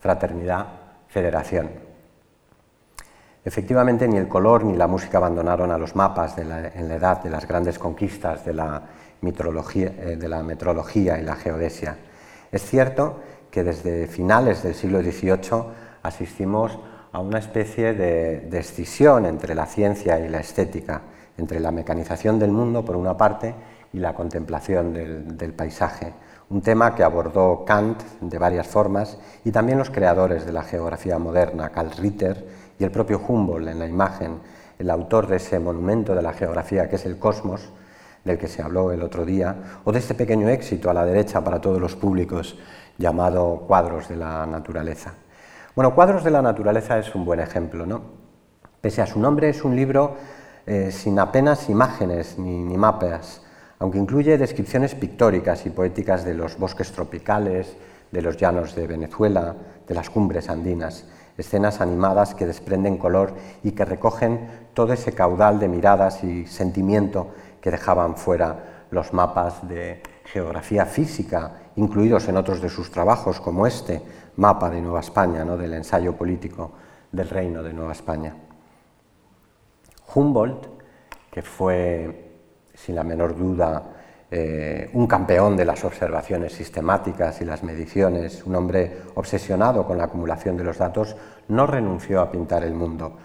fraternidad, 0.00 0.66
federación. 1.08 1.87
Efectivamente, 3.48 4.06
ni 4.06 4.18
el 4.18 4.28
color 4.28 4.62
ni 4.62 4.76
la 4.76 4.86
música 4.86 5.16
abandonaron 5.16 5.70
a 5.70 5.78
los 5.78 5.96
mapas 5.96 6.36
en 6.36 6.50
la 6.50 6.94
edad 6.94 7.22
de 7.22 7.30
las 7.30 7.48
grandes 7.48 7.78
conquistas 7.78 8.44
de 8.44 8.52
la, 8.52 8.82
eh, 9.22 10.16
de 10.20 10.28
la 10.28 10.42
metrología 10.42 11.18
y 11.18 11.24
la 11.24 11.34
geodesia. 11.34 11.96
Es 12.52 12.60
cierto 12.60 13.20
que 13.50 13.64
desde 13.64 14.06
finales 14.06 14.62
del 14.62 14.74
siglo 14.74 15.00
XVIII 15.00 15.64
asistimos 16.02 16.78
a 17.10 17.20
una 17.20 17.38
especie 17.38 17.94
de, 17.94 18.50
escisión 18.52 19.24
entre 19.24 19.54
la 19.54 19.64
ciencia 19.64 20.18
y 20.18 20.28
la 20.28 20.40
estética, 20.40 21.00
entre 21.38 21.58
la 21.58 21.70
mecanización 21.70 22.38
del 22.38 22.50
mundo 22.50 22.84
por 22.84 22.96
una 22.96 23.16
parte 23.16 23.54
y 23.94 23.98
la 23.98 24.12
contemplación 24.12 24.92
del, 24.92 25.38
del 25.38 25.54
paisaje, 25.54 26.12
un 26.50 26.60
tema 26.60 26.94
que 26.94 27.02
abordó 27.02 27.64
Kant 27.64 28.02
de 28.20 28.36
varias 28.36 28.66
formas 28.66 29.16
y 29.42 29.52
también 29.52 29.78
los 29.78 29.88
creadores 29.88 30.44
de 30.44 30.52
la 30.52 30.64
geografía 30.64 31.18
moderna, 31.18 31.70
Karl 31.70 31.92
Ritter 31.92 32.57
y 32.78 32.84
el 32.84 32.90
propio 32.90 33.20
Humboldt 33.26 33.68
en 33.68 33.78
la 33.78 33.86
imagen, 33.86 34.38
el 34.78 34.90
autor 34.90 35.26
de 35.26 35.36
ese 35.36 35.58
monumento 35.58 36.14
de 36.14 36.22
la 36.22 36.32
geografía 36.32 36.88
que 36.88 36.96
es 36.96 37.06
el 37.06 37.18
cosmos, 37.18 37.70
del 38.24 38.38
que 38.38 38.48
se 38.48 38.62
habló 38.62 38.92
el 38.92 39.02
otro 39.02 39.24
día, 39.24 39.80
o 39.84 39.92
de 39.92 39.98
este 39.98 40.14
pequeño 40.14 40.48
éxito 40.48 40.90
a 40.90 40.94
la 40.94 41.04
derecha 41.04 41.42
para 41.42 41.60
todos 41.60 41.80
los 41.80 41.96
públicos 41.96 42.58
llamado 42.96 43.64
Cuadros 43.66 44.08
de 44.08 44.16
la 44.16 44.46
Naturaleza. 44.46 45.14
Bueno, 45.74 45.94
Cuadros 45.94 46.24
de 46.24 46.30
la 46.30 46.42
Naturaleza 46.42 46.98
es 46.98 47.14
un 47.14 47.24
buen 47.24 47.40
ejemplo, 47.40 47.86
¿no? 47.86 48.02
Pese 48.80 49.02
a 49.02 49.06
su 49.06 49.18
nombre, 49.18 49.48
es 49.48 49.64
un 49.64 49.74
libro 49.74 50.16
eh, 50.66 50.90
sin 50.92 51.18
apenas 51.18 51.68
imágenes 51.68 52.38
ni, 52.38 52.62
ni 52.62 52.76
mapas, 52.76 53.42
aunque 53.80 53.98
incluye 53.98 54.38
descripciones 54.38 54.94
pictóricas 54.94 55.66
y 55.66 55.70
poéticas 55.70 56.24
de 56.24 56.34
los 56.34 56.58
bosques 56.58 56.92
tropicales, 56.92 57.76
de 58.10 58.22
los 58.22 58.36
llanos 58.36 58.74
de 58.74 58.86
Venezuela, 58.86 59.54
de 59.86 59.94
las 59.94 60.10
cumbres 60.10 60.48
andinas 60.48 61.04
escenas 61.38 61.80
animadas 61.80 62.34
que 62.34 62.46
desprenden 62.46 62.98
color 62.98 63.32
y 63.62 63.72
que 63.72 63.84
recogen 63.84 64.68
todo 64.74 64.92
ese 64.92 65.12
caudal 65.12 65.58
de 65.58 65.68
miradas 65.68 66.22
y 66.24 66.46
sentimiento 66.46 67.28
que 67.60 67.70
dejaban 67.70 68.16
fuera 68.16 68.86
los 68.90 69.12
mapas 69.12 69.66
de 69.66 70.02
geografía 70.24 70.84
física, 70.84 71.52
incluidos 71.76 72.28
en 72.28 72.36
otros 72.36 72.60
de 72.60 72.68
sus 72.68 72.90
trabajos, 72.90 73.40
como 73.40 73.66
este 73.66 74.02
mapa 74.36 74.68
de 74.68 74.80
Nueva 74.80 75.00
España, 75.00 75.44
¿no? 75.44 75.56
del 75.56 75.74
ensayo 75.74 76.14
político 76.14 76.72
del 77.12 77.28
reino 77.28 77.62
de 77.62 77.72
Nueva 77.72 77.92
España. 77.92 78.34
Humboldt, 80.14 80.66
que 81.30 81.42
fue, 81.42 82.30
sin 82.74 82.94
la 82.94 83.04
menor 83.04 83.36
duda, 83.36 83.82
eh, 84.30 84.90
un 84.92 85.06
campeón 85.06 85.56
de 85.56 85.64
las 85.64 85.84
observaciones 85.84 86.52
sistemáticas 86.52 87.40
y 87.40 87.46
las 87.46 87.62
mediciones, 87.62 88.44
un 88.44 88.56
hombre 88.56 88.98
obsesionado 89.14 89.86
con 89.86 89.96
la 89.96 90.04
acumulación 90.04 90.56
de 90.56 90.64
los 90.64 90.78
datos, 90.78 91.16
no 91.48 91.66
renunció 91.66 92.20
a 92.20 92.30
pintar 92.30 92.62
el 92.62 92.74
mundo. 92.74 93.16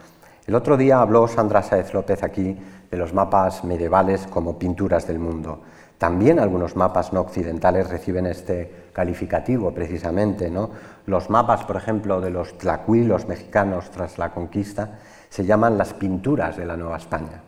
El 0.48 0.56
otro 0.56 0.78
día 0.78 1.02
habló 1.02 1.28
Sandra 1.28 1.62
Sáez 1.62 1.94
López 1.94 2.24
aquí 2.24 2.58
de 2.90 2.98
los 2.98 3.14
mapas 3.14 3.64
medievales 3.64 4.28
como 4.28 4.58
pinturas 4.60 5.08
del 5.08 5.20
mundo. 5.20 5.62
También 5.98 6.40
algunos 6.40 6.76
mapas 6.76 7.14
no 7.14 7.22
occidentales 7.22 7.90
reciben 7.90 8.26
este 8.26 8.90
calificativo 8.92 9.74
precisamente. 9.74 10.50
¿no? 10.50 10.70
Los 11.06 11.30
mapas, 11.30 11.64
por 11.64 11.78
ejemplo, 11.78 12.20
de 12.20 12.30
los 12.30 12.58
tlacuilos 12.58 13.28
mexicanos 13.28 13.90
tras 13.90 14.18
la 14.18 14.32
conquista 14.32 15.00
se 15.30 15.46
llaman 15.46 15.78
las 15.78 15.94
pinturas 15.94 16.58
de 16.58 16.66
la 16.66 16.76
Nueva 16.76 16.98
España. 16.98 17.42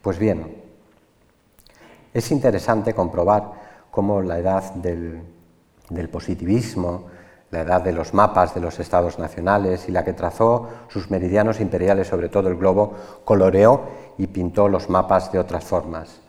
Pues 0.00 0.18
bien, 0.18 0.63
es 2.14 2.30
interesante 2.30 2.94
comprobar 2.94 3.50
cómo 3.90 4.22
la 4.22 4.38
edad 4.38 4.72
del, 4.74 5.24
positivismo, 6.10 7.06
la 7.50 7.62
edad 7.62 7.82
de 7.82 7.92
los 7.92 8.14
mapas 8.14 8.54
de 8.54 8.60
los 8.60 8.78
estados 8.78 9.18
nacionales 9.18 9.88
y 9.88 9.92
la 9.92 10.04
que 10.04 10.12
trazó 10.12 10.68
sus 10.88 11.10
meridianos 11.10 11.60
imperiales 11.60 12.06
sobre 12.06 12.28
todo 12.28 12.48
el 12.48 12.56
globo, 12.56 12.94
coloreó 13.24 13.82
y 14.16 14.28
pintó 14.28 14.68
los 14.68 14.88
mapas 14.88 15.32
de 15.32 15.40
otras 15.40 15.64
formas. 15.64 16.20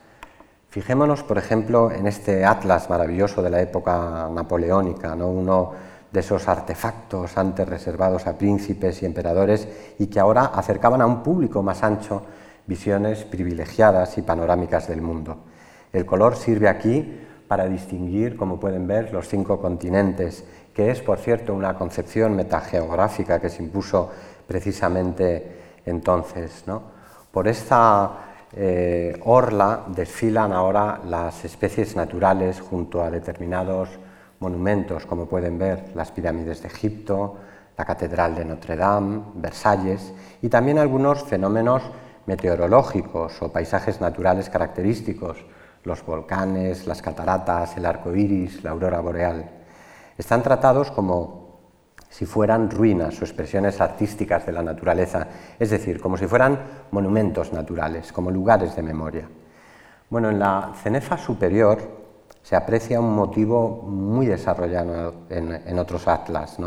Fijémonos, 0.69 1.23
por 1.23 1.37
ejemplo, 1.37 1.91
en 1.91 2.07
este 2.07 2.43
atlas 2.45 2.89
maravilloso 2.89 3.41
de 3.43 3.51
la 3.51 3.61
época 3.61 4.27
napoleónica, 4.33 5.13
uno 5.13 5.71
de 6.11 6.19
esos 6.19 6.47
artefactos 6.47 7.37
antes 7.37 7.67
reservados 7.67 8.25
a 8.25 8.37
príncipes 8.37 9.03
y 9.03 9.05
emperadores 9.05 9.67
y 9.99 10.07
que 10.07 10.19
ahora 10.19 10.45
acercaban 10.45 11.01
a 11.01 11.05
un 11.05 11.21
público 11.21 11.61
más 11.61 11.83
ancho 11.83 12.23
visiones 12.65 13.23
privilegiadas 13.23 14.17
y 14.17 14.23
panorámicas 14.23 14.87
del 14.87 15.01
mundo. 15.01 15.37
El 15.93 16.05
color 16.05 16.35
sirve 16.35 16.67
aquí 16.67 17.21
para 17.47 17.67
distinguir, 17.67 18.35
como 18.35 18.59
pueden 18.59 18.87
ver, 18.87 19.13
los 19.13 19.27
cinco 19.27 19.59
continentes, 19.59 20.43
que 20.73 20.91
es, 20.91 21.01
por 21.01 21.19
cierto, 21.19 21.53
una 21.53 21.75
concepción 21.75 22.35
metageográfica 22.35 23.39
que 23.39 23.49
se 23.49 23.63
impuso 23.63 24.11
precisamente 24.47 25.79
entonces. 25.85 26.65
Por 27.31 27.47
esta 27.47 28.25
eh, 28.53 29.19
orla 29.25 29.83
desfilan 29.87 30.53
ahora 30.53 31.01
las 31.05 31.45
especies 31.45 31.95
naturales 31.95 32.61
junto 32.61 33.03
a 33.03 33.11
determinados 33.11 33.89
monumentos, 34.39 35.05
como 35.05 35.27
pueden 35.27 35.57
ver, 35.57 35.91
las 35.95 36.11
pirámides 36.11 36.61
de 36.61 36.67
Egipto, 36.67 37.35
la 37.77 37.85
Catedral 37.85 38.35
de 38.35 38.45
Notre 38.45 38.75
Dame, 38.75 39.21
Versalles, 39.35 40.13
y 40.41 40.49
también 40.49 40.77
algunos 40.77 41.23
fenómenos 41.23 41.83
meteorológicos 42.25 43.41
o 43.41 43.51
paisajes 43.51 44.01
naturales 44.01 44.49
característicos, 44.49 45.45
los 45.85 46.05
volcanes, 46.05 46.87
las 46.87 47.01
cataratas, 47.01 47.77
el 47.77 47.85
arco 47.85 48.13
iris, 48.13 48.63
la 48.63 48.71
aurora 48.71 48.99
boreal. 48.99 49.49
Están 50.17 50.43
tratados 50.43 50.91
como 50.91 51.45
si 52.09 52.25
fueran 52.25 52.69
ruinas 52.69 53.21
o 53.21 53.25
expresiones 53.25 53.81
artísticas 53.81 54.45
de 54.45 54.51
la 54.51 54.63
naturaleza, 54.63 55.27
es 55.59 55.69
decir, 55.69 55.99
como 55.99 56.17
si 56.17 56.27
fueran 56.27 56.59
monumentos 56.91 57.51
naturales, 57.51 58.11
como 58.11 58.31
lugares 58.31 58.75
de 58.75 58.81
memoria. 58.81 59.27
Bueno, 60.09 60.29
en 60.29 60.39
la 60.39 60.71
cenefa 60.81 61.17
superior 61.17 61.79
se 62.41 62.55
aprecia 62.55 62.99
un 62.99 63.13
motivo 63.13 63.81
muy 63.83 64.27
desarrollado 64.27 65.25
en, 65.29 65.79
otros 65.79 66.07
atlas, 66.07 66.57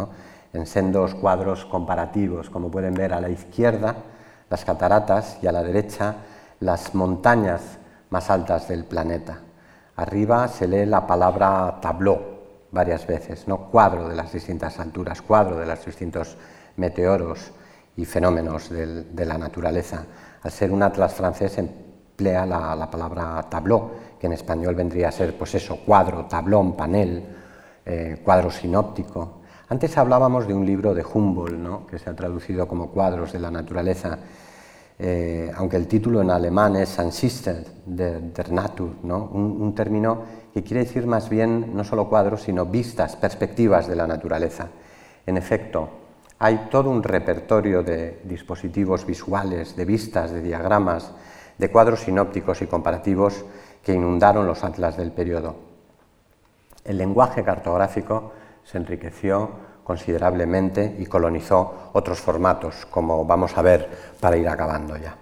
en 0.52 0.66
sendos 0.66 1.14
cuadros 1.14 1.64
comparativos, 1.64 2.50
como 2.50 2.70
pueden 2.70 2.94
ver 2.94 3.12
a 3.12 3.20
la 3.20 3.30
izquierda 3.30 3.96
las 4.50 4.64
cataratas 4.64 5.38
y 5.42 5.46
a 5.46 5.52
la 5.52 5.62
derecha 5.62 6.16
las 6.60 6.94
montañas 6.94 7.78
más 8.10 8.30
altas 8.30 8.68
del 8.68 8.84
planeta. 8.84 9.40
Arriba 9.96 10.46
se 10.48 10.68
lee 10.68 10.86
la 10.86 11.06
palabra 11.06 11.78
tableau 11.80 12.38
varias 12.70 13.06
veces, 13.06 13.48
¿no? 13.48 13.70
cuadro 13.70 14.08
de 14.08 14.14
las 14.14 14.32
distintas 14.32 14.78
alturas, 14.78 15.22
cuadro 15.22 15.56
de 15.56 15.66
los 15.66 15.84
distintos 15.84 16.36
meteoros 16.76 17.50
y 17.96 18.04
fenómenos 18.04 18.70
de 18.70 19.24
la 19.24 19.38
naturaleza. 19.38 20.04
Al 20.42 20.50
ser 20.52 20.70
un 20.70 20.82
atlas 20.82 21.14
francés 21.14 21.58
emplea 21.58 22.46
la, 22.46 22.90
palabra 22.90 23.42
tableau, 23.50 23.90
que 24.20 24.26
en 24.26 24.34
español 24.34 24.74
vendría 24.74 25.08
a 25.08 25.12
ser 25.12 25.36
pues 25.36 25.54
eso, 25.54 25.78
cuadro, 25.84 26.26
tablón, 26.26 26.76
panel, 26.76 27.24
eh, 27.84 28.20
cuadro 28.24 28.50
sinóptico. 28.50 29.40
Antes 29.68 29.96
hablábamos 29.98 30.46
de 30.46 30.54
un 30.54 30.64
libro 30.64 30.94
de 30.94 31.04
Humboldt, 31.04 31.58
¿no? 31.58 31.86
que 31.86 31.98
se 31.98 32.08
ha 32.08 32.16
traducido 32.16 32.68
como 32.68 32.90
cuadros 32.90 33.32
de 33.32 33.40
la 33.40 33.50
naturaleza, 33.50 34.18
eh, 35.00 35.52
aunque 35.54 35.76
el 35.76 35.86
título 35.86 36.20
en 36.20 36.30
alemán 36.30 36.74
es 36.74 36.98
Ansichten 36.98 37.64
der 37.86 38.50
Natur, 38.50 38.96
¿no? 39.04 39.26
un, 39.32 39.72
término 39.74 40.22
que 40.52 40.64
quiere 40.64 40.84
decir 40.84 41.06
más 41.06 41.28
bien 41.28 41.76
no 41.76 41.84
solo 41.84 42.08
cuadros, 42.08 42.42
sino 42.42 42.66
vistas, 42.66 43.14
perspectivas 43.14 43.86
de 43.86 43.94
la 43.94 44.08
naturaleza. 44.08 44.68
En 45.24 45.36
efecto, 45.36 45.88
hay 46.40 46.68
todo 46.70 46.90
un 46.90 47.02
repertorio 47.02 47.82
de 47.84 48.20
dispositivos 48.24 49.06
visuales, 49.06 49.76
de 49.76 49.84
vistas, 49.84 50.32
de 50.32 50.42
diagramas, 50.42 51.12
de 51.58 51.70
cuadros 51.70 52.00
sinópticos 52.00 52.60
y 52.62 52.66
comparativos 52.66 53.44
que 53.84 53.94
inundaron 53.94 54.46
los 54.46 54.64
atlas 54.64 54.96
del 54.96 55.12
periodo. 55.12 55.56
El 56.84 56.98
lenguaje 56.98 57.44
cartográfico 57.44 58.32
se 58.64 58.78
enriqueció 58.78 59.67
considerablemente 59.88 60.96
y 60.98 61.06
colonizó 61.06 61.88
otros 61.94 62.20
formatos, 62.20 62.84
como 62.90 63.24
vamos 63.24 63.56
a 63.56 63.62
ver 63.62 63.88
para 64.20 64.36
ir 64.36 64.46
acabando 64.46 64.98
ya. 64.98 65.16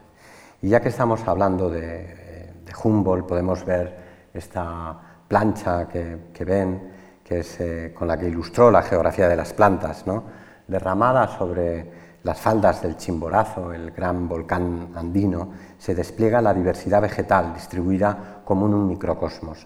Y 0.61 0.71
ya 0.71 0.81
que 0.81 0.89
estamos 0.89 1.23
hablando 1.29 1.71
de, 1.71 2.65
Humboldt, 2.83 3.29
podemos 3.29 3.65
ver 3.65 3.97
esta 4.35 4.99
plancha 5.29 5.87
que, 5.87 6.45
ven, 6.45 6.93
que 7.23 7.39
es 7.39 7.61
eh, 7.61 7.95
con 7.97 8.09
la 8.09 8.19
que 8.19 8.27
ilustró 8.27 8.73
la 8.73 8.83
geografía 8.83 9.29
de 9.29 9.37
las 9.37 9.53
plantas, 9.53 10.05
¿no? 10.05 10.25
derramada 10.67 11.29
sobre 11.29 12.19
las 12.25 12.41
faldas 12.41 12.83
del 12.83 12.97
Chimborazo, 12.97 13.73
el 13.73 13.93
gran 13.93 14.29
volcán 14.29 14.89
andino, 14.97 15.53
se 15.79 15.95
despliega 15.95 16.43
la 16.43 16.53
diversidad 16.53 17.01
vegetal 17.01 17.55
distribuida 17.55 18.43
como 18.45 18.67
en 18.67 18.75
un 18.75 18.89
microcosmos. 18.89 19.65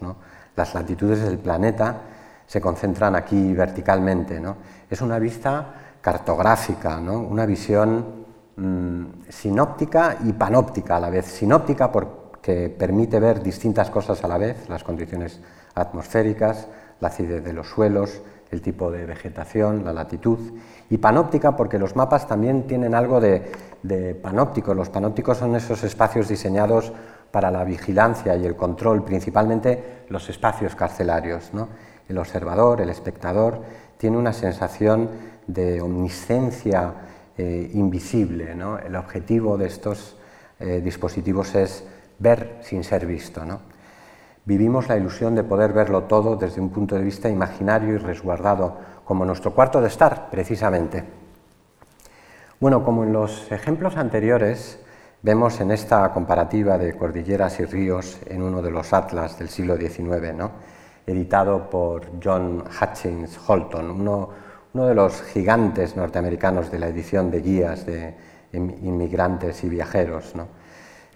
Las 0.55 0.74
latitudes 0.74 1.22
del 1.22 1.38
planeta 1.38 1.96
se 2.51 2.61
concentran 2.61 3.14
aquí 3.14 3.53
verticalmente. 3.55 4.42
Es 4.90 5.01
una 5.03 5.20
vista 5.20 5.72
cartográfica, 6.01 6.98
una 6.98 7.46
visión 7.46 8.24
mm, 8.57 9.05
sinóptica 9.28 10.16
y 10.24 10.32
panóptica 10.32 10.96
a 10.96 11.01
la 11.01 11.11
vez. 11.11 11.26
Sinóptica 11.26 11.92
porque 11.92 12.68
permite 12.76 13.20
ver 13.20 13.40
distintas 13.40 13.88
cosas 13.88 14.24
a 14.24 14.26
la 14.26 14.36
vez, 14.36 14.68
las 14.68 14.82
condiciones 14.82 15.40
atmosféricas, 15.76 16.66
la 16.98 17.07
acidez 17.07 17.44
de 17.44 17.53
los 17.53 17.68
suelos, 17.68 18.20
el 18.51 18.61
tipo 18.62 18.90
de 18.90 19.07
vegetación, 19.07 19.84
la 19.84 19.92
latitud, 19.92 20.40
y 20.90 20.98
panóptica 20.98 21.55
porque 21.55 21.78
los 21.78 21.94
mapas 21.94 22.26
también 22.26 22.66
tienen 22.66 22.96
algo 22.96 23.20
de, 23.20 24.18
panóptico. 24.20 24.74
Los 24.74 24.88
panópticos 24.88 25.38
son 25.38 25.55
esos 25.55 25.84
espacios 25.84 26.26
diseñados 26.26 26.92
para 27.30 27.53
la 27.53 27.62
vigilancia 27.62 28.34
y 28.34 28.44
el 28.44 28.57
control, 28.57 29.05
principalmente 29.05 30.03
los 30.09 30.28
espacios 30.28 30.74
carcelarios. 30.74 31.53
El 32.11 32.18
observador, 32.18 32.80
el 32.80 32.90
espectador, 32.90 33.62
tiene 33.96 34.18
una 34.18 34.32
sensación 34.32 35.08
de 35.46 35.80
omniscencia 35.80 36.92
eh, 37.38 37.70
invisible. 37.72 38.50
El 38.84 38.96
objetivo 38.96 39.56
de 39.56 39.68
estos 39.68 40.16
eh, 40.58 40.80
dispositivos 40.82 41.54
es 41.54 41.84
ver 42.18 42.58
sin 42.62 42.82
ser 42.82 43.06
visto. 43.06 43.42
Vivimos 44.44 44.88
la 44.88 44.96
ilusión 44.96 45.36
de 45.36 45.44
poder 45.44 45.72
verlo 45.72 46.02
todo 46.02 46.34
desde 46.34 46.61
un 46.61 46.70
punto 46.70 46.96
de 46.96 47.04
vista 47.04 47.28
imaginario 47.28 47.94
y 47.94 47.98
resguardado, 47.98 48.76
como 49.04 49.24
nuestro 49.24 49.54
cuarto 49.54 49.80
de 49.80 49.86
estar, 49.86 50.30
precisamente. 50.30 51.04
Bueno, 52.58 52.84
como 52.84 53.04
en 53.04 53.12
los 53.12 53.52
ejemplos 53.52 53.96
anteriores, 53.96 54.80
vemos 55.22 55.61
en 55.61 55.70
esta 55.70 56.12
comparativa 56.12 56.76
de 56.76 56.96
cordilleras 56.96 57.61
y 57.61 57.66
ríos 57.66 58.18
en 58.26 58.42
uno 58.42 58.62
de 58.62 58.72
los 58.72 58.92
atlas 58.92 59.38
del 59.38 59.48
siglo 59.48 59.76
XIX. 59.76 60.50
Editado 61.11 61.68
por 61.68 62.06
John 62.22 62.62
Hutchins 62.62 63.38
Holton, 63.46 63.90
uno, 63.90 64.30
de 64.72 64.94
los 64.94 65.22
gigantes 65.22 65.96
norteamericanos 65.96 66.70
de 66.70 66.78
la 66.78 66.88
edición 66.88 67.30
de 67.30 67.40
guías 67.40 67.86
de 67.86 68.14
inmigrantes 68.52 69.64
y 69.64 69.68
viajeros. 69.68 70.32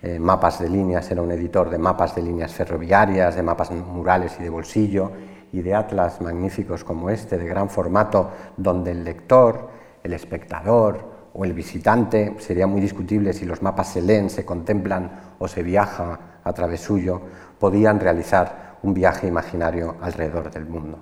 Eh, 0.02 0.18
mapas 0.18 0.58
de 0.58 0.68
líneas, 0.68 1.10
era 1.10 1.22
un 1.22 1.32
editor 1.32 1.70
de 1.70 1.78
mapas 1.78 2.14
de 2.14 2.22
líneas 2.22 2.52
ferroviarias, 2.52 3.36
de 3.36 3.42
mapas 3.42 3.70
murales 3.70 4.36
y 4.38 4.42
de 4.42 4.50
bolsillo, 4.50 5.10
y 5.54 5.62
de 5.62 5.72
atlas 5.72 6.20
magníficos 6.20 6.82
como 6.82 7.10
este, 7.10 7.38
de 7.38 7.46
gran 7.46 7.70
formato, 7.70 8.30
donde 8.56 8.90
el 8.90 9.04
lector, 9.04 9.70
el 10.02 10.12
espectador 10.12 11.30
o 11.32 11.44
el 11.44 11.52
visitante, 11.52 12.34
sería 12.38 12.66
muy 12.66 12.80
discutible 12.80 13.32
si 13.32 13.44
los 13.44 13.62
mapas 13.62 13.92
se 13.92 14.02
leen, 14.02 14.30
se 14.30 14.44
contemplan 14.44 15.36
o 15.38 15.46
se 15.46 15.62
viaja 15.62 16.40
a 16.42 16.52
través 16.52 16.80
suyo, 16.80 17.20
podían 17.58 18.00
realizar 18.00 18.73
un 18.84 18.94
viaje 18.94 19.26
imaginario 19.26 19.96
alrededor 20.00 20.50
del 20.50 20.66
mundo. 20.66 20.98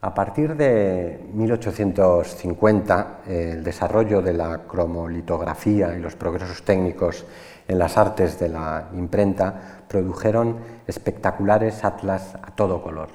A 0.00 0.12
partir 0.12 0.56
de 0.56 1.30
1850, 1.32 3.20
el 3.28 3.62
desarrollo 3.62 4.20
de 4.20 4.32
la 4.32 4.62
cromolitografía 4.66 5.96
y 5.96 6.00
los 6.00 6.16
progresos 6.16 6.64
técnicos 6.64 7.24
en 7.68 7.78
las 7.78 7.96
artes 7.96 8.40
de 8.40 8.48
la 8.48 8.88
imprenta 8.94 9.84
produjeron 9.86 10.58
espectaculares 10.88 11.84
atlas 11.84 12.34
a 12.34 12.50
todo 12.50 12.82
color. 12.82 13.10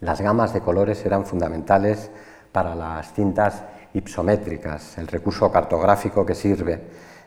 Las 0.00 0.20
gamas 0.20 0.52
de 0.52 0.60
colores 0.60 1.06
eran 1.06 1.24
fundamentales 1.24 2.10
para 2.52 2.74
las 2.74 3.14
cintas 3.14 3.62
ipsométricas, 3.94 4.98
el 4.98 5.06
recurso 5.06 5.50
cartográfico 5.50 6.26
que 6.26 6.34
sirve, 6.34 6.82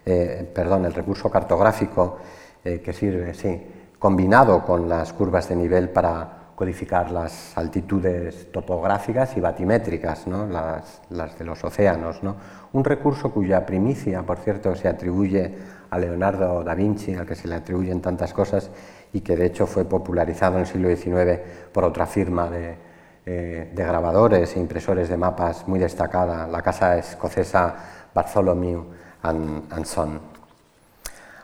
eh, 0.05 0.47
perdón, 0.53 0.85
el 0.85 0.93
recurso 0.93 1.31
cartográfico 1.31 2.19
eh, 2.63 2.79
que 2.79 2.93
sirve, 2.93 3.33
sí, 3.33 3.59
combinado 3.99 4.63
con 4.63 4.87
las 4.87 5.13
curvas 5.13 5.49
de 5.49 5.55
nivel 5.55 5.89
para 5.89 6.37
codificar 6.55 7.11
las 7.11 7.55
altitudes 7.55 8.51
topográficas 8.51 9.37
y 9.37 9.39
batimétricas, 9.39 10.25
las, 10.27 11.37
de 11.37 11.45
los 11.45 11.63
océanos. 11.63 12.19
Un 12.73 12.83
recurso 12.83 13.31
cuya 13.31 13.63
primicia, 13.63 14.23
por 14.23 14.39
cierto, 14.39 14.75
se 14.75 14.87
atribuye 14.87 15.55
a 15.89 15.99
Leonardo 15.99 16.63
da 16.63 16.73
Vinci, 16.73 17.13
al 17.13 17.27
que 17.27 17.35
se 17.35 17.47
le 17.47 17.55
atribuyen 17.55 18.01
tantas 18.01 18.33
cosas, 18.33 18.71
y 19.13 19.21
que 19.21 19.35
de 19.37 19.45
hecho 19.45 19.67
fue 19.67 19.85
popularizado 19.85 20.55
en 20.55 20.61
el 20.61 20.67
siglo 20.67 20.89
XIX 20.89 21.39
por 21.71 21.83
otra 21.83 22.07
firma 22.07 22.49
de, 22.49 22.75
eh, 23.25 23.71
grabadores 23.75 24.55
e 24.55 24.59
impresores 24.59 25.09
de 25.09 25.17
mapas 25.17 25.67
muy 25.67 25.79
destacada, 25.79 26.47
la 26.47 26.61
casa 26.61 26.97
escocesa 26.97 27.75
Bartholomew 28.13 28.83
and 29.21 29.85
Son. 29.85 30.36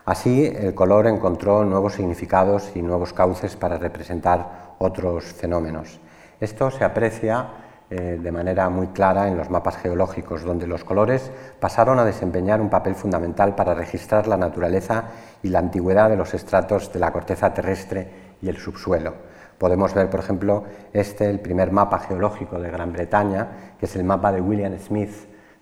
Así, 0.05 0.45
el 0.45 0.73
color 0.75 1.07
encontró 1.07 1.63
nuevos 1.63 1.93
significados 1.93 2.71
y 2.75 2.81
nuevos 2.81 3.13
cauces 3.13 3.55
para 3.55 3.77
representar 3.77 4.75
otros 4.79 5.23
fenómenos. 5.23 5.99
Esto 6.41 6.69
se 6.71 6.83
aprecia 6.83 7.47
eh, 7.89 8.19
de 8.21 8.31
manera 8.31 8.69
muy 8.69 8.87
clara 8.87 9.29
en 9.29 9.37
los 9.37 9.49
mapas 9.49 9.77
geológicos, 9.77 10.43
donde 10.43 10.67
los 10.67 10.83
colores 10.83 11.31
pasaron 11.59 11.99
a 11.99 12.05
desempeñar 12.05 12.59
un 12.59 12.69
papel 12.69 12.95
fundamental 12.95 13.55
para 13.55 13.73
registrar 13.73 14.27
la 14.27 14.35
naturaleza 14.35 15.05
y 15.41 15.47
la 15.47 15.59
antigüedad 15.59 16.09
de 16.09 16.17
los 16.17 16.33
estratos 16.33 16.91
de 16.91 16.99
la 16.99 17.13
corteza 17.13 17.53
terrestre 17.53 18.35
y 18.41 18.49
el 18.49 18.57
subsuelo. 18.57 19.13
Podemos 19.57 19.93
ver, 19.93 20.09
por 20.09 20.19
ejemplo, 20.19 20.65
este, 20.91 21.29
el 21.29 21.39
primer 21.39 21.71
mapa 21.71 21.99
geológico 21.99 22.59
de 22.59 22.69
Gran 22.69 22.91
Bretaña, 22.91 23.75
que 23.79 23.85
es 23.85 23.95
el 23.95 24.03
mapa 24.03 24.33
de 24.33 24.41
William 24.41 24.77
Smith 24.79 25.13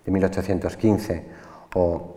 de 0.04 0.10
1815, 0.10 1.26
o 1.74 2.11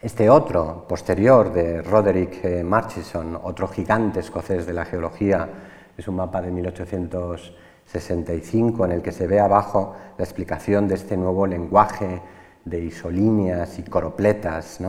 este 0.00 0.28
otro, 0.28 0.84
posterior, 0.86 1.50
de 1.52 1.80
Roderick 1.80 2.44
eh, 2.44 2.62
Murchison, 2.62 3.40
otro 3.42 3.66
gigante 3.66 4.20
escocés 4.20 4.66
de 4.66 4.74
la 4.74 4.84
geología 4.84 5.48
es 5.96 6.06
un 6.06 6.16
mapa 6.16 6.42
de 6.42 6.50
1865 6.50 8.84
en 8.84 8.92
el 8.92 9.00
que 9.00 9.12
se 9.12 9.26
ve 9.26 9.40
abajo 9.40 9.96
la 10.18 10.24
explicación 10.24 10.86
de 10.86 10.96
este 10.96 11.16
nuevo 11.16 11.46
lenguaje 11.46 12.20
de 12.66 12.80
isolíneas 12.80 13.78
y 13.78 13.84
coropletas, 13.84 14.80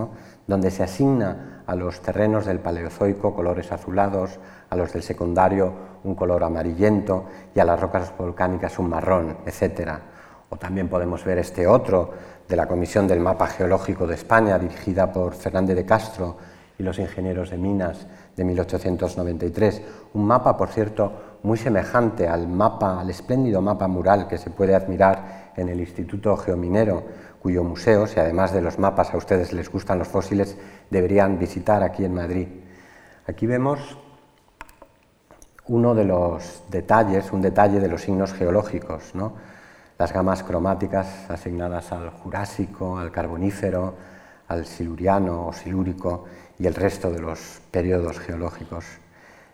donde 0.45 0.71
se 0.71 0.83
asigna 0.83 1.63
a 1.65 1.75
los 1.75 2.01
terrenos 2.01 2.45
del 2.45 2.59
Paleozoico 2.59 3.33
colores 3.33 3.71
azulados, 3.71 4.39
a 4.69 4.75
los 4.75 4.91
del 4.91 5.03
secundario 5.03 5.73
un 6.03 6.15
color 6.15 6.43
amarillento 6.43 7.27
y 7.55 7.61
a 7.61 7.65
las 7.65 7.79
rocas 7.79 8.13
volcánicas 8.17 8.77
un 8.77 8.89
marrón, 8.89 9.37
etc. 9.45 9.91
O 10.49 10.57
también 10.57 10.89
podemos 10.89 11.23
ver 11.23 11.37
este 11.37 11.65
otro 11.65 12.11
de 12.47 12.55
la 12.55 12.67
Comisión 12.67 13.07
del 13.07 13.19
Mapa 13.19 13.47
Geológico 13.47 14.07
de 14.07 14.15
España, 14.15 14.57
dirigida 14.57 15.11
por 15.11 15.33
Fernández 15.33 15.75
de 15.75 15.85
Castro 15.85 16.37
y 16.79 16.83
los 16.83 16.99
ingenieros 16.99 17.49
de 17.49 17.57
Minas, 17.57 18.07
de 18.35 18.43
1893. 18.43 19.81
Un 20.13 20.25
mapa, 20.25 20.55
por 20.55 20.69
cierto, 20.69 21.39
muy 21.43 21.57
semejante 21.57 22.27
al 22.27 22.47
mapa, 22.47 22.99
al 23.01 23.09
espléndido 23.09 23.61
mapa 23.61 23.87
mural 23.87 24.27
que 24.27 24.37
se 24.37 24.51
puede 24.51 24.75
admirar 24.75 25.51
en 25.55 25.69
el 25.69 25.79
Instituto 25.79 26.37
Geominero, 26.37 27.03
cuyo 27.41 27.63
museo, 27.63 28.07
si 28.07 28.19
además 28.19 28.53
de 28.53 28.61
los 28.61 28.79
mapas 28.79 29.13
a 29.13 29.17
ustedes 29.17 29.53
les 29.53 29.69
gustan 29.69 29.99
los 29.99 30.07
fósiles, 30.07 30.57
deberían 30.89 31.39
visitar 31.39 31.83
aquí 31.83 32.05
en 32.05 32.13
Madrid. 32.13 32.47
Aquí 33.27 33.45
vemos 33.45 33.97
uno 35.67 35.93
de 35.95 36.05
los 36.05 36.63
detalles, 36.69 37.31
un 37.33 37.41
detalle 37.41 37.79
de 37.79 37.87
los 37.89 38.01
signos 38.01 38.33
geológicos, 38.33 39.13
¿no? 39.15 39.33
Las 39.97 40.13
gamas 40.13 40.43
cromáticas 40.43 41.29
asignadas 41.29 41.91
al 41.91 42.09
Jurásico, 42.11 42.97
al 42.97 43.11
Carbonífero, 43.11 43.95
al 44.47 44.65
Siluriano 44.65 45.47
o 45.47 45.53
Silúrico 45.53 46.25
y 46.59 46.67
el 46.67 46.75
resto 46.75 47.11
de 47.11 47.19
los 47.19 47.61
periodos 47.71 48.19
geológicos. 48.19 48.85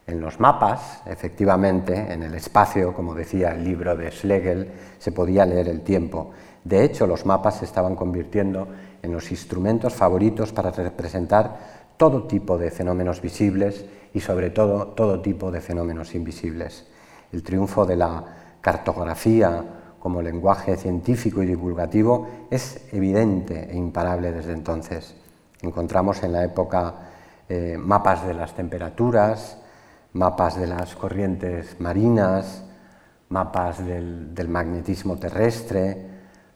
En 0.05 0.19
los 0.19 0.39
mapas, 0.39 1.01
efectivamente, 1.05 2.11
en 2.11 2.23
el 2.23 2.35
espacio, 2.35 2.93
como 2.93 3.15
decía 3.15 3.53
el 3.53 3.63
libro 3.63 3.95
de 3.95 4.11
Schlegel, 4.11 4.71
se 4.99 5.13
podía 5.13 5.45
leer 5.45 5.69
el 5.69 5.81
tiempo. 5.81 6.31
De 6.63 6.83
hecho, 6.83 7.07
los 7.07 7.25
mapas 7.25 7.59
se 7.59 7.65
estaban 7.65 7.95
convirtiendo 7.95 8.67
en 9.01 9.13
los 9.13 9.31
instrumentos 9.31 9.93
favoritos 9.93 10.51
para 10.51 10.71
representar 10.71 11.83
todo 11.95 12.23
tipo 12.23 12.57
de 12.57 12.69
fenómenos 12.69 13.21
visibles 13.21 13.85
y 14.13 14.19
sobre 14.19 14.49
todo 14.49 14.87
todo 14.87 15.21
tipo 15.21 15.51
de 15.51 15.61
fenómenos 15.61 16.15
invisibles. 16.15 16.85
El 17.31 17.41
triunfo 17.41 17.85
de 17.85 17.95
la 17.95 18.23
cartografía 18.59 19.63
como 20.03 20.21
lenguaje 20.21 20.75
científico 20.75 21.41
y 21.41 21.45
divulgativo 21.45 22.27
es 22.51 22.89
evidente 22.91 23.71
e 23.71 23.77
imparable 23.77 24.33
desde 24.33 24.51
entonces. 24.51 25.15
Encontramos 25.61 26.21
en 26.23 26.33
la 26.33 26.43
época 26.43 26.93
eh, 27.47 27.77
mapas 27.79 28.27
de 28.27 28.33
las 28.33 28.53
temperaturas, 28.53 29.57
mapas 30.11 30.57
de 30.57 30.67
las 30.67 30.93
corrientes 30.95 31.79
marinas, 31.79 32.65
mapas 33.29 33.85
del, 33.85 34.35
del, 34.35 34.49
magnetismo 34.49 35.15
terrestre, 35.15 36.05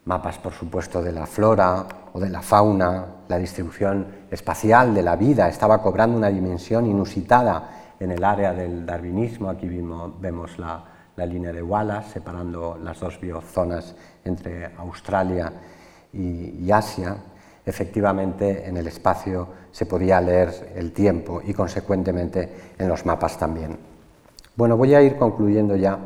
mapas 0.03 0.39
por 0.39 0.51
supuesto 0.51 1.01
de 1.01 1.13
la 1.13 1.25
flora 1.25 1.87
o 2.11 2.19
de 2.19 2.29
la 2.29 2.41
fauna, 2.41 3.05
la 3.29 3.37
distribución 3.37 4.07
espacial 4.29 4.93
de 4.93 5.03
la 5.03 5.15
vida 5.15 5.47
estaba 5.47 5.81
cobrando 5.81 6.17
una 6.17 6.27
dimensión 6.27 6.85
inusitada 6.85 7.93
en 7.97 8.11
el 8.11 8.25
área 8.25 8.51
del 8.51 8.85
darwinismo. 8.85 9.49
Aquí 9.49 9.69
vemos 9.69 10.59
la, 10.59 10.96
la 11.17 11.25
línea 11.25 11.51
de 11.51 11.63
Wallace 11.63 12.13
separando 12.13 12.79
las 12.81 12.99
dos 12.99 13.19
biozonas 13.19 13.95
entre 14.23 14.71
Australia 14.77 15.51
y, 16.13 16.71
Asia, 16.71 17.17
efectivamente 17.65 18.67
en 18.67 18.77
el 18.77 18.87
espacio 18.87 19.47
se 19.71 19.85
podía 19.85 20.21
leer 20.21 20.73
el 20.75 20.93
tiempo 20.93 21.41
y 21.43 21.53
consecuentemente 21.53 22.49
en 22.77 22.87
los 22.87 23.05
mapas 23.05 23.37
también. 23.37 23.77
Bueno, 24.55 24.77
voy 24.77 24.93
a 24.93 25.01
ir 25.01 25.17
concluyendo 25.17 25.75
ya 25.75 25.97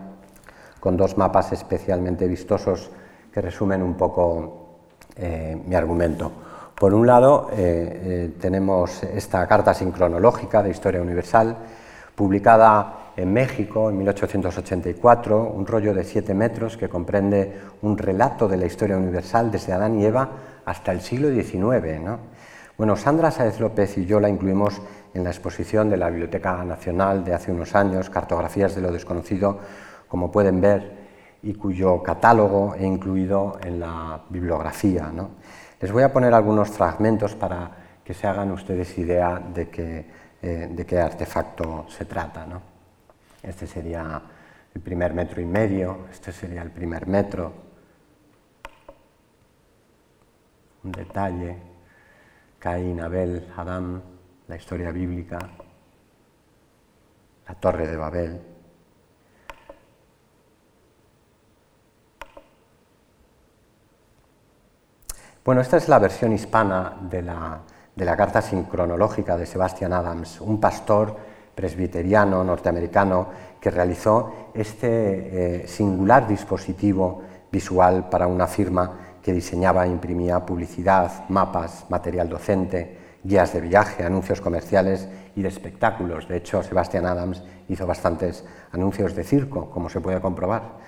con 0.79 0.97
dos 0.97 1.17
mapas 1.17 1.51
especialmente 1.51 2.27
vistosos 2.27 2.89
que 3.33 3.41
resumen 3.41 3.83
un 3.83 3.95
poco 3.95 4.79
eh, 5.17 5.61
mi 5.65 5.75
argumento. 5.75 6.31
Por 6.73 6.93
un 6.93 7.05
lado, 7.05 7.49
eh, 7.51 7.57
eh, 7.57 8.33
tenemos 8.39 9.03
esta 9.03 9.45
carta 9.45 9.73
sincronológica 9.73 10.63
de 10.63 10.71
Historia 10.71 11.01
Universal, 11.01 11.55
publicada 12.15 13.00
en 13.17 13.33
México 13.33 13.89
en 13.89 13.97
1884, 13.97 15.51
un 15.53 15.65
rollo 15.65 15.93
de 15.93 16.03
siete 16.03 16.33
metros 16.33 16.77
que 16.77 16.89
comprende 16.89 17.53
un 17.81 17.97
relato 17.97 18.47
de 18.47 18.57
la 18.57 18.65
historia 18.65 18.97
universal 18.97 19.51
desde 19.51 19.73
Adán 19.73 19.99
y 19.99 20.05
Eva 20.05 20.29
hasta 20.65 20.91
el 20.91 21.01
siglo 21.01 21.29
XIX. 21.29 22.19
Bueno, 22.77 22.95
Sandra 22.95 23.31
Sáez 23.31 23.59
López 23.59 23.97
y 23.97 24.05
yo 24.05 24.19
la 24.19 24.29
incluimos 24.29 24.81
en 25.13 25.23
la 25.23 25.29
exposición 25.29 25.89
de 25.89 25.97
la 25.97 26.09
Biblioteca 26.09 26.63
Nacional 26.63 27.23
de 27.23 27.33
hace 27.33 27.51
unos 27.51 27.75
años, 27.75 28.09
Cartografías 28.09 28.75
de 28.75 28.81
lo 28.81 28.91
Desconocido, 28.91 29.59
como 30.07 30.31
pueden 30.31 30.61
ver, 30.61 31.01
y 31.43 31.53
cuyo 31.53 32.01
catálogo 32.01 32.75
he 32.75 32.85
incluido 32.85 33.59
en 33.63 33.79
la 33.79 34.21
bibliografía. 34.29 35.11
Les 35.79 35.91
voy 35.91 36.03
a 36.03 36.13
poner 36.13 36.33
algunos 36.33 36.69
fragmentos 36.69 37.35
para 37.35 37.71
que 38.03 38.13
se 38.13 38.27
hagan 38.27 38.51
ustedes 38.51 38.97
idea 38.97 39.41
de, 39.53 40.05
eh, 40.41 40.69
de 40.71 40.85
qué 40.85 40.99
artefacto 40.99 41.85
se 41.89 42.05
trata. 42.05 42.45
Este 43.43 43.65
sería 43.65 44.21
el 44.73 44.81
primer 44.81 45.13
metro 45.13 45.41
y 45.41 45.45
medio, 45.45 46.07
este 46.11 46.31
sería 46.31 46.61
el 46.61 46.71
primer 46.71 47.07
metro. 47.07 47.53
Un 50.83 50.91
detalle, 50.91 51.57
Caín, 52.59 53.01
Abel, 53.01 53.51
Adán, 53.57 54.01
la 54.47 54.55
historia 54.55 54.91
bíblica, 54.91 55.39
la 57.47 57.53
torre 57.55 57.87
de 57.87 57.97
Babel. 57.97 58.41
Bueno, 65.43 65.61
esta 65.61 65.77
es 65.77 65.89
la 65.89 65.97
versión 65.97 66.33
hispana 66.33 66.97
de 67.01 67.23
la, 67.23 67.61
de 67.95 68.05
la 68.05 68.15
carta 68.15 68.43
sincronológica 68.43 69.35
de 69.37 69.47
Sebastian 69.47 69.91
Adams, 69.91 70.39
un 70.39 70.59
pastor 70.61 71.30
presbiteriano 71.55 72.43
norteamericano 72.43 73.27
que 73.59 73.71
realizó 73.71 74.49
este 74.53 75.63
eh, 75.63 75.67
singular 75.67 76.27
dispositivo 76.27 77.21
visual 77.51 78.09
para 78.09 78.27
una 78.27 78.47
firma 78.47 79.17
que 79.21 79.33
diseñaba 79.33 79.85
e 79.85 79.89
imprimía 79.89 80.45
publicidad, 80.45 81.29
mapas, 81.29 81.85
material 81.89 82.27
docente, 82.27 82.97
guías 83.23 83.53
de 83.53 83.61
viaje, 83.61 84.03
anuncios 84.03 84.41
comerciales 84.41 85.07
y 85.35 85.43
de 85.43 85.49
espectáculos. 85.49 86.27
De 86.27 86.37
hecho, 86.37 86.63
Sebastian 86.63 87.05
Adams 87.05 87.43
hizo 87.69 87.85
bastantes 87.85 88.43
anuncios 88.71 89.15
de 89.15 89.23
circo, 89.23 89.69
como 89.69 89.89
se 89.89 90.01
puede 90.01 90.19
comprobar. 90.19 90.79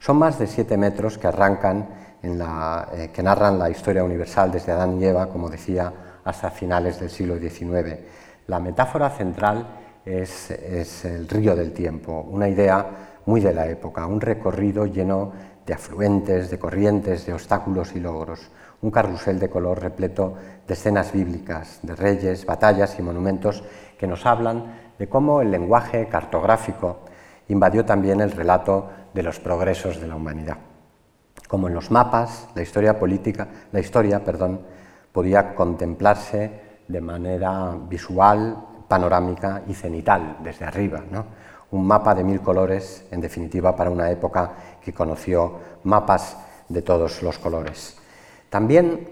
Son 0.00 0.16
más 0.16 0.38
de 0.38 0.46
siete 0.46 0.76
metros 0.76 1.18
que 1.18 1.28
arrancan 1.28 1.88
la, 2.22 2.88
eh, 2.92 3.10
que 3.12 3.22
narran 3.22 3.58
la 3.58 3.70
historia 3.70 4.02
universal 4.02 4.50
desde 4.50 4.72
Adán 4.72 5.00
y 5.00 5.04
Eva, 5.04 5.28
como 5.28 5.48
decía, 5.48 5.92
hasta 6.24 6.50
finales 6.50 6.98
del 6.98 7.10
siglo 7.10 7.38
XIX. 7.38 7.98
La 8.46 8.58
metáfora 8.58 9.10
central 9.10 9.66
es, 10.10 11.04
el 11.04 11.28
río 11.28 11.54
del 11.54 11.72
tiempo, 11.72 12.26
una 12.30 12.48
idea 12.48 13.20
muy 13.26 13.40
de 13.40 13.52
la 13.52 13.66
época, 13.66 14.06
un 14.06 14.20
recorrido 14.20 14.86
lleno 14.86 15.32
de 15.66 15.74
afluentes, 15.74 16.50
de 16.50 16.58
corrientes, 16.58 17.26
de 17.26 17.32
obstáculos 17.32 17.94
y 17.94 18.00
logros, 18.00 18.50
un 18.82 18.90
carrusel 18.90 19.38
de 19.38 19.50
color 19.50 19.80
repleto 19.80 20.34
de 20.66 20.74
escenas 20.74 21.12
bíblicas, 21.12 21.80
de 21.82 21.94
reyes, 21.94 22.46
batallas 22.46 22.98
y 22.98 23.02
monumentos 23.02 23.62
que 23.98 24.06
nos 24.06 24.26
hablan 24.26 24.92
de 24.98 25.08
cómo 25.08 25.42
el 25.42 25.50
lenguaje 25.50 26.08
cartográfico 26.08 27.00
invadió 27.48 27.84
también 27.84 28.20
el 28.20 28.32
relato 28.32 28.88
de 29.12 29.22
los 29.22 29.40
progresos 29.40 30.00
de 30.00 30.06
la 30.06 30.16
humanidad. 30.16 30.58
Como 31.48 31.68
en 31.68 31.74
los 31.74 31.90
mapas, 31.90 32.48
la 32.54 32.62
historia 32.62 32.98
política, 32.98 33.48
la 33.72 33.80
historia, 33.80 34.24
perdón, 34.24 34.60
podía 35.12 35.54
contemplarse 35.54 36.70
de 36.86 37.00
manera 37.00 37.76
visual, 37.88 38.56
panorámica 38.90 39.62
y 39.68 39.74
cenital, 39.74 40.38
desde 40.42 40.64
arriba. 40.64 41.00
Un 41.70 41.86
mapa 41.86 42.12
de 42.12 42.24
mil 42.24 42.40
colores, 42.40 43.06
en 43.12 43.20
definitiva, 43.20 43.76
para 43.76 43.88
una 43.88 44.10
época 44.10 44.50
que 44.82 44.92
conoció 44.92 45.60
mapas 45.84 46.36
de 46.68 46.82
todos 46.82 47.22
los 47.22 47.38
colores. 47.38 47.96
También 48.48 49.08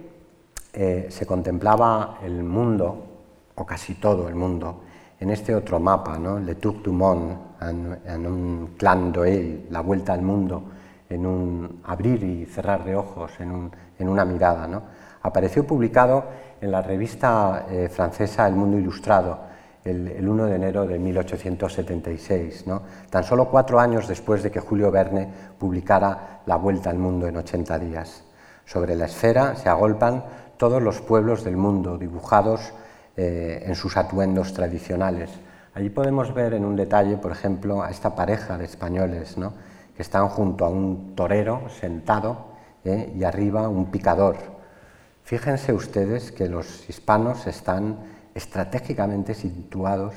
eh, 0.73 1.07
se 1.11 1.27
contemplaba 1.27 2.19
el 2.25 2.43
mundo, 2.43 3.07
o 3.55 3.65
casi 3.65 3.95
todo 3.95 4.29
el 4.29 4.35
mundo, 4.35 4.83
en 5.21 5.31
este 5.31 5.55
otro 5.55 5.79
mapa, 5.79 6.19
¿no? 6.19 6.41
Le 6.41 6.57
Tour 6.57 6.83
du 6.83 6.93
Monde, 6.93 7.37
en, 7.61 8.27
un 8.27 8.75
clan 8.77 9.13
d'Oeil, 9.13 9.69
la 9.71 9.81
vuelta 9.81 10.13
al 10.13 10.23
mundo, 10.23 10.65
en 11.09 11.25
un 11.25 11.83
abrir 11.85 12.25
y 12.25 12.47
cerrar 12.47 12.85
de 12.85 12.97
ojos, 12.97 13.31
en, 13.39 14.09
una 14.09 14.25
mirada. 14.25 14.67
¿no? 14.67 14.83
Apareció 15.23 15.65
publicado 15.65 16.25
en 16.61 16.73
la 16.73 16.83
revista 16.83 17.67
eh, 17.71 17.89
francesa 17.89 18.49
El 18.49 18.57
Mundo 18.57 18.77
Ilustrado 18.77 19.48
el, 19.85 20.29
1 20.29 20.47
de 20.47 20.57
enero 20.57 20.87
de 20.87 20.99
1876, 20.99 22.67
¿no? 22.67 22.83
tan 23.11 23.25
solo 23.25 23.49
cuatro 23.49 23.81
años 23.81 24.09
después 24.09 24.43
de 24.43 24.51
que 24.51 24.61
Julio 24.61 24.91
Verne 24.91 25.29
publicara 25.59 26.41
La 26.47 26.57
Vuelta 26.57 26.91
al 26.91 26.99
Mundo 26.99 27.27
en 27.27 27.37
80 27.37 27.79
días. 27.79 28.25
Sobre 28.65 28.95
la 28.95 29.07
esfera 29.07 29.57
se 29.57 29.69
agolpan 29.69 30.25
todos 30.57 30.83
los 30.83 31.01
pueblos 31.01 31.45
del 31.45 31.57
mundo 31.57 31.97
dibujados 31.97 32.73
eh, 33.17 33.63
en 33.65 33.75
sus 33.75 33.97
atuendos 33.97 34.53
tradicionales. 34.53 35.31
Allí 35.75 35.91
podemos 35.91 36.35
ver 36.35 36.55
en 36.55 36.65
un 36.65 36.77
detalle, 36.77 37.17
por 37.17 37.33
ejemplo, 37.33 37.83
a 37.83 37.91
esta 37.91 38.15
pareja 38.15 38.59
de 38.59 38.65
españoles 38.65 39.39
¿no? 39.39 39.53
que 39.97 40.03
están 40.03 40.29
junto 40.29 40.65
a 40.65 40.69
un 40.69 41.15
torero 41.15 41.63
sentado 41.81 42.49
¿eh? 42.85 43.13
y 43.17 43.25
arriba 43.25 43.69
un 43.69 43.91
picador. 43.91 44.37
Fíjense 45.23 45.73
ustedes 45.73 46.33
que 46.33 46.49
los 46.49 46.89
hispanos 46.89 47.47
están 47.47 47.99
estratégicamente 48.35 49.35
situados 49.35 50.15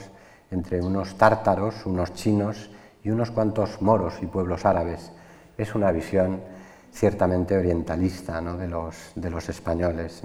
entre 0.51 0.81
unos 0.81 1.17
tártaros, 1.17 1.85
unos 1.85 2.13
chinos 2.13 2.69
y 3.03 3.09
unos 3.09 3.31
cuantos 3.31 3.81
moros 3.81 4.15
y 4.21 4.25
pueblos 4.25 4.65
árabes. 4.65 5.11
Es 5.57 5.75
una 5.75 5.91
visión 5.91 6.41
ciertamente 6.91 7.57
orientalista 7.57 8.41
de, 8.41 8.67
los, 8.67 9.11
de, 9.15 9.29
los, 9.29 9.47
españoles. 9.49 10.21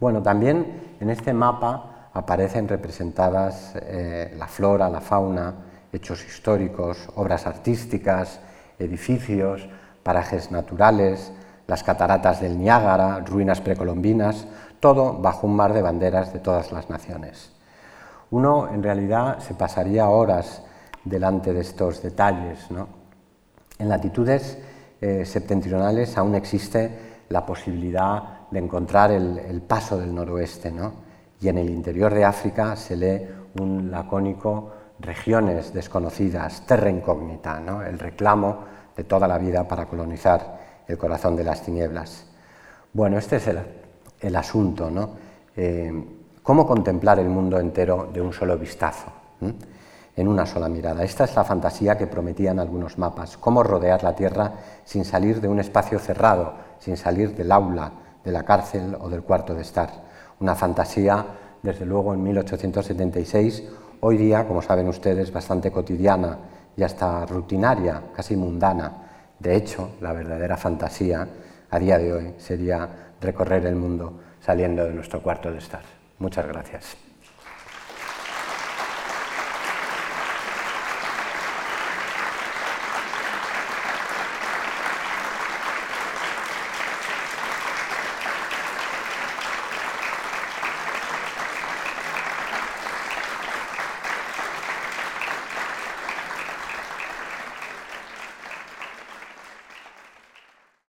Bueno, 0.00 0.22
también 0.22 0.96
en 0.98 1.10
este 1.10 1.32
mapa 1.32 2.08
aparecen 2.14 2.66
representadas 2.68 3.74
eh, 3.76 4.34
la 4.36 4.46
flora, 4.46 4.88
la 4.88 5.00
fauna, 5.00 5.54
hechos 5.92 6.24
históricos, 6.24 7.08
obras 7.16 7.46
artísticas, 7.46 8.40
edificios, 8.78 9.68
parajes 10.02 10.50
naturales, 10.50 11.32
las 11.66 11.84
cataratas 11.84 12.40
del 12.40 12.58
Niágara, 12.58 13.20
ruinas 13.20 13.60
precolombinas, 13.60 14.46
todo 14.80 15.14
bajo 15.14 15.46
un 15.46 15.54
mar 15.54 15.72
de 15.72 15.82
banderas 15.82 16.32
de 16.32 16.40
todas 16.40 16.72
las 16.72 16.90
naciones. 16.90 17.52
Uno 18.30 18.68
en 18.72 18.82
realidad 18.82 19.38
se 19.40 19.54
pasaría 19.54 20.08
horas 20.08 20.62
delante 21.04 21.52
de 21.52 21.60
estos 21.60 22.02
detalles. 22.02 22.66
En 23.78 23.88
latitudes 23.88 24.58
eh, 25.00 25.24
septentrionales 25.24 26.16
aún 26.16 26.34
existe 26.34 27.24
la 27.28 27.44
posibilidad 27.44 28.48
de 28.50 28.58
encontrar 28.58 29.12
el, 29.12 29.62
paso 29.62 29.96
del 29.96 30.14
noroeste 30.14 30.72
y 31.40 31.48
en 31.48 31.58
el 31.58 31.70
interior 31.70 32.12
de 32.12 32.24
África 32.24 32.74
se 32.76 32.96
lee 32.96 33.28
un 33.60 33.90
lacónico 33.90 34.72
regiones 34.98 35.72
desconocidas, 35.72 36.66
terra 36.66 36.90
incógnita, 36.90 37.62
el 37.86 37.98
reclamo 37.98 38.64
de 38.96 39.04
toda 39.04 39.26
la 39.26 39.38
vida 39.38 39.66
para 39.66 39.86
colonizar 39.86 40.58
el 40.86 40.98
corazón 40.98 41.36
de 41.36 41.44
las 41.44 41.62
tinieblas. 41.62 42.26
Bueno, 42.92 43.16
este 43.16 43.36
es 43.36 43.46
el, 43.46 43.58
el 44.20 44.36
asunto, 44.36 44.90
¿no? 44.90 45.10
Eh, 45.56 45.92
¿Cómo 46.42 46.66
contemplar 46.66 47.18
el 47.18 47.28
mundo 47.28 47.58
entero 47.58 48.08
de 48.12 48.20
un 48.20 48.32
solo 48.32 48.56
vistazo? 48.58 49.06
En 50.16 50.28
una 50.28 50.46
sola 50.46 50.68
mirada. 50.68 51.04
Esta 51.04 51.24
es 51.24 51.34
la 51.36 51.44
fantasía 51.44 51.96
que 51.96 52.06
prometían 52.06 52.58
algunos 52.58 52.98
mapas, 52.98 53.36
cómo 53.36 53.62
rodear 53.62 54.02
la 54.02 54.14
Tierra 54.14 54.52
sin 54.84 55.04
salir 55.04 55.40
de 55.40 55.48
un 55.48 55.60
espacio 55.60 55.98
cerrado, 55.98 56.54
sin 56.78 56.96
salir 56.96 57.34
del 57.36 57.52
aula, 57.52 57.92
de 58.24 58.32
la 58.32 58.42
cárcel 58.42 58.96
o 59.00 59.08
del 59.08 59.22
cuarto 59.22 59.54
de 59.54 59.62
estar. 59.62 59.90
Una 60.40 60.54
fantasía, 60.54 61.24
desde 61.62 61.86
luego, 61.86 62.14
en 62.14 62.22
1876, 62.22 63.62
hoy 64.00 64.16
día, 64.16 64.46
como 64.46 64.62
saben 64.62 64.88
ustedes, 64.88 65.32
bastante 65.32 65.70
cotidiana 65.70 66.38
y 66.76 66.82
hasta 66.82 67.26
rutinaria, 67.26 68.02
casi 68.14 68.36
mundana. 68.36 68.92
De 69.38 69.54
hecho, 69.54 69.90
la 70.00 70.12
verdadera 70.12 70.56
fantasía 70.56 71.28
a 71.70 71.78
día 71.78 71.98
de 71.98 72.12
hoy 72.12 72.34
sería 72.38 73.09
recorrer 73.20 73.66
el 73.66 73.76
mundo 73.76 74.20
saliendo 74.40 74.84
de 74.84 74.92
nuestro 74.92 75.20
cuarto 75.20 75.50
de 75.50 75.58
estar. 75.58 75.82
Muchas 76.18 76.46
gracias. 76.46 77.09